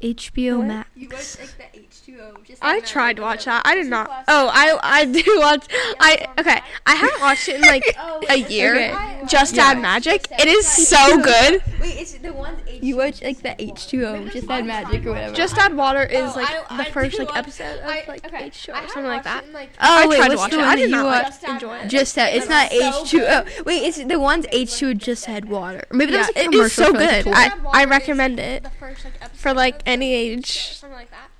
HBO 0.00 0.58
What? 0.58 0.66
Max. 0.66 0.90
You 0.96 1.08
watch 1.08 1.38
like 1.38 1.54
the 1.72 1.78
H2O. 2.06 2.44
Just 2.44 2.62
I 2.64 2.80
tried 2.80 3.16
to 3.16 3.22
watch 3.22 3.46
uh, 3.46 3.52
that. 3.52 3.62
I 3.66 3.74
did 3.74 3.86
not. 3.86 4.08
Oh, 4.28 4.50
I 4.52 4.78
I 4.82 5.04
do 5.04 5.22
watch. 5.40 5.66
I 6.00 6.26
okay. 6.38 6.60
I 6.86 6.94
haven't 6.94 7.20
watched 7.20 7.48
it 7.48 7.56
in 7.56 7.62
like 7.62 7.84
Oh, 7.98 8.20
a 8.28 8.36
year. 8.36 8.74
Okay. 8.74 9.20
Just 9.26 9.54
Yeah. 9.56 9.64
Add 9.70 9.80
Magic. 9.80 10.28
Just 10.28 10.40
It 10.42 10.48
is 10.48 10.66
so 10.66 11.20
good. 11.22 11.62
Wait, 11.80 11.96
it's 12.00 12.12
the 12.14 12.32
ones 12.32 12.60
H2O. 12.68 12.82
You 12.82 12.96
watch 12.96 13.22
like 13.22 13.38
the 13.42 13.50
H2O, 13.50 14.30
just 14.32 14.50
add 14.50 14.66
magic 14.66 15.06
or 15.06 15.10
whatever. 15.12 15.34
Just 15.34 15.56
Add 15.56 15.74
Water 15.74 16.02
is 16.02 16.32
Oh, 16.36 16.40
like 16.40 16.70
I- 16.70 16.76
the 16.84 16.90
first 16.90 17.18
like 17.18 17.28
watch- 17.28 17.38
episode 17.38 17.78
of 17.78 17.86
I- 17.86 18.04
like 18.06 18.26
okay, 18.26 18.50
H2O 18.50 18.74
or 18.84 18.88
something 18.88 19.04
like 19.06 19.22
that. 19.24 19.44
in, 19.44 19.52
like, 19.52 19.70
oh 19.80 20.02
I 20.04 20.06
wait, 20.06 20.16
tried 20.18 20.28
to 20.28 20.36
watch 20.36 20.52
it. 20.52 20.58
I 20.60 20.76
did 20.76 20.90
not 20.90 21.04
watch? 21.06 21.22
like 21.24 21.32
Just 21.32 21.44
Add 21.44 21.54
enjoy 21.54 21.76
it. 21.78 21.88
Just 21.88 22.14
that 22.16 22.34
it's 22.34 22.48
not 22.48 22.70
H2O. 22.70 23.64
Wait, 23.64 23.78
it's 23.84 24.04
the 24.04 24.18
ones 24.20 24.46
H2O 24.52 24.96
Just 24.98 25.28
Add 25.28 25.48
Water. 25.48 25.84
Maybe 25.90 26.12
Yeah, 26.12 26.24
that 26.24 26.34
was 26.34 26.44
a 26.44 26.48
commercial 26.50 26.64
is 26.66 26.72
so 26.74 26.92
good. 26.92 27.28
I, 27.34 27.52
I 27.72 27.84
recommend 27.86 28.38
it 28.40 28.62
The 28.64 28.70
first 28.70 29.04
like 29.04 29.14
episode 29.22 29.38
for 29.40 29.54
like 29.54 29.82
any 29.86 30.12
age. 30.12 30.74
something 30.74 30.94
like 30.96 31.10
that. 31.10 31.30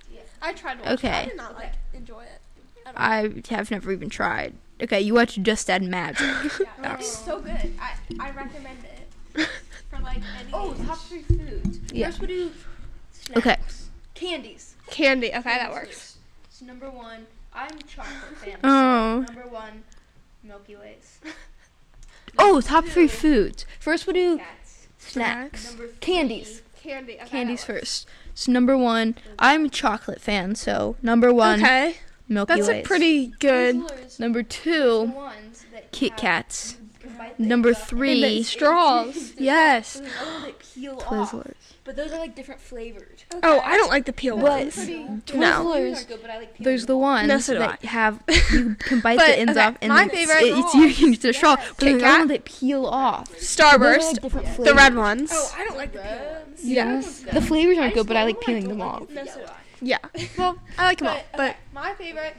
Yeah. 0.45 0.51
I 0.51 0.53
tried 0.53 0.75
to 0.75 0.81
watch 0.85 0.91
it. 0.91 0.95
Okay. 0.95 1.09
I 1.11 1.25
did 1.27 1.37
not 1.37 1.55
like 1.55 1.73
enjoy 1.93 2.23
it. 2.23 2.41
at 2.87 2.95
all. 2.97 3.03
I 3.03 3.43
have 3.51 3.71
never 3.71 3.93
even 3.93 4.09
tried. 4.11 4.55
Okay, 4.83 5.01
you 5.01 5.15
watch 5.15 5.37
Just 5.41 5.71
Add 5.71 5.83
Magic. 5.83 6.27
Yeah, 6.83 6.93
oh. 6.93 6.95
it's 6.99 7.17
so 7.17 7.41
good. 7.41 7.75
I 7.81 7.93
I 8.21 8.31
recommend 8.33 8.79
it 8.85 9.49
for 9.91 9.99
like 10.03 10.19
any. 10.19 10.51
Oh, 10.53 10.75
top 10.87 10.99
three 10.99 11.23
foods. 11.23 11.79
Yeah. 11.93 12.07
First, 12.07 12.21
we 12.21 12.27
do. 12.27 12.51
Snacks. 13.13 13.39
Okay. 13.39 13.57
Candies. 14.15 14.75
Candy. 14.89 15.29
Okay, 15.29 15.43
that 15.43 15.71
works. 15.73 15.89
first. 15.89 16.17
So 16.51 16.67
number 16.67 16.91
one, 16.91 17.27
I'm 17.55 17.79
chocolate 17.89 18.37
fan. 18.39 18.59
Oh. 18.65 19.25
So 19.27 19.33
number 19.33 19.49
one, 19.49 19.85
Milky 20.43 20.77
Ways. 20.77 21.21
Oh, 22.37 22.61
top 22.61 22.85
three 22.87 23.07
foods. 23.07 23.65
First 23.79 24.07
we'll 24.09 24.15
do 24.15 24.39
Cats. 24.39 24.89
snacks. 24.99 25.67
Number 25.71 25.87
three, 25.87 25.97
Candies. 26.01 26.63
Candy. 26.83 27.15
Okay, 27.15 27.29
Candies 27.29 27.65
that 27.65 27.73
works. 27.75 27.81
first. 28.05 28.09
So 28.35 28.51
number 28.53 28.77
one, 28.77 29.15
I'm 29.39 29.67
a 29.67 29.69
chocolate 29.69 30.21
fan, 30.21 30.55
so 30.57 30.97
number 31.03 31.33
one, 31.33 31.61
Okay, 31.63 31.97
Milky 32.29 32.55
that's 32.55 32.69
Ways. 32.69 32.85
a 32.85 32.87
pretty 32.87 33.27
good. 33.39 33.83
Number 34.19 34.43
two, 34.43 35.07
two, 35.07 35.13
ones 35.15 35.65
that 35.73 35.93
Kit 35.93 36.11
have 36.13 36.19
Kats. 36.21 36.77
Good 37.19 37.41
Number 37.47 37.69
And 37.71 37.79
three, 37.79 38.43
straws. 38.43 39.33
Yes. 39.39 39.95
Those 39.95 40.03
are 40.03 40.25
the 40.25 40.31
ones 40.33 40.45
that 40.45 40.59
peel 40.59 41.03
off. 41.07 41.33
Twizzlers. 41.33 41.55
But 41.85 41.97
those 41.97 42.13
are 42.13 42.19
like 42.19 42.35
different 42.35 42.61
flavored. 42.63 43.25
Oh, 43.43 43.61
I 43.61 43.77
don't 43.77 43.91
like 43.91 44.07
the 44.07 44.13
peel 44.15 44.39
ones. 44.39 44.75
Those 44.77 44.89
No. 45.35 45.71
are 45.75 45.95
good, 46.07 46.23
like 46.23 46.57
There's 46.59 46.87
the 46.87 46.97
ones 46.97 47.29
No, 47.29 47.39
so 47.39 47.59
that 47.59 47.79
I. 47.83 47.87
have 47.87 48.23
you 48.53 48.75
can 48.79 49.01
bite 49.01 49.19
But, 49.19 49.27
the 49.27 49.39
ends 49.39 49.53
okay, 49.53 49.67
off 49.67 49.77
and 49.83 49.91
my 49.93 50.07
then 50.07 50.11
it's- 50.11 50.29
favorite- 50.31 50.59
it's 50.65 50.75
you 50.75 50.95
can 50.95 51.07
use 51.09 51.19
the 51.19 51.33
straw. 51.35 51.57
But 51.57 51.65
Kit 51.67 51.79
there's 51.81 51.95
the 51.95 52.01
Kat. 52.01 52.19
ones 52.21 52.31
that 52.31 52.45
peel 52.47 52.87
off. 52.87 53.29
Those 53.31 53.61
are, 53.61 53.79
Starburst. 53.79 54.13
like, 54.13 54.23
different 54.23 54.65
The 54.65 54.75
red 54.75 54.95
ones. 54.95 55.31
Oh, 55.35 55.55
I 55.59 55.65
don't 55.67 55.77
like 55.77 55.93
the 55.93 55.99
peel 55.99 56.33
ones. 56.47 56.65
Yes. 56.65 57.19
The 57.21 57.41
flavors 57.43 57.77
aren't 57.77 57.93
good, 57.95 58.07
but 58.07 58.17
I 58.17 58.25
like 58.25 58.41
peeling 58.41 58.69
them 58.69 58.81
off. 58.81 59.11
No, 59.11 59.25
so 59.27 59.41
do 59.41 59.45
I. 59.47 59.51
Yeah. 59.83 59.99
Well, 60.39 60.59
I 60.79 60.85
like 60.87 60.99
them 61.01 61.09
all. 61.09 61.21
But 61.37 61.57
my 61.75 61.93
favorite, 61.95 62.35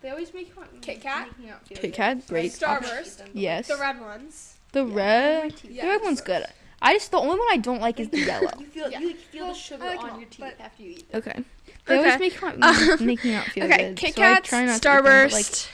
they 0.00 0.10
always 0.10 0.32
make 0.34 0.52
fun. 0.52 0.66
Kit 0.80 1.00
Kat? 1.02 1.28
making 1.38 1.50
out 1.52 1.66
feel 1.66 1.78
Kit. 1.78 1.92
Kat, 1.94 2.26
great. 2.26 2.52
Starburst. 2.52 3.22
Yes. 3.34 3.68
The 3.68 3.76
red 3.76 4.00
ones. 4.00 4.56
The 4.72 4.84
red. 4.86 5.52
The 5.56 5.82
red 5.82 6.00
one's 6.02 6.20
good. 6.20 6.46
I 6.82 6.94
just 6.94 7.10
the 7.10 7.18
only 7.18 7.38
one 7.38 7.48
I 7.50 7.58
don't 7.58 7.80
like 7.80 8.00
is 8.00 8.08
the 8.08 8.20
yellow. 8.20 8.50
You 8.58 8.66
feel 8.66 8.90
Yeah. 8.90 9.00
you 9.00 9.06
like 9.08 9.16
feel 9.18 9.46
the 9.48 9.54
sugar 9.54 9.84
like 9.84 10.02
on 10.02 10.18
your 10.20 10.28
teeth 10.30 10.40
but- 10.40 10.60
after 10.60 10.82
you 10.82 10.90
eat. 10.92 11.06
Okay. 11.12 11.44
They 11.86 11.96
always 11.96 12.12
Okay. 12.14 12.18
make 12.20 12.32
fun, 12.34 12.60
make 13.04 13.24
me 13.24 13.32
not 13.32 13.46
feel 13.46 13.64
Okay, 13.64 13.88
good. 13.88 13.96
Kit 13.96 14.14
so 14.14 14.22
I 14.22 14.34
Kats, 14.34 14.48
try 14.48 14.64
not 14.64 14.80
to 14.82 14.88
them, 14.88 15.04
like, 15.04 15.44
Starburst. 15.44 15.68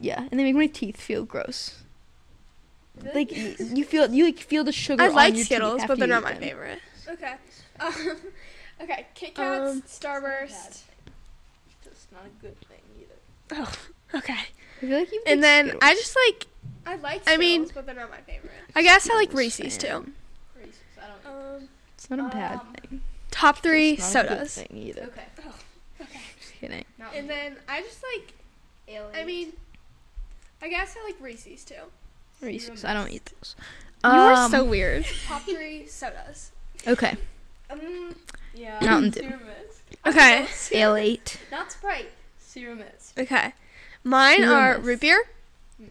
yeah, 0.00 0.26
and 0.30 0.40
they 0.40 0.44
make 0.44 0.54
my 0.56 0.66
teeth 0.66 1.00
feel 1.00 1.24
gross. 1.24 1.78
Like 3.14 3.30
y- 3.30 3.56
you 3.58 3.84
feel 3.84 4.10
you 4.12 4.24
like 4.26 4.38
feel 4.38 4.64
the 4.64 4.72
sugar. 4.72 5.02
I 5.02 5.08
on 5.08 5.14
like 5.14 5.28
your 5.34 5.38
teeth 5.38 5.46
Skittles, 5.46 5.80
after 5.82 5.88
but 5.88 5.98
they're 5.98 6.08
you 6.08 6.14
not 6.14 6.20
eat 6.22 6.24
my 6.24 6.32
them. 6.32 6.40
favorite. 6.42 6.78
Okay. 7.08 7.34
Um, 7.80 8.16
okay, 8.82 9.06
Kit 9.14 9.34
Kats, 9.34 9.70
Um, 9.72 9.82
Starburst. 9.82 10.82
It's 11.86 12.06
not 12.12 12.22
a 12.26 12.42
good 12.42 12.58
thing 12.68 12.68
either. 12.70 12.71
Oh, 13.52 13.72
okay. 14.14 14.32
I 14.32 14.46
feel 14.80 14.98
like 14.98 15.12
you. 15.12 15.22
And 15.26 15.42
then 15.42 15.66
Skittles. 15.66 15.82
I 15.84 15.94
just 15.94 16.16
like. 16.28 16.46
I 16.84 16.96
like 16.96 17.22
I 17.26 17.36
mean- 17.36 17.68
but 17.74 17.86
they're 17.86 17.94
not 17.94 18.10
my 18.10 18.20
favorite. 18.22 18.50
I 18.74 18.82
guess 18.82 19.08
I 19.08 19.14
like 19.14 19.28
Skittles 19.28 19.38
Reese's 19.60 19.78
too. 19.78 19.86
fan. 19.86 20.12
Reese's, 20.58 20.80
I 21.00 21.06
don't. 21.30 21.36
Um, 21.62 21.68
It's 21.94 22.10
not 22.10 22.18
a 22.18 22.22
bad 22.34 22.60
Um, 22.60 22.74
thing. 22.80 23.02
top 23.30 23.58
three 23.58 23.92
It's 23.92 24.14
not 24.14 24.24
a 24.24 24.28
good 24.28 24.36
sodas. 24.38 24.54
thing 24.56 24.76
either. 24.76 25.02
Okay. 25.02 25.24
Okay. 26.00 26.20
Just 26.40 26.54
kidding. 26.54 26.84
Not 26.98 27.14
And 27.14 27.28
then 27.30 27.56
I 27.68 27.82
just 27.82 28.02
like. 28.16 28.32
alien. 28.88 29.14
I 29.14 29.24
mean, 29.24 29.52
I 30.60 30.68
guess 30.68 30.96
I 31.00 31.04
like 31.04 31.16
Reese's 31.20 31.64
too. 31.64 31.74
Reese's. 32.40 32.84
I 32.84 32.94
don't 32.94 33.10
eat 33.10 33.26
those. 33.38 33.54
You 34.04 34.10
are 34.10 34.32
Um, 34.32 34.50
so 34.50 34.64
weird. 34.64 35.04
Top 35.26 35.42
three 35.42 35.86
sodas. 35.86 36.50
okay. 36.88 37.16
um, 37.70 38.16
yeah. 38.54 38.80
Mountain 38.82 39.10
Dew. 39.10 39.32
Okay. 40.06 40.46
Ale 40.72 40.96
eight. 40.96 41.38
Not 41.52 41.70
Sprite. 41.70 42.10
Sierra 42.52 42.74
Mist. 42.74 43.18
Okay. 43.18 43.54
Mine 44.04 44.40
Zero 44.42 44.54
are 44.54 44.74
Mist. 44.74 44.86
root 44.86 45.00
beer, 45.00 45.24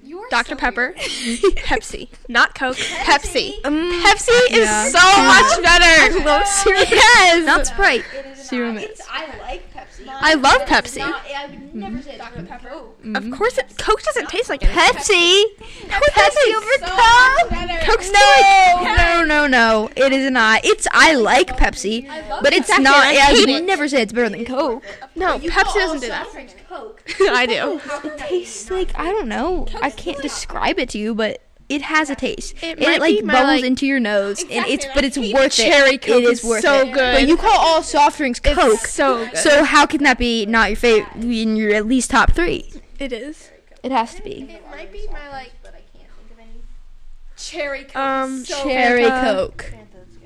You 0.03 0.19
are 0.19 0.29
Dr. 0.29 0.49
so 0.51 0.55
Pepper. 0.55 0.93
Pepsi. 0.97 2.09
Not 2.27 2.55
Coke. 2.55 2.77
Pepsi. 2.77 3.53
Um, 3.65 3.91
Pepsi 4.03 4.29
is 4.51 4.57
Yeah. 4.67 4.85
so 4.89 5.23
much 5.23 5.61
better. 5.63 5.83
I 5.85 6.23
love 6.25 6.47
Zero 6.63 6.77
Yes. 6.89 7.45
Not 7.45 7.67
Sprite. 7.67 8.03
It 8.17 8.25
is 8.37 8.47
Zero 8.47 8.67
not. 8.71 8.75
Mist. 8.75 9.01
I 9.09 9.37
like 9.39 9.73
Pepsi. 9.73 10.07
I 10.07 10.33
love 10.35 10.61
Pepsi. 10.63 10.99
Not, 10.99 11.21
I 11.35 11.47
would 11.47 11.75
never 11.75 12.01
say 12.01 12.17
Dr. 12.17 12.43
Pepper. 12.43 12.69
Of 13.15 13.31
course, 13.31 13.57
it, 13.57 13.77
Coke 13.77 14.01
doesn't 14.03 14.29
taste 14.29 14.49
like 14.49 14.63
anything. 14.63 14.83
Pepsi. 14.83 15.43
Pepsi 15.87 16.55
over 16.55 16.71
Coke. 16.85 17.81
Coke's 17.87 18.11
No, 18.11 18.95
no, 18.95 19.25
no, 19.25 19.47
no. 19.47 19.89
It 19.95 20.11
is 20.13 20.29
not. 20.31 20.63
It's 20.65 20.87
I 20.91 21.13
like 21.15 21.57
Pepsi, 21.57 22.07
but 22.41 22.53
it's 22.53 22.69
Pepsi, 22.69 22.83
not. 22.83 22.95
I 22.95 23.31
I 23.31 23.33
would 23.33 23.65
never 23.65 23.87
say 23.87 24.01
it's 24.01 24.13
better 24.13 24.29
than 24.29 24.45
Coke. 24.45 24.83
No, 25.15 25.37
Pepsi 25.39 25.73
doesn't 25.75 26.01
do 26.01 26.07
that. 26.07 26.27
Soft 26.71 27.05
drinks 27.05 27.13
Coke. 27.17 27.29
I 27.31 27.45
do. 27.45 27.81
It 28.07 28.17
tastes 28.17 28.69
like 28.71 28.97
I 28.97 29.05
don't 29.11 29.27
know. 29.27 29.67
I 29.81 29.89
can't 29.89 30.21
describe 30.21 30.79
it 30.79 30.89
to 30.89 30.97
you, 30.97 31.13
but 31.15 31.41
it 31.69 31.81
has 31.83 32.09
a 32.09 32.15
taste. 32.15 32.55
It 32.61 32.77
and 32.77 32.79
might 32.81 32.95
it 32.97 32.99
like 32.99 33.15
be 33.17 33.21
my, 33.21 33.33
bubbles 33.33 33.61
like- 33.61 33.63
into 33.65 33.85
your 33.87 33.99
nose, 33.99 34.41
and 34.51 34.65
it's 34.65 34.85
but 34.93 35.03
it's 35.05 35.15
hate 35.15 35.33
worth 35.33 35.53
cherry. 35.53 35.97
Coke 35.97 36.21
It 36.21 36.23
is 36.25 36.39
is 36.39 36.45
worth 36.49 36.61
so 36.61 36.79
it. 36.81 36.93
good. 36.93 37.13
But 37.15 37.27
you 37.27 37.37
call 37.37 37.57
all 37.57 37.81
soft 37.83 38.17
drinks 38.17 38.39
Coke, 38.39 38.79
so 38.79 39.25
good. 39.25 39.37
so 39.37 39.63
how 39.63 39.85
can 39.85 40.03
that 40.03 40.17
be 40.17 40.45
not 40.45 40.69
your 40.69 40.77
favorite? 40.77 41.23
In 41.23 41.55
your 41.55 41.73
at 41.73 41.85
least 41.87 42.11
top 42.11 42.31
three, 42.33 42.71
it 42.99 43.13
is. 43.13 43.49
it 43.83 43.91
has 43.91 44.15
to 44.15 44.21
be. 44.23 44.41
It 44.49 44.65
might 44.69 44.91
be 44.91 45.07
my 45.11 45.29
like 45.29 45.51
But 45.63 45.75
I 45.75 45.97
can't 45.97 46.09
think 46.17 46.31
of 46.31 46.39
any. 46.39 46.61
cherry 47.37 47.83
Coke. 47.85 47.95
Um, 47.95 48.43
so 48.45 48.63
Cherry 48.63 49.03
Fanta. 49.03 49.21
Coke. 49.35 49.73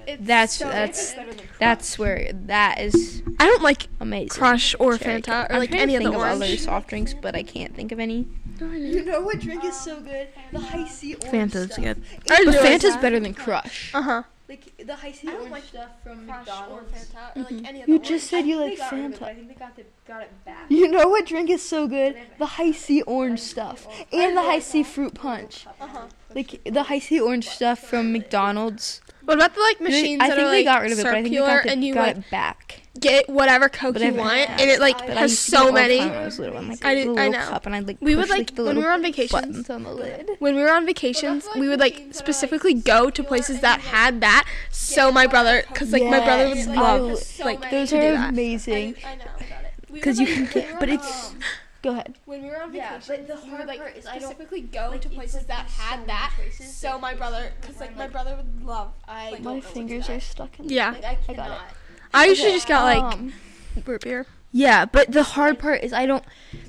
Fanta's 0.06 0.18
good. 0.18 0.20
It's 0.20 0.28
That's 0.28 0.56
so 0.56 0.66
that's 0.70 1.16
that's 1.60 2.00
where 2.00 2.32
that 2.34 2.80
is 2.80 3.22
I 3.40 3.46
don't 3.46 3.62
like 3.64 3.88
amazing. 4.00 4.30
Crush 4.30 4.76
or 4.80 4.98
Cherry 4.98 5.22
Fanta 5.22 5.26
Coke. 5.26 5.50
or 5.50 5.54
I'm 5.54 5.60
like 5.60 5.70
trying 5.70 5.82
any 5.82 5.94
to 5.94 5.98
of 5.98 6.04
think 6.04 6.14
the 6.14 6.20
of 6.20 6.26
other 6.42 6.58
soft 6.58 6.88
drinks, 6.90 7.14
but 7.14 7.36
I 7.36 7.44
can't 7.44 7.76
think 7.76 7.92
of 7.92 8.00
any. 8.00 8.28
You 8.62 9.04
know 9.04 9.20
what 9.22 9.40
drink 9.42 9.66
is 9.66 9.76
so 9.78 10.00
good? 10.00 10.30
The 10.54 10.60
Hi-C 10.60 11.16
orange 11.16 11.52
Fanta's 11.54 11.74
stuff. 11.74 11.84
good. 11.84 12.04
I 12.30 12.46
But 12.46 12.54
really 12.54 12.58
Fanta's 12.70 12.94
that. 12.94 13.02
better 13.02 13.20
than 13.20 13.34
Crush. 13.34 13.94
Uh 13.94 14.02
huh. 14.02 14.24
Like 14.48 14.78
the 14.78 14.96
Hi-C 14.96 15.28
I 15.28 15.32
don't 15.32 15.40
orange 15.42 15.52
like 15.52 15.64
stuff 15.64 15.90
from 16.04 16.26
Crush 16.28 16.48
or 16.48 16.82
McDonald's. 16.84 16.92
Fanta 16.94 17.36
or 17.36 17.42
like 17.44 17.68
any 17.68 17.82
of 17.82 17.90
You 17.90 17.98
the 18.00 18.06
just 18.06 18.32
orange. 18.32 18.46
said 18.46 18.48
you 18.48 18.56
like 18.58 18.78
think 18.78 18.80
they 18.80 18.86
got 18.86 18.92
rid 18.94 19.06
of 19.06 19.12
it, 19.14 19.20
but 19.20 19.28
I 19.28 19.32
Fanta. 19.32 19.36
think 19.36 19.48
they 19.50 19.54
got, 19.56 19.76
the, 19.76 19.84
got 20.08 20.22
it 20.22 20.46
back. 20.46 20.66
You 20.70 20.88
know 20.88 21.10
what 21.10 21.26
drink 21.26 21.50
is 21.50 21.62
so 21.64 21.88
good? 21.88 22.16
The 22.38 22.46
Hi-C 22.46 23.02
orange 23.02 23.40
stuff 23.42 23.88
and 24.14 24.38
the 24.38 24.42
Hi-C 24.44 24.84
fruit 24.84 25.16
punch. 25.16 25.66
Uh-huh. 25.82 26.04
Like 26.34 26.62
the 26.64 26.84
Hi-C 26.84 27.20
orange 27.20 27.50
stuff 27.50 27.80
from 27.80 28.14
McDonald's. 28.14 29.02
What 29.26 29.38
about 29.38 29.54
the 29.56 29.60
like 29.62 29.82
machines 29.82 30.22
I 30.22 30.30
that 30.30 30.36
think 30.36 30.48
are 30.48 30.52
they 30.52 30.58
like 30.58 30.66
got 30.66 30.82
rid 30.82 30.92
of 30.92 31.00
it, 31.00 31.04
but 31.04 31.14
I 31.14 31.22
think 31.24 31.34
they 31.34 31.38
circular 31.40 31.58
got, 31.58 31.64
the, 31.66 31.72
and 31.72 31.84
you 31.84 31.94
got 31.94 32.08
like 32.08 32.18
it 32.18 32.30
back. 32.32 32.82
get 33.00 33.28
whatever 33.30 33.70
Coke 33.70 33.94
But 33.94 34.02
you 34.04 34.10
I've 34.10 34.16
want 34.16 34.38
had 34.38 34.62
and 34.62 34.70
it 34.70 34.80
like 34.80 34.98
But 35.00 35.10
I 35.18 35.22
has 35.22 35.32
used 35.32 35.46
to 35.46 35.52
do 35.52 35.58
it 35.58 35.60
so 35.62 35.66
the 35.68 35.72
many. 35.74 35.98
time 36.00 36.10
when 36.10 36.18
I 36.18 36.26
was 36.26 36.40
little. 36.40 36.58
And, 36.58 36.70
like, 36.70 36.86
I 36.86 36.92
a 36.92 36.96
do- 37.04 37.10
little 37.12 37.20
I 37.20 37.28
know. 37.30 37.46
cup, 37.50 37.66
and 37.66 37.76
I'd 37.76 37.88
like 37.88 37.98
We 38.02 38.16
would 38.16 38.28
push, 38.28 38.38
like 38.38 38.56
the 38.56 38.64
when 38.64 38.76
we 38.76 38.82
little 38.82 38.84
were 38.84 38.92
on 38.94 39.02
vacations. 39.02 39.32
buttons 39.32 39.70
on 39.70 39.84
the 39.84 39.92
lid. 39.92 40.30
When 40.40 40.56
we 40.56 40.62
were 40.62 40.72
on 40.72 40.86
vacations, 40.86 41.48
we 41.58 41.68
would 41.68 41.80
like 41.80 42.04
specifically 42.12 42.74
go 42.76 43.10
to 43.10 43.24
places 43.24 43.62
that 43.62 43.82
had 43.82 44.22
that. 44.22 44.46
So 44.72 45.12
my 45.12 45.28
brother, 45.28 45.64
because 45.68 45.92
like 45.92 46.04
my 46.04 46.20
brother 46.24 46.48
would 46.50 46.58
Yes, 46.58 46.68
love 46.68 47.24
I- 47.42 47.44
like 47.46 47.72
Those 47.72 47.90
to 47.90 47.98
are 47.98 48.02
do 48.02 48.12
that. 48.18 48.30
amazing 48.30 48.96
I 49.06 49.16
know. 49.16 49.24
because 49.92 50.20
you 50.20 50.28
can 50.28 50.46
get. 50.54 50.80
But 50.80 50.90
it's. 50.90 51.34
Go 51.86 51.92
ahead. 51.92 52.16
When 52.26 52.42
we 52.42 52.50
were 52.50 52.60
on 52.64 52.74
Yeah, 52.74 52.98
vacation, 52.98 53.28
but 53.28 53.28
the 53.28 53.44
we 53.44 53.50
hard 53.50 53.60
would 53.62 53.68
like 53.68 53.78
part 53.80 53.96
is 53.96 54.08
I 54.08 54.14
don't- 54.14 54.22
specifically 54.32 54.62
go 54.62 54.88
like, 54.90 55.02
to 55.02 55.10
places 55.10 55.36
like, 55.36 55.48
that 55.50 55.68
there's 55.70 56.00
so 56.00 56.06
that. 56.08 56.34
choices 56.36 56.76
So 56.76 56.98
my 56.98 57.14
brother, 57.14 57.52
because 57.62 57.80
like 57.80 57.92
I'm 57.92 57.98
my 57.98 58.08
brother 58.08 58.36
would 58.38 58.66
love. 58.66 58.92
I 59.08 59.30
Like, 59.30 59.42
My 59.44 59.52
know 59.52 59.56
what 59.58 59.64
to 59.66 59.70
fingers 59.70 60.10
are 60.10 60.20
stuck 60.20 60.60
in. 60.60 60.68
Yeah, 60.70 60.90
Like 61.00 61.30
I 61.30 61.34
got 61.36 61.52
it. 61.52 61.58
I 62.12 62.26
usually 62.26 62.54
just 62.54 62.68
got 62.68 62.86
like 62.86 63.14
Um, 63.14 63.34
root 63.86 64.02
beer. 64.02 64.26
Yeah, 64.52 64.86
but 64.86 65.12
the 65.12 65.22
hard 65.22 65.60
part 65.60 65.84
is 65.84 65.94
I 65.94 66.08
don't 66.08 66.24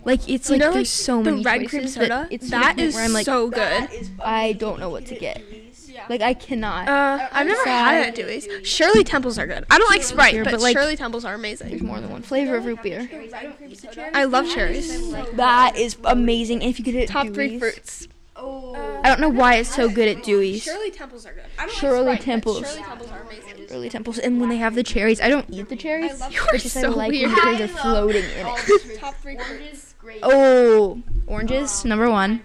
like. 0.04 0.28
It's 0.28 0.50
You 0.50 0.56
like 0.56 0.60
know, 0.60 0.72
there's 0.74 0.76
like, 0.76 0.86
so 0.86 1.22
the 1.22 1.30
many 1.30 1.42
red 1.44 1.60
choices 1.62 1.70
cream 1.70 1.82
that 1.84 1.90
soda. 1.92 2.28
It's 2.30 2.44
to 2.46 2.50
that 2.50 2.66
point 2.76 2.80
is 2.80 2.94
where 2.94 3.04
I'm 3.04 3.12
like, 3.14 3.24
so 3.24 3.48
good. 3.48 3.88
I 4.22 4.52
don't 4.52 4.78
know 4.80 4.90
what 4.90 5.06
to 5.06 5.14
get 5.14 5.36
get. 5.36 5.48
Dewey's. 5.48 5.65
Yeah. 5.96 6.06
Like 6.10 6.20
I 6.20 6.34
cannot. 6.34 6.88
Uh, 6.88 7.26
I've 7.32 7.46
never 7.46 7.64
sad. 7.64 7.94
had 7.94 8.02
it 8.02 8.08
at 8.08 8.14
Dewey's. 8.14 8.46
Shirley 8.68 9.02
Temples 9.02 9.38
are 9.38 9.46
good. 9.46 9.64
I 9.70 9.78
don't 9.78 9.88
like 9.88 10.02
Sprite, 10.02 10.34
Here, 10.34 10.44
but, 10.44 10.50
but, 10.52 10.60
like, 10.60 10.76
Shirley 10.76 10.94
Temples 10.94 11.24
are 11.24 11.32
amazing. 11.32 11.70
There's 11.70 11.82
more 11.82 12.00
than 12.00 12.10
one 12.10 12.20
flavor 12.20 12.56
of 12.56 12.66
root 12.66 12.82
beer. 12.82 13.08
I 13.34 13.42
don't 13.44 13.56
eat 13.66 13.80
the 13.80 13.86
cherries. 13.88 14.12
I 14.14 14.24
love 14.24 14.46
cherries. 14.48 15.10
That 15.32 15.76
is 15.76 15.96
amazing. 16.04 16.60
And 16.60 16.68
if 16.70 16.78
you 16.78 16.84
could 16.84 16.94
hit 16.94 17.08
Top 17.08 17.28
three 17.28 17.58
fruits. 17.58 18.08
Oh. 18.38 18.74
I 19.02 19.08
don't 19.08 19.20
know 19.20 19.30
why 19.30 19.54
it's 19.54 19.74
so 19.74 19.88
good 19.88 20.14
at 20.14 20.22
Dewey's. 20.22 20.62
Shirley 20.62 20.90
Temples 20.90 21.24
are 21.24 21.32
good. 21.32 21.44
I 21.58 21.64
don't 21.64 21.74
Shirley 21.74 22.04
like 22.04 22.20
Sprite, 22.20 22.24
Temples. 22.26 22.60
But 22.60 22.68
Shirley 22.68 22.82
Temples 22.82 23.10
are 23.10 23.22
amazing. 23.22 23.42
Early 23.70 23.88
temples, 23.88 24.18
and 24.18 24.40
when 24.40 24.48
they 24.48 24.58
have 24.58 24.76
the 24.76 24.84
cherries, 24.84 25.20
I 25.20 25.28
don't 25.28 25.46
eat 25.50 25.68
the 25.68 25.74
cherries. 25.74 26.12
I 26.12 26.14
love 26.14 26.30
but 26.30 26.32
cherries. 26.32 26.62
just 26.62 26.74
so 26.74 26.92
I 26.92 26.94
like 26.94 27.10
weird. 27.10 27.30
when 27.30 27.34
the 27.34 27.40
cherries 27.40 27.60
are 27.62 27.68
floating 27.68 28.22
in 28.22 28.46
it. 28.46 28.98
Top 29.00 29.16
three 29.16 29.36
Oranges, 29.36 29.94
great. 29.98 30.20
Oh, 30.22 31.02
oranges 31.26 31.84
number 31.84 32.08
one. 32.08 32.42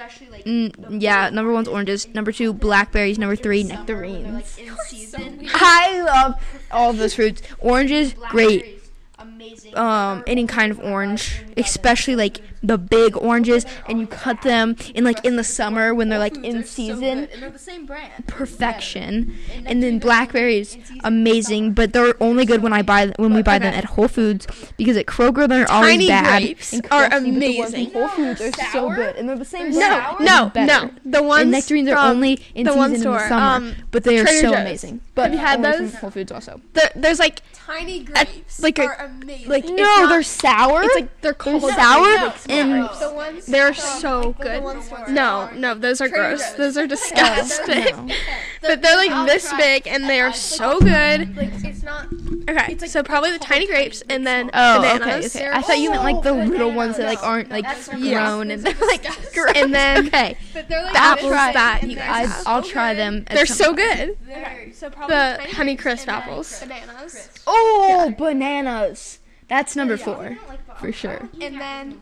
Especially 0.00 0.30
like. 0.30 0.44
Mm, 0.44 1.02
yeah, 1.02 1.28
number 1.30 1.52
one's 1.52 1.68
oranges. 1.68 2.08
Number 2.14 2.32
two, 2.32 2.52
blackberries. 2.54 3.18
Number 3.18 3.36
three, 3.36 3.62
nectarines. 3.62 4.58
like. 4.58 5.50
I 5.54 6.00
love 6.02 6.42
all 6.70 6.92
those 6.92 7.14
fruits. 7.14 7.42
Oranges, 7.58 8.14
great. 8.30 8.82
Amazing. 9.18 9.76
Um, 9.76 10.24
any 10.26 10.46
kind 10.46 10.72
of 10.72 10.80
orange, 10.80 11.44
especially 11.58 12.16
like 12.16 12.40
the 12.62 12.76
big 12.78 13.16
oranges, 13.16 13.64
and 13.88 14.00
you 14.00 14.06
cut 14.06 14.42
them 14.42 14.76
in 14.94 15.04
like 15.04 15.24
in 15.24 15.36
the 15.36 15.44
summer 15.44 15.94
when 15.94 16.08
they're 16.08 16.18
like 16.18 16.36
in 16.44 16.64
season. 16.64 17.28
and 17.32 17.42
they're 17.42 17.50
the 17.50 17.58
same 17.58 17.86
brand. 17.86 18.26
Perfection. 18.26 19.34
And 19.64 19.82
then 19.82 19.98
blackberries, 19.98 20.76
amazing, 21.04 21.72
but 21.72 21.92
they're 21.92 22.14
only 22.22 22.44
good 22.44 22.62
when 22.62 22.72
I 22.72 22.82
buy 22.82 23.12
when 23.16 23.32
we 23.34 23.42
buy 23.42 23.58
them 23.58 23.72
at 23.72 23.84
Whole 23.84 24.08
Foods 24.08 24.46
because 24.76 24.96
at 24.96 25.06
Kroger 25.06 25.48
they're 25.48 25.70
always 25.70 25.90
Tiny 25.92 26.08
bad. 26.08 26.42
grapes 26.42 26.72
and 26.72 26.84
are 26.90 27.08
crusty, 27.08 27.30
but 27.32 27.40
the 27.40 27.58
ones 27.58 27.74
amazing. 27.74 27.92
Whole 27.92 28.08
Foods 28.08 28.40
are 28.40 28.52
so 28.72 28.94
good, 28.94 29.16
and 29.16 29.28
they're 29.28 29.36
the 29.36 29.44
same 29.44 29.72
They're 29.72 29.88
brand. 29.88 30.18
sour? 30.18 30.52
No, 30.56 30.64
no, 30.66 30.90
the 31.04 31.22
ones 31.22 31.42
And 31.42 31.50
nectarines 31.52 31.88
are 31.88 31.98
only 31.98 32.40
in 32.54 32.64
the 32.66 32.70
season 32.72 32.78
one 32.78 32.94
in 32.94 33.00
store, 33.00 33.18
the 33.18 33.28
summer, 33.28 33.66
um, 33.70 33.74
but 33.90 34.04
they 34.04 34.18
are 34.18 34.24
Trader 34.24 34.40
so 34.40 34.50
Joe's. 34.52 34.60
amazing. 34.60 35.00
But 35.14 35.22
Have 35.30 35.32
you 35.32 35.38
had 35.38 35.58
only 35.64 35.72
from 35.78 35.84
those? 35.86 35.94
Whole 35.96 36.10
Foods 36.10 36.32
also. 36.32 36.60
There, 36.74 36.90
there's 36.96 37.18
like 37.18 37.42
tiny 37.54 38.04
grapes. 38.04 38.60
like 38.62 38.78
a- 38.78 38.84
are 38.84 39.04
amazing. 39.06 39.48
Like 39.48 39.64
no, 39.64 39.74
not- 39.76 40.08
they're 40.10 40.22
sour. 40.22 40.82
It's 40.82 40.94
like 40.94 41.20
they're 41.20 41.32
they're 41.32 41.34
called 41.34 41.62
sour 41.72 42.18
grapes. 42.18 42.46
And 42.50 42.72
The 43.00 43.12
ones 43.14 43.46
they're 43.46 43.74
so 43.74 44.32
good. 44.40 44.62
No, 45.08 45.50
no, 45.54 45.74
those 45.74 46.00
are 46.00 46.08
gross. 46.08 46.50
Those 46.52 46.76
are 46.76 46.86
disgusting. 46.96 48.06
no. 48.06 48.14
But 48.62 48.82
they're 48.82 48.96
like 48.96 49.10
I'll 49.10 49.26
this 49.26 49.52
big 49.54 49.86
and 49.86 50.04
they 50.04 50.20
are 50.20 50.32
so 50.32 50.78
good. 50.80 51.36
Like 51.36 51.50
it's 51.64 51.82
not 51.82 52.06
Okay, 52.48 52.76
so 52.86 53.02
probably 53.02 53.30
the 53.32 53.38
tiny 53.38 53.66
grapes 53.66 54.02
and 54.08 54.26
then 54.26 54.50
Oh, 54.52 54.80
bananas. 54.82 55.34
okay, 55.36 55.48
okay. 55.48 55.56
I 55.56 55.62
thought 55.62 55.78
you 55.78 55.90
meant 55.90 56.02
like 56.02 56.22
the 56.22 56.30
Oh, 56.30 56.44
little 56.44 56.72
ones 56.72 56.96
that 56.96 57.06
like 57.06 57.22
aren't 57.22 57.50
like 57.50 57.64
That's 57.64 57.88
grown 57.88 58.50
and 58.50 58.62
they're 58.62 58.74
like 58.86 59.02
gross. 59.34 59.52
And 59.56 59.74
then 59.74 60.06
okay, 60.08 60.36
But 60.52 60.68
they're 60.68 60.82
like 60.82 60.92
the 60.92 60.98
apples 60.98 61.30
that 61.32 61.80
you 61.84 61.96
guys 61.96 62.08
I, 62.08 62.20
have. 62.26 62.46
I'll 62.46 62.62
try 62.62 62.94
them. 62.94 63.24
They're 63.30 63.46
so 63.46 63.66
point. 63.66 63.76
good. 63.78 64.18
Very- 64.22 64.72
So 64.72 64.90
probably 64.90 65.16
the 65.16 65.54
honey 65.54 65.76
crisp 65.76 66.08
and 66.08 66.16
apples. 66.16 66.60
bananas. 66.60 66.86
Bananas. 66.88 67.28
Oh, 67.46 68.14
bananas. 68.18 69.18
That's 69.48 69.74
number 69.76 69.96
four 69.96 70.38
for 70.78 70.92
sure. 70.92 71.28
And 71.40 71.60
then 71.60 72.00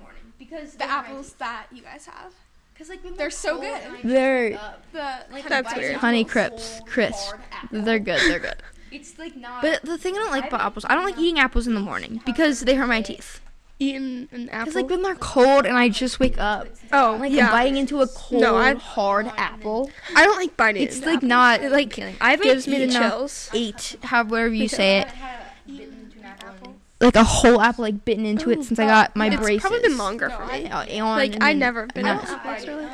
because 0.49 0.75
the 0.75 0.85
apples 0.91 1.33
that 1.35 1.67
you 1.73 1.83
guys 1.83 2.07
have. 2.07 2.33
because 2.73 2.89
like 2.89 3.03
when 3.05 3.17
they're 3.17 3.31
so 3.31 3.61
good. 3.61 3.81
They're 4.05 4.51
just, 4.51 4.93
The 4.93 5.19
like, 5.33 5.49
that's 5.49 5.73
bite 5.73 5.77
weird. 5.81 5.97
Honey 5.97 6.21
a 6.23 6.25
crisps, 6.25 6.81
crisp. 6.87 7.35
they're 7.71 7.99
good. 7.99 8.21
They're 8.31 8.39
good. 8.41 8.57
It's 8.91 9.19
like 9.19 9.37
not. 9.37 9.61
But 9.61 9.83
the 9.83 9.99
thing 9.99 10.15
I 10.15 10.19
don't 10.21 10.31
like 10.31 10.47
about 10.49 10.63
apples, 10.63 10.87
I 10.89 10.95
don't 10.95 11.05
like 11.05 11.19
eating 11.19 11.39
apples 11.39 11.67
in 11.67 11.75
the 11.75 11.81
morning 11.81 12.23
because 12.25 12.61
they 12.63 12.75
hurt 12.75 12.87
my 12.87 13.03
teeth. 13.03 13.39
Eating 13.79 14.29
an 14.33 14.49
apple. 14.49 14.65
Because 14.65 14.75
like 14.77 14.89
when 14.89 15.03
they're 15.03 15.15
cold 15.15 15.67
and 15.67 15.77
I 15.77 15.91
just 15.91 16.19
wake 16.19 16.39
up, 16.39 16.69
oh, 16.91 17.19
like 17.21 17.31
yeah. 17.31 17.51
biting 17.51 17.77
into 17.77 18.01
a 18.01 18.07
cold 18.09 18.41
No, 18.41 18.57
I- 18.57 18.73
hard 18.77 19.27
apple. 19.37 19.91
I 20.17 20.25
don't 20.25 20.39
like 20.39 20.57
biting. 20.57 20.83
It's 20.85 20.97
into 20.97 21.07
like 21.07 21.17
apples. 21.19 21.29
not 21.29 21.63
like 21.65 21.87
appealing. 21.89 22.17
I 22.19 22.31
haven't 22.31 22.47
gives 22.47 22.67
me 22.67 22.79
the 22.79 22.85
eaten 22.87 22.97
a 23.03 23.11
chills. 23.11 23.51
Eight, 23.53 23.97
however 24.05 24.49
you 24.49 24.69
say 24.69 25.01
it, 25.01 25.09
had 25.09 25.41
a 25.41 25.71
bitten 25.71 26.01
into 26.11 26.19
an 26.21 26.25
apple. 26.25 26.77
Like 27.01 27.17
a 27.17 27.25
whole 27.25 27.61
apple 27.61 27.83
like 27.83 28.05
bitten 28.05 28.25
into 28.27 28.51
it 28.51 28.65
since 28.65 28.79
I 28.79 28.87
got 28.87 29.15
my 29.15 29.27
it's 29.29 29.37
braces. 29.37 29.57
It's 29.57 29.63
probably 29.69 29.89
been 29.89 29.99
longer 29.99 30.31
for 30.31 30.47
me. 30.47 30.69
On 30.71 31.17
Like 31.17 31.35
I 31.43 31.51
then- 31.53 31.59
never 31.59 31.87
been 31.87 32.05
no. 32.07 32.13
on 32.13 32.19
apples 32.27 32.67
really. 32.67 32.87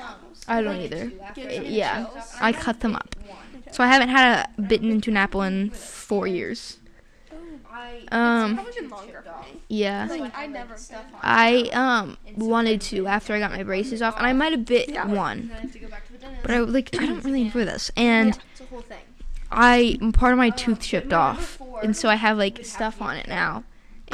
I 0.47 0.61
don't 0.63 0.77
either. 0.81 1.11
Gives 1.35 1.59
me 1.61 1.69
Yeah. 1.71 2.07
I 2.41 2.53
cut 2.53 2.81
them 2.81 2.95
up. 2.97 3.15
So 3.73 3.83
I 3.83 3.89
haven't 3.89 4.11
had 4.11 4.47
a 4.57 4.63
bitten 4.63 4.91
into 4.91 5.11
an 5.11 5.17
apple 5.17 5.43
in 5.43 5.71
four 5.71 6.27
years. 6.27 6.79
Um, 8.13 8.55
Probably 8.55 8.73
been 8.81 8.89
longer 8.91 9.23
for 9.25 9.53
me. 9.53 9.61
yeah. 9.69 10.07
Like 10.09 10.37
I 10.37 10.47
never 10.47 10.75
been. 10.75 10.99
I 11.23 11.63
um 11.73 12.17
wanted 12.37 12.81
to 12.83 13.07
after 13.07 13.35
I 13.35 13.39
got 13.41 13.51
my 13.53 13.63
braces 13.63 14.01
off, 14.03 14.17
and 14.19 14.27
I 14.27 14.33
might 14.33 14.53
have 14.53 14.65
bit 14.65 14.91
Yeah. 14.91 15.07
one, 15.07 15.49
Then 15.49 15.57
I 15.57 15.61
have 15.63 15.73
to 15.73 15.79
go 15.81 15.89
back 15.89 16.07
to 16.07 16.13
the 16.13 16.19
dentist. 16.19 16.43
but 16.43 16.51
I 16.53 16.59
like 16.61 16.91
I 17.01 17.07
don't 17.07 17.25
really 17.25 17.41
enjoy 17.43 17.65
this, 17.65 17.91
and 17.97 18.39
It's 18.53 18.61
a. 18.61 18.65
I 19.51 19.99
part 20.13 20.33
of 20.33 20.39
my 20.39 20.51
tooth 20.51 20.81
chipped 20.81 21.13
off, 21.13 21.61
and 21.83 21.97
so 21.97 22.09
I 22.09 22.15
have 22.17 22.39
like 22.39 22.65
stuff 22.65 23.01
on 23.03 23.17
it 23.17 23.27
now. 23.27 23.65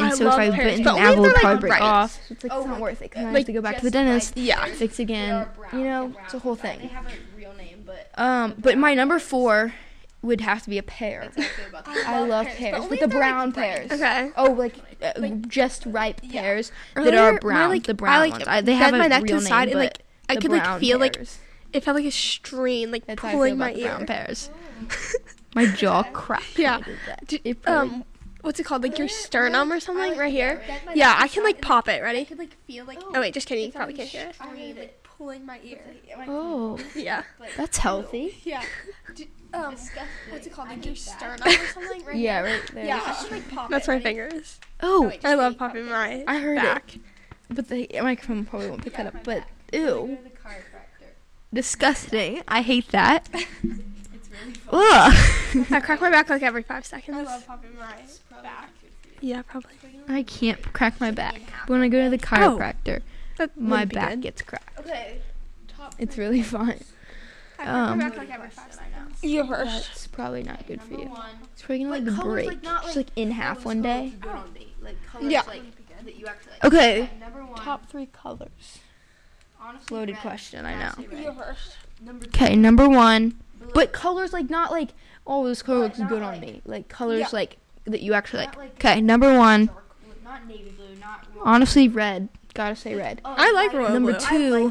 And 0.05 0.13
I 0.13 0.17
so 0.17 0.27
if 0.29 0.35
I 0.35 0.51
pears, 0.51 0.65
bit 0.65 0.79
into 0.79 0.91
but 0.91 0.97
an 0.99 1.03
apple, 1.03 1.13
it 1.13 1.23
they're, 1.23 1.33
like, 1.33 1.41
probably 1.43 1.61
break 1.61 1.73
right. 1.73 1.83
off. 1.83 2.19
It's 2.31 2.45
like 2.45 2.53
Oh, 2.53 2.59
it's 2.59 2.67
not 2.67 2.73
like- 2.75 2.83
worth 2.83 3.03
it. 3.03 3.11
'cause 3.11 3.23
then 3.23 3.35
I 3.35 3.39
have 3.39 3.47
to 3.47 3.53
go 3.53 3.61
back 3.61 3.77
to 3.79 3.83
the 3.83 3.91
dentist, 3.91 4.37
like 4.37 4.47
Yeah. 4.47 4.65
pears. 4.65 4.79
fix 4.79 4.99
again. 4.99 5.47
Brown. 5.57 5.79
You 5.81 5.85
know, 5.87 6.09
They're 6.09 6.25
it's 6.25 6.35
a 6.35 6.39
whole 6.41 6.55
thing. 6.57 6.79
They 6.81 6.87
have 6.89 7.07
a 7.07 7.11
real 7.37 7.53
name, 7.55 7.83
but 7.87 8.11
Um, 8.17 8.55
but 8.59 8.77
my 8.79 8.95
number 8.95 9.19
four 9.19 9.75
would 10.23 10.43
have 10.43 10.63
to 10.65 10.69
be 10.71 10.77
a 10.79 10.83
pear. 10.83 11.23
it's 11.23 11.37
not 11.39 11.47
good 11.57 11.67
about 11.71 11.85
that. 11.87 12.05
I 12.09 12.21
love 12.21 12.47
pears, 12.47 12.59
pears, 12.59 12.73
but 12.83 12.89
but, 12.91 12.99
the 12.99 13.05
if 13.07 13.11
like, 13.11 13.11
brown 13.11 13.53
pears. 13.53 13.91
Okay. 13.93 14.31
Oh, 14.37 14.51
like, 14.53 14.75
uh, 15.03 15.13
just 15.49 15.85
ripe 15.87 16.21
pears 16.31 16.73
that 16.95 17.01
Earlier, 17.07 17.21
are 17.21 17.33
my, 17.33 17.39
brown. 17.39 17.71
like, 17.71 17.85
the 17.85 17.93
I, 17.93 17.95
brown 17.95 18.21
like, 18.21 18.33
ones. 18.33 18.45
I, 18.47 18.61
they 18.61 18.73
bent 18.73 18.83
have 18.85 18.95
a 18.95 18.99
my 18.99 19.07
neck 19.09 19.21
to 19.25 19.33
real 19.33 19.41
the 19.41 19.47
side 19.47 19.69
name, 19.69 19.77
and, 19.79 19.85
like, 19.87 19.99
I 20.29 20.37
could, 20.37 20.51
like, 20.51 20.79
feel, 20.81 20.99
like. 20.99 21.19
It 21.73 21.85
felt 21.85 21.95
like 21.97 22.05
a 22.05 22.11
strain, 22.11 22.91
like 22.91 23.07
That's 23.07 23.21
pulling 23.21 23.57
my 23.57 23.71
about 23.71 23.81
ear. 23.81 23.89
brown 23.95 24.07
pears. 24.07 24.51
My 25.55 25.67
jaw 25.67 26.03
cracked. 26.05 26.59
Yeah. 26.59 26.79
did 26.79 26.97
that. 27.07 27.27
D- 27.27 27.41
It 27.45 27.59
really- 27.67 27.79
um, 27.79 28.05
what's 28.43 28.59
it 28.61 28.65
called? 28.65 28.83
Like 28.83 28.99
your 28.99 29.09
sternum 29.09 29.73
or 29.73 29.81
something, 29.81 30.17
right 30.17 30.33
here. 30.33 30.63
Yeah, 30.95 31.15
I 31.19 31.29
can 31.29 31.43
like 31.45 31.61
pop 31.61 31.89
it. 31.89 32.03
Ready? 32.03 32.21
I 32.21 32.25
could 32.25 32.39
like 32.39 32.57
feel 32.67 32.85
like. 32.85 32.99
Oh 33.15 33.21
wait, 33.21 33.35
just 33.35 33.47
kidding. 33.47 33.65
You 33.67 33.73
probably 33.73 33.95
can't 33.95 34.09
hear 34.09 34.29
it. 34.29 34.35
Strain, 34.35 34.77
like 34.77 35.03
pulling 35.03 35.45
my 35.47 35.61
ear. 35.65 35.81
oh, 36.29 36.79
Yeah. 36.95 37.23
that's 37.57 37.79
healthy. 37.79 38.37
Yeah. 38.45 38.63
D- 39.15 39.29
um, 39.53 39.75
what's 40.31 40.47
it 40.47 40.53
called? 40.53 40.69
Like 40.69 40.85
your 40.85 40.95
that. 40.95 41.01
sternum 41.01 41.49
or 41.49 41.67
something, 41.67 42.05
right? 42.07 42.17
Yeah, 42.17 42.41
right 42.43 42.63
there. 42.73 42.85
Yeah, 42.87 43.03
I 43.05 43.13
should 43.15 43.33
like 43.33 43.51
pop 43.51 43.67
it. 43.67 43.71
That's 43.73 43.89
it. 43.89 43.91
my 43.91 43.97
Oh, 43.97 43.99
Oh, 43.99 44.03
fingers. 44.03 44.61
Oh, 44.83 45.13
I 45.25 45.35
love 45.35 45.59
popping 45.59 45.87
my 45.87 46.25
I 46.29 46.39
heard 46.39 46.57
back. 46.59 46.97
it. 46.97 47.03
But 47.51 47.69
the 47.69 47.89
microphone 48.03 48.45
probably 48.45 48.71
won't 48.71 48.85
pick 48.85 48.95
that 48.97 49.07
up. 49.09 49.25
But 49.25 49.43
ew, 49.73 49.81
to 50.17 50.19
the 50.23 50.31
chiropractor. 50.31 51.09
disgusting. 51.53 52.43
I 52.47 52.63
hate 52.63 52.89
that. 52.93 53.29
It's 54.49 54.59
really. 54.73 54.79
Ugh. 54.85 55.67
I 55.73 55.81
crack 55.81 56.01
my 56.01 56.11
back 56.11 56.29
like 56.31 56.43
every 56.43 56.63
five 56.63 56.87
seconds. 56.87 57.17
I 57.17 57.23
love 57.23 57.47
popping 57.47 57.75
my 57.77 58.43
back. 58.43 58.69
good 58.81 58.91
for 59.03 59.25
you. 59.25 59.29
Yeah, 59.31 59.43
probably. 59.43 59.71
I 60.09 60.23
can't 60.23 60.61
crack 60.73 61.01
my 61.01 61.11
back. 61.11 61.41
But 61.67 61.75
when 61.75 61.83
I 61.83 61.89
go 61.89 62.03
to 62.05 62.11
the 62.11 62.19
chiropractor, 62.19 63.03
That 63.39 63.57
my 63.61 63.85
back 63.85 64.11
good. 64.11 64.21
gets 64.23 64.43
cracked. 64.43 64.79
Okay. 64.81 65.19
Top 65.69 65.95
It's 65.99 66.17
really 66.19 66.43
fun. 66.43 66.75
I 67.59 67.65
crack 67.65 67.69
um, 67.69 67.99
my 67.99 68.09
back 68.09 68.19
like 68.19 68.31
every 68.31 68.51
five 68.51 68.73
seconds. 68.73 69.23
You 69.23 69.47
first. 69.47 69.89
That's 69.89 70.07
probably 70.07 70.43
not 70.43 70.67
good 70.67 70.81
for 70.83 70.95
you. 70.95 71.07
one. 71.09 71.31
It's 71.53 71.63
probably 71.63 71.85
gonna 71.85 71.91
Like, 71.91 72.05
like 72.07 72.23
break. 72.25 72.47
like, 72.49 72.63
not, 72.63 72.83
Just 72.85 72.97
like, 72.97 73.07
like 73.09 73.13
in 73.19 73.31
half 73.33 73.65
one 73.65 73.83
day. 73.83 74.15
colors 74.21 74.21
good 74.21 74.33
on 74.33 74.53
me. 74.55 74.73
Like 74.81 74.97
colors 75.07 75.31
Yeah. 75.33 75.43
like 75.47 75.63
that 76.05 76.17
you 76.17 76.27
actually 76.27 76.53
like. 76.63 76.65
Okay. 76.65 77.11
Top 77.57 77.87
three 77.91 78.07
colors. 78.07 78.79
honestly, 79.61 79.95
Loaded 79.95 80.13
red. 80.15 80.23
question, 80.23 80.65
I 80.65 80.75
know. 80.79 80.93
You 80.99 81.33
first. 81.35 81.77
Okay, 82.29 82.57
number 82.57 82.89
one. 82.89 83.35
Blue. 83.73 83.83
But 83.85 83.93
colors 83.93 84.33
like 84.33 84.51
not 84.51 84.71
like 84.71 84.91
oh 85.27 85.47
this 85.47 85.63
color 85.63 85.81
looks 85.81 85.99
not 85.99 86.09
good 86.09 86.23
on 86.23 86.41
me. 86.41 86.61
Like 86.65 86.89
colors 86.89 87.21
Yeah. 87.21 87.29
like 87.33 87.57
that 87.85 88.01
you 88.03 88.13
actually 88.15 88.45
Not 88.47 88.57
like. 88.57 88.57
like 88.57 88.85
Okay, 88.85 89.01
number 89.01 89.37
one. 89.37 89.67
dark 89.67 90.23
not 90.25 90.47
navy 90.47 90.71
blue, 90.77 90.95
not 91.01 91.27
Honestly, 91.43 91.89
red. 91.89 92.29
Gotta 92.55 92.77
say 92.77 92.95
red. 92.95 93.21
Oh, 93.25 93.35
I 93.37 93.53
like 93.53 93.69
lighter 93.73 93.79
royal 93.79 93.93
Number 93.95 94.13
blue. 94.13 94.21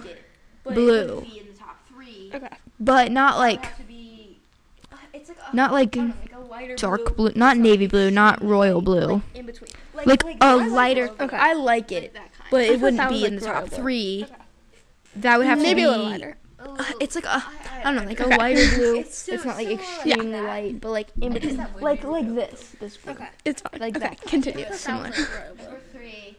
Two, 0.01 0.03
it, 0.07 0.23
blue. 0.63 0.97
It 0.97 1.05
wouldn't 1.15 1.23
be 1.33 1.39
in 1.39 1.47
the 1.47 1.53
top 1.53 1.77
three. 1.87 2.31
Okay. 2.33 2.47
But 2.79 3.11
not 3.11 3.37
like 3.37 3.87
be. 3.87 4.39
Uh, 4.91 4.95
a, 5.29 5.55
not 5.55 5.71
like 5.71 5.95
know, 5.95 6.13
like 6.21 6.33
a 6.35 6.39
lighter 6.39 6.75
dark 6.75 7.15
blue, 7.15 7.31
not 7.35 7.57
navy 7.57 7.87
blue, 7.87 8.11
not 8.11 8.41
royal 8.43 8.81
blue. 8.81 9.07
Like 9.15 9.23
in 9.35 9.45
between. 9.45 9.69
Like, 9.95 10.07
Like 10.07 10.23
like 10.23 10.35
a 10.41 10.45
I 10.45 10.53
lighter. 10.67 11.05
royal. 11.07 11.15
Okay. 11.21 11.37
I 11.37 11.53
like 11.53 11.91
Like 11.91 12.03
it, 12.03 12.15
but 12.51 12.61
it 12.65 12.79
wouldn't 12.79 13.09
be 13.09 13.25
in 13.25 13.35
the 13.35 13.41
top 13.41 13.67
three. 13.69 14.25
That 15.15 15.37
would 15.37 15.47
have 15.47 15.59
Maybe 15.61 15.81
to 15.81 15.87
a 15.87 15.91
little 15.91 16.05
lighter. 16.05 16.37
A 16.59 16.63
Uh, 16.63 16.71
little- 16.73 16.97
it's 16.99 17.15
like 17.15 17.25
a, 17.25 17.29
I- 17.35 17.79
I 17.79 17.83
don't 17.83 17.95
know, 17.95 18.03
like 18.03 18.19
Okay. 18.21 18.35
a 18.35 18.37
lighter 18.37 18.69
blue. 18.75 18.99
It's 18.99 19.27
It's, 19.29 19.45
not 19.45 19.55
like 19.55 19.65
similar 19.67 19.79
like 19.79 19.79
extremely 19.79 20.31
that. 20.31 20.43
light, 20.43 20.81
but 20.81 20.89
like 20.89 21.07
in 21.21 21.33
between, 21.33 21.57
that 21.57 21.81
like 21.81 22.03
like 22.03 22.25
blue. 22.25 22.35
this, 22.35 22.75
this 22.79 22.97
blue. 22.97 23.13
Okay. 23.13 23.27
It's 23.45 23.61
fine. 23.61 23.79
Like 23.79 23.95
okay. 23.95 24.07
that. 24.09 24.21
Continue. 24.21 24.65
It's 24.65 24.79
similar. 24.81 25.09
Number 25.09 25.79
three. 25.93 26.35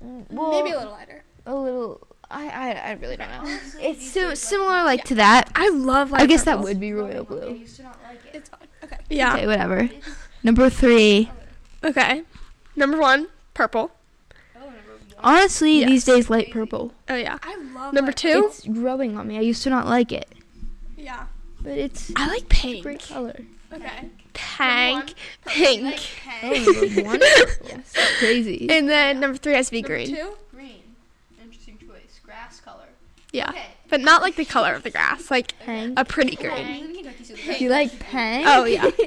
Well, 0.00 0.50
Maybe 0.52 0.70
a 0.74 0.78
little 0.78 0.92
lighter. 0.92 1.22
a 1.46 1.54
little. 1.54 2.06
I 2.30 2.48
I, 2.48 2.70
I 2.72 2.92
really 2.92 3.16
don't 3.16 3.28
know. 3.30 3.58
It's 3.80 4.08
so 4.10 4.34
similar 4.34 4.82
like 4.84 5.04
to 5.04 5.14
that. 5.16 5.50
I 5.54 5.68
love 5.70 6.12
light 6.12 6.22
I 6.22 6.26
guess 6.26 6.44
that 6.44 6.60
would 6.60 6.78
be 6.80 6.92
royal 6.94 7.22
I 7.22 7.24
blue. 7.24 7.54
used 7.54 7.76
to 7.76 7.82
not 7.82 7.98
like 8.04 8.24
it. 8.26 8.36
It's 8.38 8.48
fine. 8.48 8.60
Okay. 8.84 8.96
Yeah. 9.10 9.34
Okay, 9.34 9.46
whatever. 9.46 9.90
Number 10.42 10.70
three. 10.70 11.30
Okay. 11.84 12.22
Number 12.76 12.98
one, 12.98 13.26
purple. 13.52 13.90
Number 15.22 15.26
one. 15.28 15.36
Honestly, 15.38 15.84
these 15.84 16.04
days 16.04 16.30
light 16.30 16.50
purple. 16.50 16.92
Oh 17.08 17.14
yeah. 17.16 17.38
I 17.42 17.56
love 17.74 17.94
Number 17.94 18.12
two. 18.12 18.44
It's 18.48 18.66
growing 18.66 19.16
on 19.16 19.28
me. 19.28 19.36
I 19.38 19.40
used 19.40 19.62
to 19.64 19.70
not 19.70 19.86
like 19.86 20.12
it, 20.12 20.28
Yeah. 20.96 21.26
but 21.60 21.72
it's 21.78 22.10
I 22.16 22.26
like 22.28 22.42
a 22.42 22.46
pink. 22.46 22.82
great 22.82 23.02
color. 23.06 23.36
Okay. 23.72 23.86
Number 24.02 24.10
Pink. 24.32 25.04
one, 25.04 25.12
Pink. 25.46 26.00
Oh, 26.42 26.82
number 26.86 27.02
one. 27.02 27.20
yes, 27.64 27.94
crazy. 28.18 28.68
And 28.70 28.88
then 28.88 29.20
number 29.20 29.36
three 29.38 29.54
has 29.54 29.66
to 29.66 29.72
be 29.72 29.82
Number 29.82 29.94
green. 29.96 30.06
two. 30.16 30.32
Green. 30.50 30.82
Interesting 31.42 31.78
choice. 31.78 32.20
Grass 32.24 32.60
color. 32.60 32.84
Yeah. 33.32 33.50
Okay. 33.50 33.64
But 33.88 34.00
not 34.00 34.22
like 34.22 34.36
the 34.36 34.44
color 34.44 34.72
of 34.74 34.82
the 34.84 34.90
grass, 34.90 35.30
like 35.30 35.58
Pink. 35.60 35.98
a 35.98 36.04
pretty 36.04 36.36
green. 36.36 36.94
Pink. 37.04 37.60
You 37.60 37.68
like 37.70 37.96
pink? 37.98 38.44
Oh 38.46 38.64
yeah. 38.64 38.90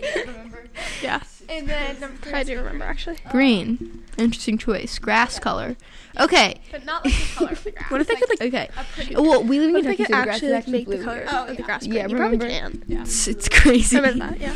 Yeah. 1.03 1.21
And 1.49 1.67
then 1.69 1.99
number 2.01 2.17
three, 2.17 2.33
I 2.33 2.43
do 2.43 2.57
remember 2.57 2.85
actually. 2.85 3.17
Green. 3.29 4.03
Interesting 4.17 4.57
choice. 4.57 4.99
Grass 4.99 5.39
color. 5.39 5.75
Okay. 6.19 6.61
But 6.71 6.85
not 6.85 7.05
like 7.05 7.13
the 7.13 7.33
color 7.35 7.51
of 7.51 7.63
the 7.63 7.71
grass. 7.71 7.85
What 7.91 8.01
if 8.01 8.07
they 8.07 8.15
could 8.15 8.29
like? 8.29 8.41
Okay. 8.41 8.69
A. 9.15 9.21
Well, 9.21 9.43
we 9.43 9.59
live 9.59 9.69
in 9.69 9.73
What 9.73 9.85
if 9.85 9.97
they 9.97 10.03
Kentucky, 10.05 10.05
could 10.05 10.07
so 10.07 10.19
the 10.19 10.23
grass 10.23 10.41
is 10.43 10.43
actually 10.43 10.49
like 10.51 10.57
actually 10.59 10.71
make 10.73 10.87
the 10.89 11.03
color 11.03 11.15
here. 11.17 11.27
Oh, 11.29 11.41
of 11.43 11.47
the 11.47 11.53
yeah. 11.55 11.65
grass 11.65 11.85
Yeah, 11.85 11.93
green? 11.93 12.09
You 12.09 12.15
probably 12.17 12.37
remember? 12.37 12.77
can. 12.79 12.83
Yeah. 12.87 13.01
It's, 13.01 13.27
it's 13.27 13.49
crazy. 13.49 13.97
I 13.97 13.99
remember 14.01 14.35
that. 14.37 14.39
Yeah. 14.39 14.55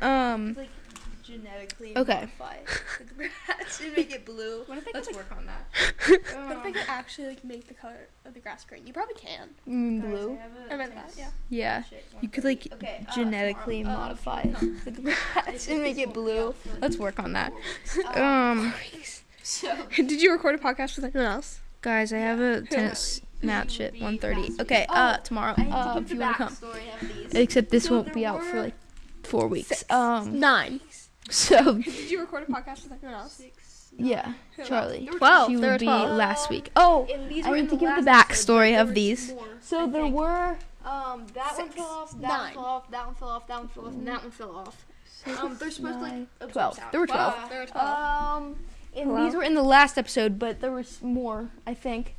Yeah. 0.00 0.32
Um. 0.34 0.56
Like 1.62 1.78
genetically 1.78 1.96
Okay. 1.96 2.28
the 2.98 3.14
grass 3.14 3.80
and 3.82 3.96
make 3.96 4.12
it 4.12 4.24
blue. 4.26 4.62
What 4.66 4.78
if 4.78 4.84
they 4.84 4.90
Let's 4.94 5.08
could, 5.08 5.16
work 5.16 5.32
on 5.36 5.46
that. 5.46 5.66
What 6.48 6.56
if 6.58 6.62
they 6.64 6.72
could 6.72 6.88
actually 6.88 7.28
like 7.28 7.44
make 7.44 7.68
the 7.68 7.74
color 7.74 8.08
of 8.24 8.34
the 8.34 8.40
grass 8.40 8.64
green? 8.64 8.86
You 8.86 8.92
probably 8.92 9.14
can. 9.14 9.50
You 9.66 9.72
mean 9.72 10.00
blue? 10.00 10.38
I 10.68 10.72
remember 10.72 10.94
that. 10.96 11.12
Yeah. 11.16 11.30
Yeah. 11.48 11.82
You 12.20 12.28
could 12.28 12.44
like 12.44 12.66
Okay, 12.74 13.04
uh, 13.08 13.14
genetically. 13.14 13.82
Uh, 13.84 13.88
modify 13.88 14.42
no. 14.52 14.58
the 14.84 14.90
grass 14.90 15.68
and 15.68 15.82
make 15.82 15.98
it 15.98 16.12
blue. 16.12 16.54
Let's 16.80 16.96
work 16.96 17.18
on 17.18 17.32
that. 17.34 17.52
Um, 18.14 18.22
Um, 18.22 18.74
so 19.42 19.74
Did 19.96 20.22
you 20.22 20.30
record 20.32 20.54
a 20.54 20.58
podcast 20.58 20.96
with 20.96 21.04
anyone 21.04 21.32
else? 21.32 21.60
guys, 21.80 22.12
I 22.12 22.18
have 22.18 22.38
a 22.40 22.62
tennis 22.62 23.20
match 23.42 23.80
at 23.80 23.94
1:30. 23.94 24.60
Okay. 24.60 24.86
Uh, 24.88 25.16
tomorrow. 25.18 25.54
I 25.56 25.62
Uh, 25.66 25.98
if 26.00 26.10
you 26.12 26.18
want 26.20 26.36
to 26.36 26.44
come. 26.44 26.52
backstory 26.54 26.94
of 27.02 27.16
these. 27.16 27.34
Except 27.34 27.70
this 27.70 27.84
So 27.84 27.94
won't 27.96 28.12
be 28.14 28.24
out 28.24 28.42
for 28.44 28.60
like 28.62 28.74
four 29.24 29.48
weeks. 29.48 29.68
Six. 29.68 29.84
Um. 29.90 30.38
Nine. 30.38 30.80
So 31.32 31.74
Did 31.78 32.10
you 32.10 32.20
record 32.20 32.44
a 32.48 32.52
podcast 32.52 32.84
with 32.84 32.92
anyone 33.02 33.20
else? 33.22 33.32
Six. 33.32 33.88
yeah, 33.96 34.32
Who 34.56 34.62
else? 34.62 34.68
Charlie. 34.68 35.04
There 35.04 35.12
were 35.14 35.18
Twelve. 35.18 35.48
She 35.50 35.56
There 35.56 35.66
were 35.68 35.72
would 35.74 35.80
be 35.80 35.86
twelve. 35.86 36.16
last 36.16 36.50
week. 36.50 36.70
Oh, 36.76 37.06
these 37.28 37.46
I 37.46 37.50
were 37.50 37.56
need 37.56 37.60
in 37.62 37.68
to 37.68 37.76
the 37.76 37.80
give 37.80 37.96
the 37.96 38.02
last 38.02 38.20
episode, 38.30 38.52
backstory 38.52 38.72
but 38.74 38.80
of 38.80 38.86
there 38.86 38.86
was 38.86 38.94
these. 38.94 39.32
more, 39.32 39.46
So 39.60 39.78
I 39.80 39.86
there 39.88 40.02
think. 40.02 40.14
were 40.14 40.56
Um, 40.84 41.26
that 41.34 41.56
one 41.58 41.68
fell 41.70 41.84
off. 41.86 42.10
That 42.12 42.20
nine. 42.20 42.40
one 42.42 42.52
fell 42.54 42.64
off. 42.64 42.90
That 42.90 43.06
one 43.06 43.14
fell 43.14 43.28
off. 43.28 43.46
That 43.46 43.58
one 43.58 43.68
fell 43.68 43.86
off. 43.86 43.92
And 43.94 44.08
that 44.08 44.22
one 44.22 44.30
fell 44.30 44.56
off. 44.56 44.86
Um, 45.42 45.56
they're 45.58 45.70
supposed 45.70 45.94
to 45.98 46.02
like 46.02 46.12
nine, 46.12 46.26
twelve. 46.50 46.78
There 46.90 47.00
were 47.00 47.06
twelve. 47.06 47.34
Wow. 47.34 47.48
There 47.48 47.60
were 47.60 47.66
12. 47.66 47.88
Um, 48.42 48.56
and 48.94 49.08
Hello? 49.10 49.24
these 49.24 49.34
were 49.34 49.42
in 49.42 49.54
the 49.54 49.62
last 49.62 49.96
episode, 49.96 50.38
but 50.38 50.60
there 50.60 50.72
was 50.72 51.00
more, 51.00 51.48
I 51.66 51.72
think. 51.74 52.14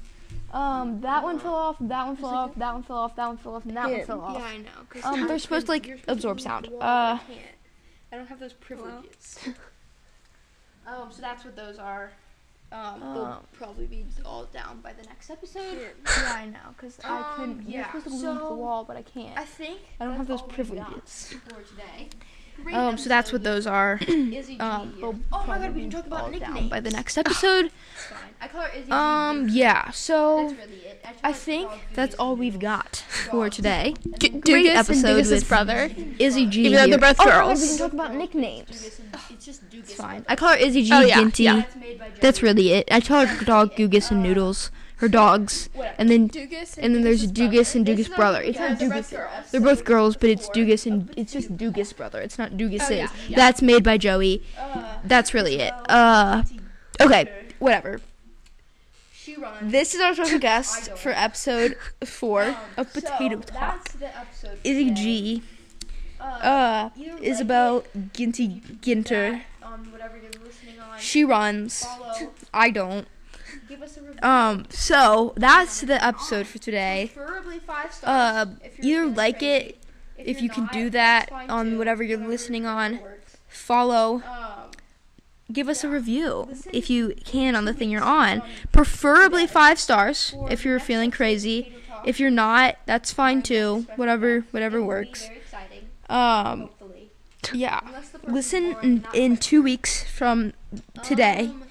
Um, 0.53 1.01
that 1.01 1.21
one 1.23 1.37
fell 1.39 1.53
off. 1.53 1.75
That 1.79 2.05
one 2.07 2.15
fell 2.15 2.29
off. 2.29 2.55
That 2.55 2.73
one 2.73 2.83
fell 2.83 2.97
off. 2.97 3.15
That 3.15 3.27
one 3.27 3.37
fell 3.37 3.55
off. 3.55 3.65
And 3.65 3.75
that 3.77 3.89
one 3.91 4.05
fell 4.05 4.21
off. 4.21 4.37
yeah, 4.39 4.45
I 4.45 4.57
know. 4.57 4.69
'cause 4.89 5.03
Um, 5.03 5.27
they're 5.27 5.37
supposed 5.39 5.65
to 5.67 5.71
like 5.71 5.85
you're 5.87 5.97
supposed 5.97 6.21
to 6.21 6.29
absorb 6.29 6.41
sound. 6.41 6.65
the 6.65 6.71
wall, 6.71 6.79
but 6.79 6.85
Uh, 6.85 7.19
I 8.13 8.15
don't 8.17 8.27
have 8.27 8.39
those 8.39 8.53
privileges. 8.53 9.39
um, 10.87 11.11
so 11.11 11.19
that's 11.21 11.43
what 11.43 11.55
those 11.55 11.79
are. 11.79 12.11
Um, 12.71 12.99
they'll 12.99 13.25
Um, 13.25 13.43
probably 13.53 13.87
be 13.87 14.05
all 14.23 14.45
down 14.45 14.81
by 14.81 14.93
the 14.93 15.01
next 15.03 15.31
episode. 15.31 15.77
yeah, 16.05 16.33
I 16.35 16.45
know, 16.45 16.59
cause 16.77 16.99
I 17.03 17.17
Um, 17.17 17.25
couldn't. 17.35 17.69
You're 17.69 17.85
supposed 17.85 18.03
to 18.05 18.09
move 18.11 18.21
so- 18.21 18.49
the 18.49 18.53
wall, 18.55 18.83
but 18.83 18.97
I 18.97 19.01
can't. 19.01 19.37
I 19.37 19.45
think 19.45 19.79
I 19.99 20.05
don't 20.05 20.15
have 20.15 20.27
those 20.27 20.41
all 20.41 20.47
we've 20.47 20.57
got 20.57 20.65
privileges. 20.67 21.33
for 21.47 21.61
today. 21.63 22.09
Um, 22.73 22.97
so 22.97 23.09
that's 23.09 23.31
what 23.33 23.43
those 23.43 23.67
are. 23.67 23.99
Um, 24.07 24.31
here. 24.31 24.39
they'll 24.99 25.19
Oh 25.31 25.43
my 25.47 25.57
god, 25.59 25.75
we 25.75 25.81
can 25.81 25.89
be 25.89 25.95
talk 25.95 26.05
about 26.07 26.31
nicknames. 26.31 26.55
down 26.59 26.69
by 26.69 26.79
the 26.79 26.91
next 26.91 27.17
episode. 27.17 27.71
I 28.41 28.47
call 28.47 28.61
her 28.61 28.69
Izzy 28.69 28.85
G. 28.87 28.91
Um, 28.91 29.43
Goose. 29.45 29.55
yeah. 29.55 29.89
So 29.91 30.47
That's 30.49 30.53
really 30.67 30.79
it. 30.85 31.03
tell 31.03 31.13
I 31.23 31.27
her 31.29 31.33
think 31.33 31.69
dog 31.69 31.79
that's 31.93 32.15
all 32.15 32.35
we've 32.35 32.59
got 32.59 32.97
for 33.29 33.49
today. 33.49 33.95
And 34.03 34.19
G- 34.19 34.29
Great 34.29 34.43
Dugas 34.65 34.69
and 34.69 34.77
episode 34.77 35.23
Dugas' 35.23 35.31
with 35.31 35.47
brother. 35.49 35.89
Izzy 36.19 36.45
G. 36.47 36.61
Even 36.61 36.73
though 36.73 36.79
here. 36.79 36.87
they're 36.97 37.13
both 37.13 37.19
Oh, 37.19 37.25
my 37.25 37.31
God, 37.31 37.57
we 37.59 37.67
can 37.67 37.77
talk 37.77 37.93
about 37.93 38.13
nicknames. 38.15 38.99
It's 39.29 39.45
just 39.45 39.69
Dugas. 39.69 39.79
It's 39.79 39.93
fine. 39.95 40.25
I 40.27 40.35
call 40.35 40.49
her 40.49 40.57
Izzy 40.57 40.83
G. 40.83 40.89
Oh, 40.93 41.01
yeah, 41.01 41.15
Ginty. 41.19 41.43
yeah. 41.43 41.55
That's 41.57 41.75
made 41.75 41.99
by 41.99 42.09
That's 42.21 42.39
Joey. 42.39 42.47
really 42.49 42.71
it. 42.73 42.87
I 42.91 42.99
tell 42.99 43.25
her 43.25 43.45
dog 43.45 43.73
Gugus 43.75 44.11
and 44.11 44.21
Noodles. 44.23 44.71
Her 44.97 45.07
dogs. 45.09 45.69
Whatever. 45.73 45.95
And 45.99 46.09
then 46.09 46.29
Dugas 46.29 46.77
and 46.77 46.95
then 46.95 47.01
there's 47.01 47.29
Dugas 47.31 47.75
and 47.75 47.85
This 47.85 48.07
Dugas 48.07 48.15
brother. 48.15 48.41
It's 48.41 48.57
yeah, 48.57 48.69
not 48.69 48.79
they're 48.79 48.89
Dugas. 48.89 48.93
both 48.93 49.11
girls. 49.11 49.51
They're 49.51 49.61
both 49.61 49.83
girls, 49.85 50.15
but 50.17 50.29
it's 50.29 50.45
Four. 50.45 50.55
Dugas 50.55 50.85
and 50.85 51.13
it's 51.17 51.33
just 51.33 51.57
Dugas 51.57 51.95
brother. 51.95 52.21
It's 52.21 52.37
not 52.37 52.51
Dugas. 52.51 52.83
Oh, 52.89 52.93
yeah, 52.93 53.09
yeah. 53.27 53.35
That's 53.35 53.61
made 53.61 53.83
by 53.83 53.97
Joey. 53.97 54.43
Uh, 54.57 54.95
That's 55.03 55.33
really 55.33 55.55
it. 55.59 55.73
Uh, 55.89 56.43
okay, 57.01 57.29
whatever. 57.59 57.99
She. 59.13 59.35
This 59.61 59.93
is 59.95 60.01
our 60.01 60.13
special 60.15 60.39
guest 60.39 60.91
for 60.97 61.11
episode 61.11 61.75
four 62.05 62.43
Um, 62.43 62.55
of 62.77 62.91
so 62.91 63.01
Potato 63.01 63.39
Talk. 63.39 63.89
Episode. 64.01 64.49
for 64.51 64.57
Izzy. 64.63 64.91
G. 64.91 65.43
Uh, 66.19 66.23
Uh, 66.23 66.89
either 66.95 67.13
like 67.13 67.21
Isabel 67.23 67.77
it, 67.93 68.13
Ginty 68.13 68.61
Ginter. 68.81 69.41
that 69.59 69.67
on 69.67 69.91
whatever 69.91 70.17
you're 70.17 70.31
listening 70.45 70.79
on. 70.79 70.97
She 70.99 71.23
runs. 71.25 71.83
Follow. 71.83 72.31
I 72.53 72.69
don't. 72.69 73.07
Give 73.67 73.81
us 73.81 73.97
a 73.97 74.01
review. 74.01 74.21
Um, 74.21 74.65
so 74.69 75.33
that's 75.35 75.81
the 75.81 76.03
episode 76.03 76.47
for 76.47 76.57
today. 76.57 77.11
Preferably 77.13 77.59
five 77.59 77.93
stars. 77.93 78.47
Uh, 78.47 78.51
if 78.63 78.83
either 78.83 79.05
like 79.07 79.39
crazy. 79.39 79.55
it 79.55 79.77
if 80.17 80.37
you're 80.37 80.43
you 80.43 80.49
can 80.49 80.63
not, 80.63 80.73
do 80.73 80.89
that 80.91 81.31
on 81.49 81.77
whatever 81.77 82.03
you're 82.03 82.17
listening 82.17 82.65
on. 82.65 82.99
Follow. 83.47 84.23
Um, 84.25 84.71
Give 85.51 85.67
us 85.67 85.83
a 85.83 85.89
review 85.89 86.47
Listen 86.49 86.71
if 86.73 86.89
you 86.89 87.15
can 87.25 87.55
on 87.55 87.65
the 87.65 87.73
thing 87.73 87.91
you're 87.91 88.01
on. 88.01 88.41
Preferably 88.71 89.45
five 89.45 89.77
stars 89.77 90.33
if 90.49 90.63
you're 90.63 90.79
feeling 90.79 91.11
crazy. 91.11 91.73
If 92.05 92.19
you're 92.19 92.31
not, 92.31 92.77
that's 92.85 93.11
fine 93.13 93.41
too. 93.41 93.85
Whatever, 93.95 94.41
whatever 94.51 94.77
It 94.77 94.81
will 94.81 94.87
be 94.87 94.87
works. 94.87 95.29
Um, 96.09 96.69
yeah. 97.51 97.81
Unless 97.85 98.09
the 98.09 98.19
person's 98.19 98.33
Listen 98.33 98.75
in, 98.81 99.05
in 99.13 99.37
two 99.37 99.61
weeks 99.61 100.03
from 100.05 100.53
today 101.03 101.51
Um, 101.51 101.62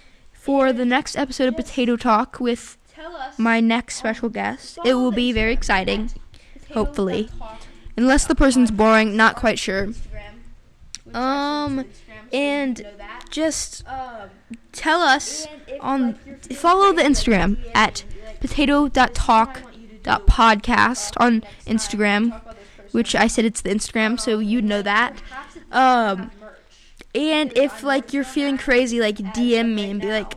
for 0.43 0.73
the 0.73 0.85
next 0.85 1.17
episode 1.17 1.47
of 1.47 1.55
Potato 1.57 1.97
Talk 1.97 2.41
with 2.41 2.77
my 3.39 3.61
next 3.61 3.95
special 3.95 4.29
guest. 4.29 4.77
It 4.85 4.95
will 4.95 5.13
be 5.13 5.31
very 5.33 5.53
exciting, 5.53 6.11
hopefully. 6.73 7.31
Unless 7.97 8.27
the 8.27 8.35
person's 8.35 8.73
boring. 8.73 9.17
Not 9.17 9.37
quite 9.37 9.61
sure. 9.61 9.91
Um, 11.15 11.79
actually 11.79 11.79
is 11.79 11.89
Instagram, 11.89 12.33
so 12.33 12.33
you 12.33 12.35
and. 12.41 12.87
Just 13.31 13.87
Um, 13.87 14.31
tell 14.73 15.01
us 15.01 15.47
on 15.81 16.03
like, 16.03 16.17
you're 16.27 16.37
feeling 16.37 16.59
follow 16.59 16.93
the 16.93 17.03
Instagram 17.03 17.57
at 17.75 18.03
and 18.03 18.13
be 18.13 18.21
like, 18.27 18.41
potato.talk.podcast 18.41 21.15
on 21.19 21.43
Instagram, 21.67 22.39
which 22.91 23.15
I 23.15 23.27
said 23.27 23.45
it's 23.45 23.61
the 23.63 23.71
Instagram, 23.71 24.19
so 24.21 24.39
you 24.41 24.61
know 24.61 24.83
that. 24.83 25.23
Um, 25.71 26.31
and 27.15 27.57
if 27.57 27.83
like 27.83 28.13
you're 28.13 28.25
feeling 28.25 28.59
crazy, 28.59 29.01
like 29.01 29.17
DM 29.17 29.75
me 29.75 29.91
and 29.91 30.01
be 30.01 30.09
like, 30.09 30.35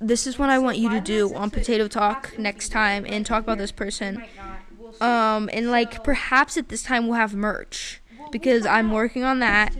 "This 0.00 0.26
is 0.26 0.38
what 0.38 0.50
I 0.50 0.58
want 0.58 0.78
you 0.78 0.90
to 0.90 1.00
do 1.00 1.34
on 1.34 1.50
Potato 1.50 1.88
Talk 1.88 2.38
next 2.38 2.70
time," 2.70 3.04
and 3.08 3.24
talk 3.24 3.42
about 3.44 3.58
this 3.58 3.72
person. 3.72 4.24
Um, 5.00 5.50
and 5.52 5.70
like 5.70 6.02
perhaps 6.02 6.56
at 6.56 6.68
this 6.68 6.82
time 6.82 7.06
we'll 7.06 7.16
have 7.16 7.34
merch 7.34 8.00
because 8.30 8.64
I'm 8.66 8.90
working 8.90 9.24
on 9.24 9.40
that 9.40 9.74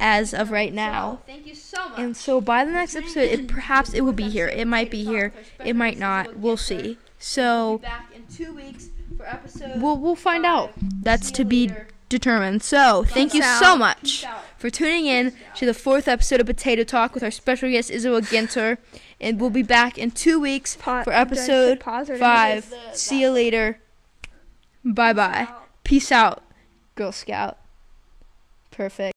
as 0.00 0.34
of 0.34 0.50
right 0.50 0.72
now. 0.72 1.20
Thank 1.26 1.46
you 1.46 1.54
so 1.54 1.88
much. 1.90 1.98
And 1.98 2.16
so 2.16 2.40
by 2.40 2.64
the 2.64 2.72
next 2.72 2.96
episode, 2.96 3.20
it 3.20 3.48
perhaps 3.48 3.92
it 3.94 4.00
will 4.00 4.12
be 4.12 4.28
here. 4.28 4.48
It 4.48 4.66
might 4.66 4.90
be 4.90 5.04
here. 5.04 5.32
It 5.64 5.76
might 5.76 5.98
not. 5.98 6.36
We'll 6.36 6.56
see. 6.56 6.98
So 7.18 7.78
back 7.78 8.10
in 8.14 8.26
two 8.26 8.52
weeks 8.52 8.88
for 9.16 9.26
episode. 9.26 9.80
we'll 9.80 9.96
we'll 9.98 10.16
find 10.16 10.44
out. 10.44 10.72
That's 10.76 11.30
to 11.32 11.44
be. 11.44 11.70
Determined. 12.12 12.62
So 12.62 13.02
thank 13.04 13.34
you 13.34 13.40
Peace 13.40 13.58
so 13.58 13.76
much 13.76 14.24
for 14.56 14.70
tuning 14.70 15.06
in 15.06 15.34
to 15.56 15.66
the 15.66 15.74
fourth 15.74 16.06
episode 16.06 16.40
of 16.40 16.46
Potato 16.46 16.84
Talk 16.84 17.14
with 17.14 17.24
our 17.24 17.30
special 17.32 17.68
guest 17.70 17.90
Isabel 17.90 18.20
Ginter, 18.20 18.78
and 19.20 19.40
we'll 19.40 19.50
be 19.50 19.64
back 19.64 19.98
in 19.98 20.12
two 20.12 20.38
weeks 20.38 20.76
Pa- 20.76 21.02
for 21.02 21.10
did 21.10 21.16
I 21.16 21.34
say 21.34 21.70
episode 21.72 21.80
pause 21.80 22.08
or 22.10 22.12
did 22.14 22.22
I 22.22 22.60
five. 22.60 22.70
the- 22.70 22.92
See 22.96 23.20
you 23.22 23.30
later. 23.30 23.80
Bye 24.84 25.12
bye. 25.12 25.48
Peace 25.84 26.12
out, 26.12 26.42
Girl 26.94 27.10
Scout. 27.12 27.58
Perfect. 28.70 29.10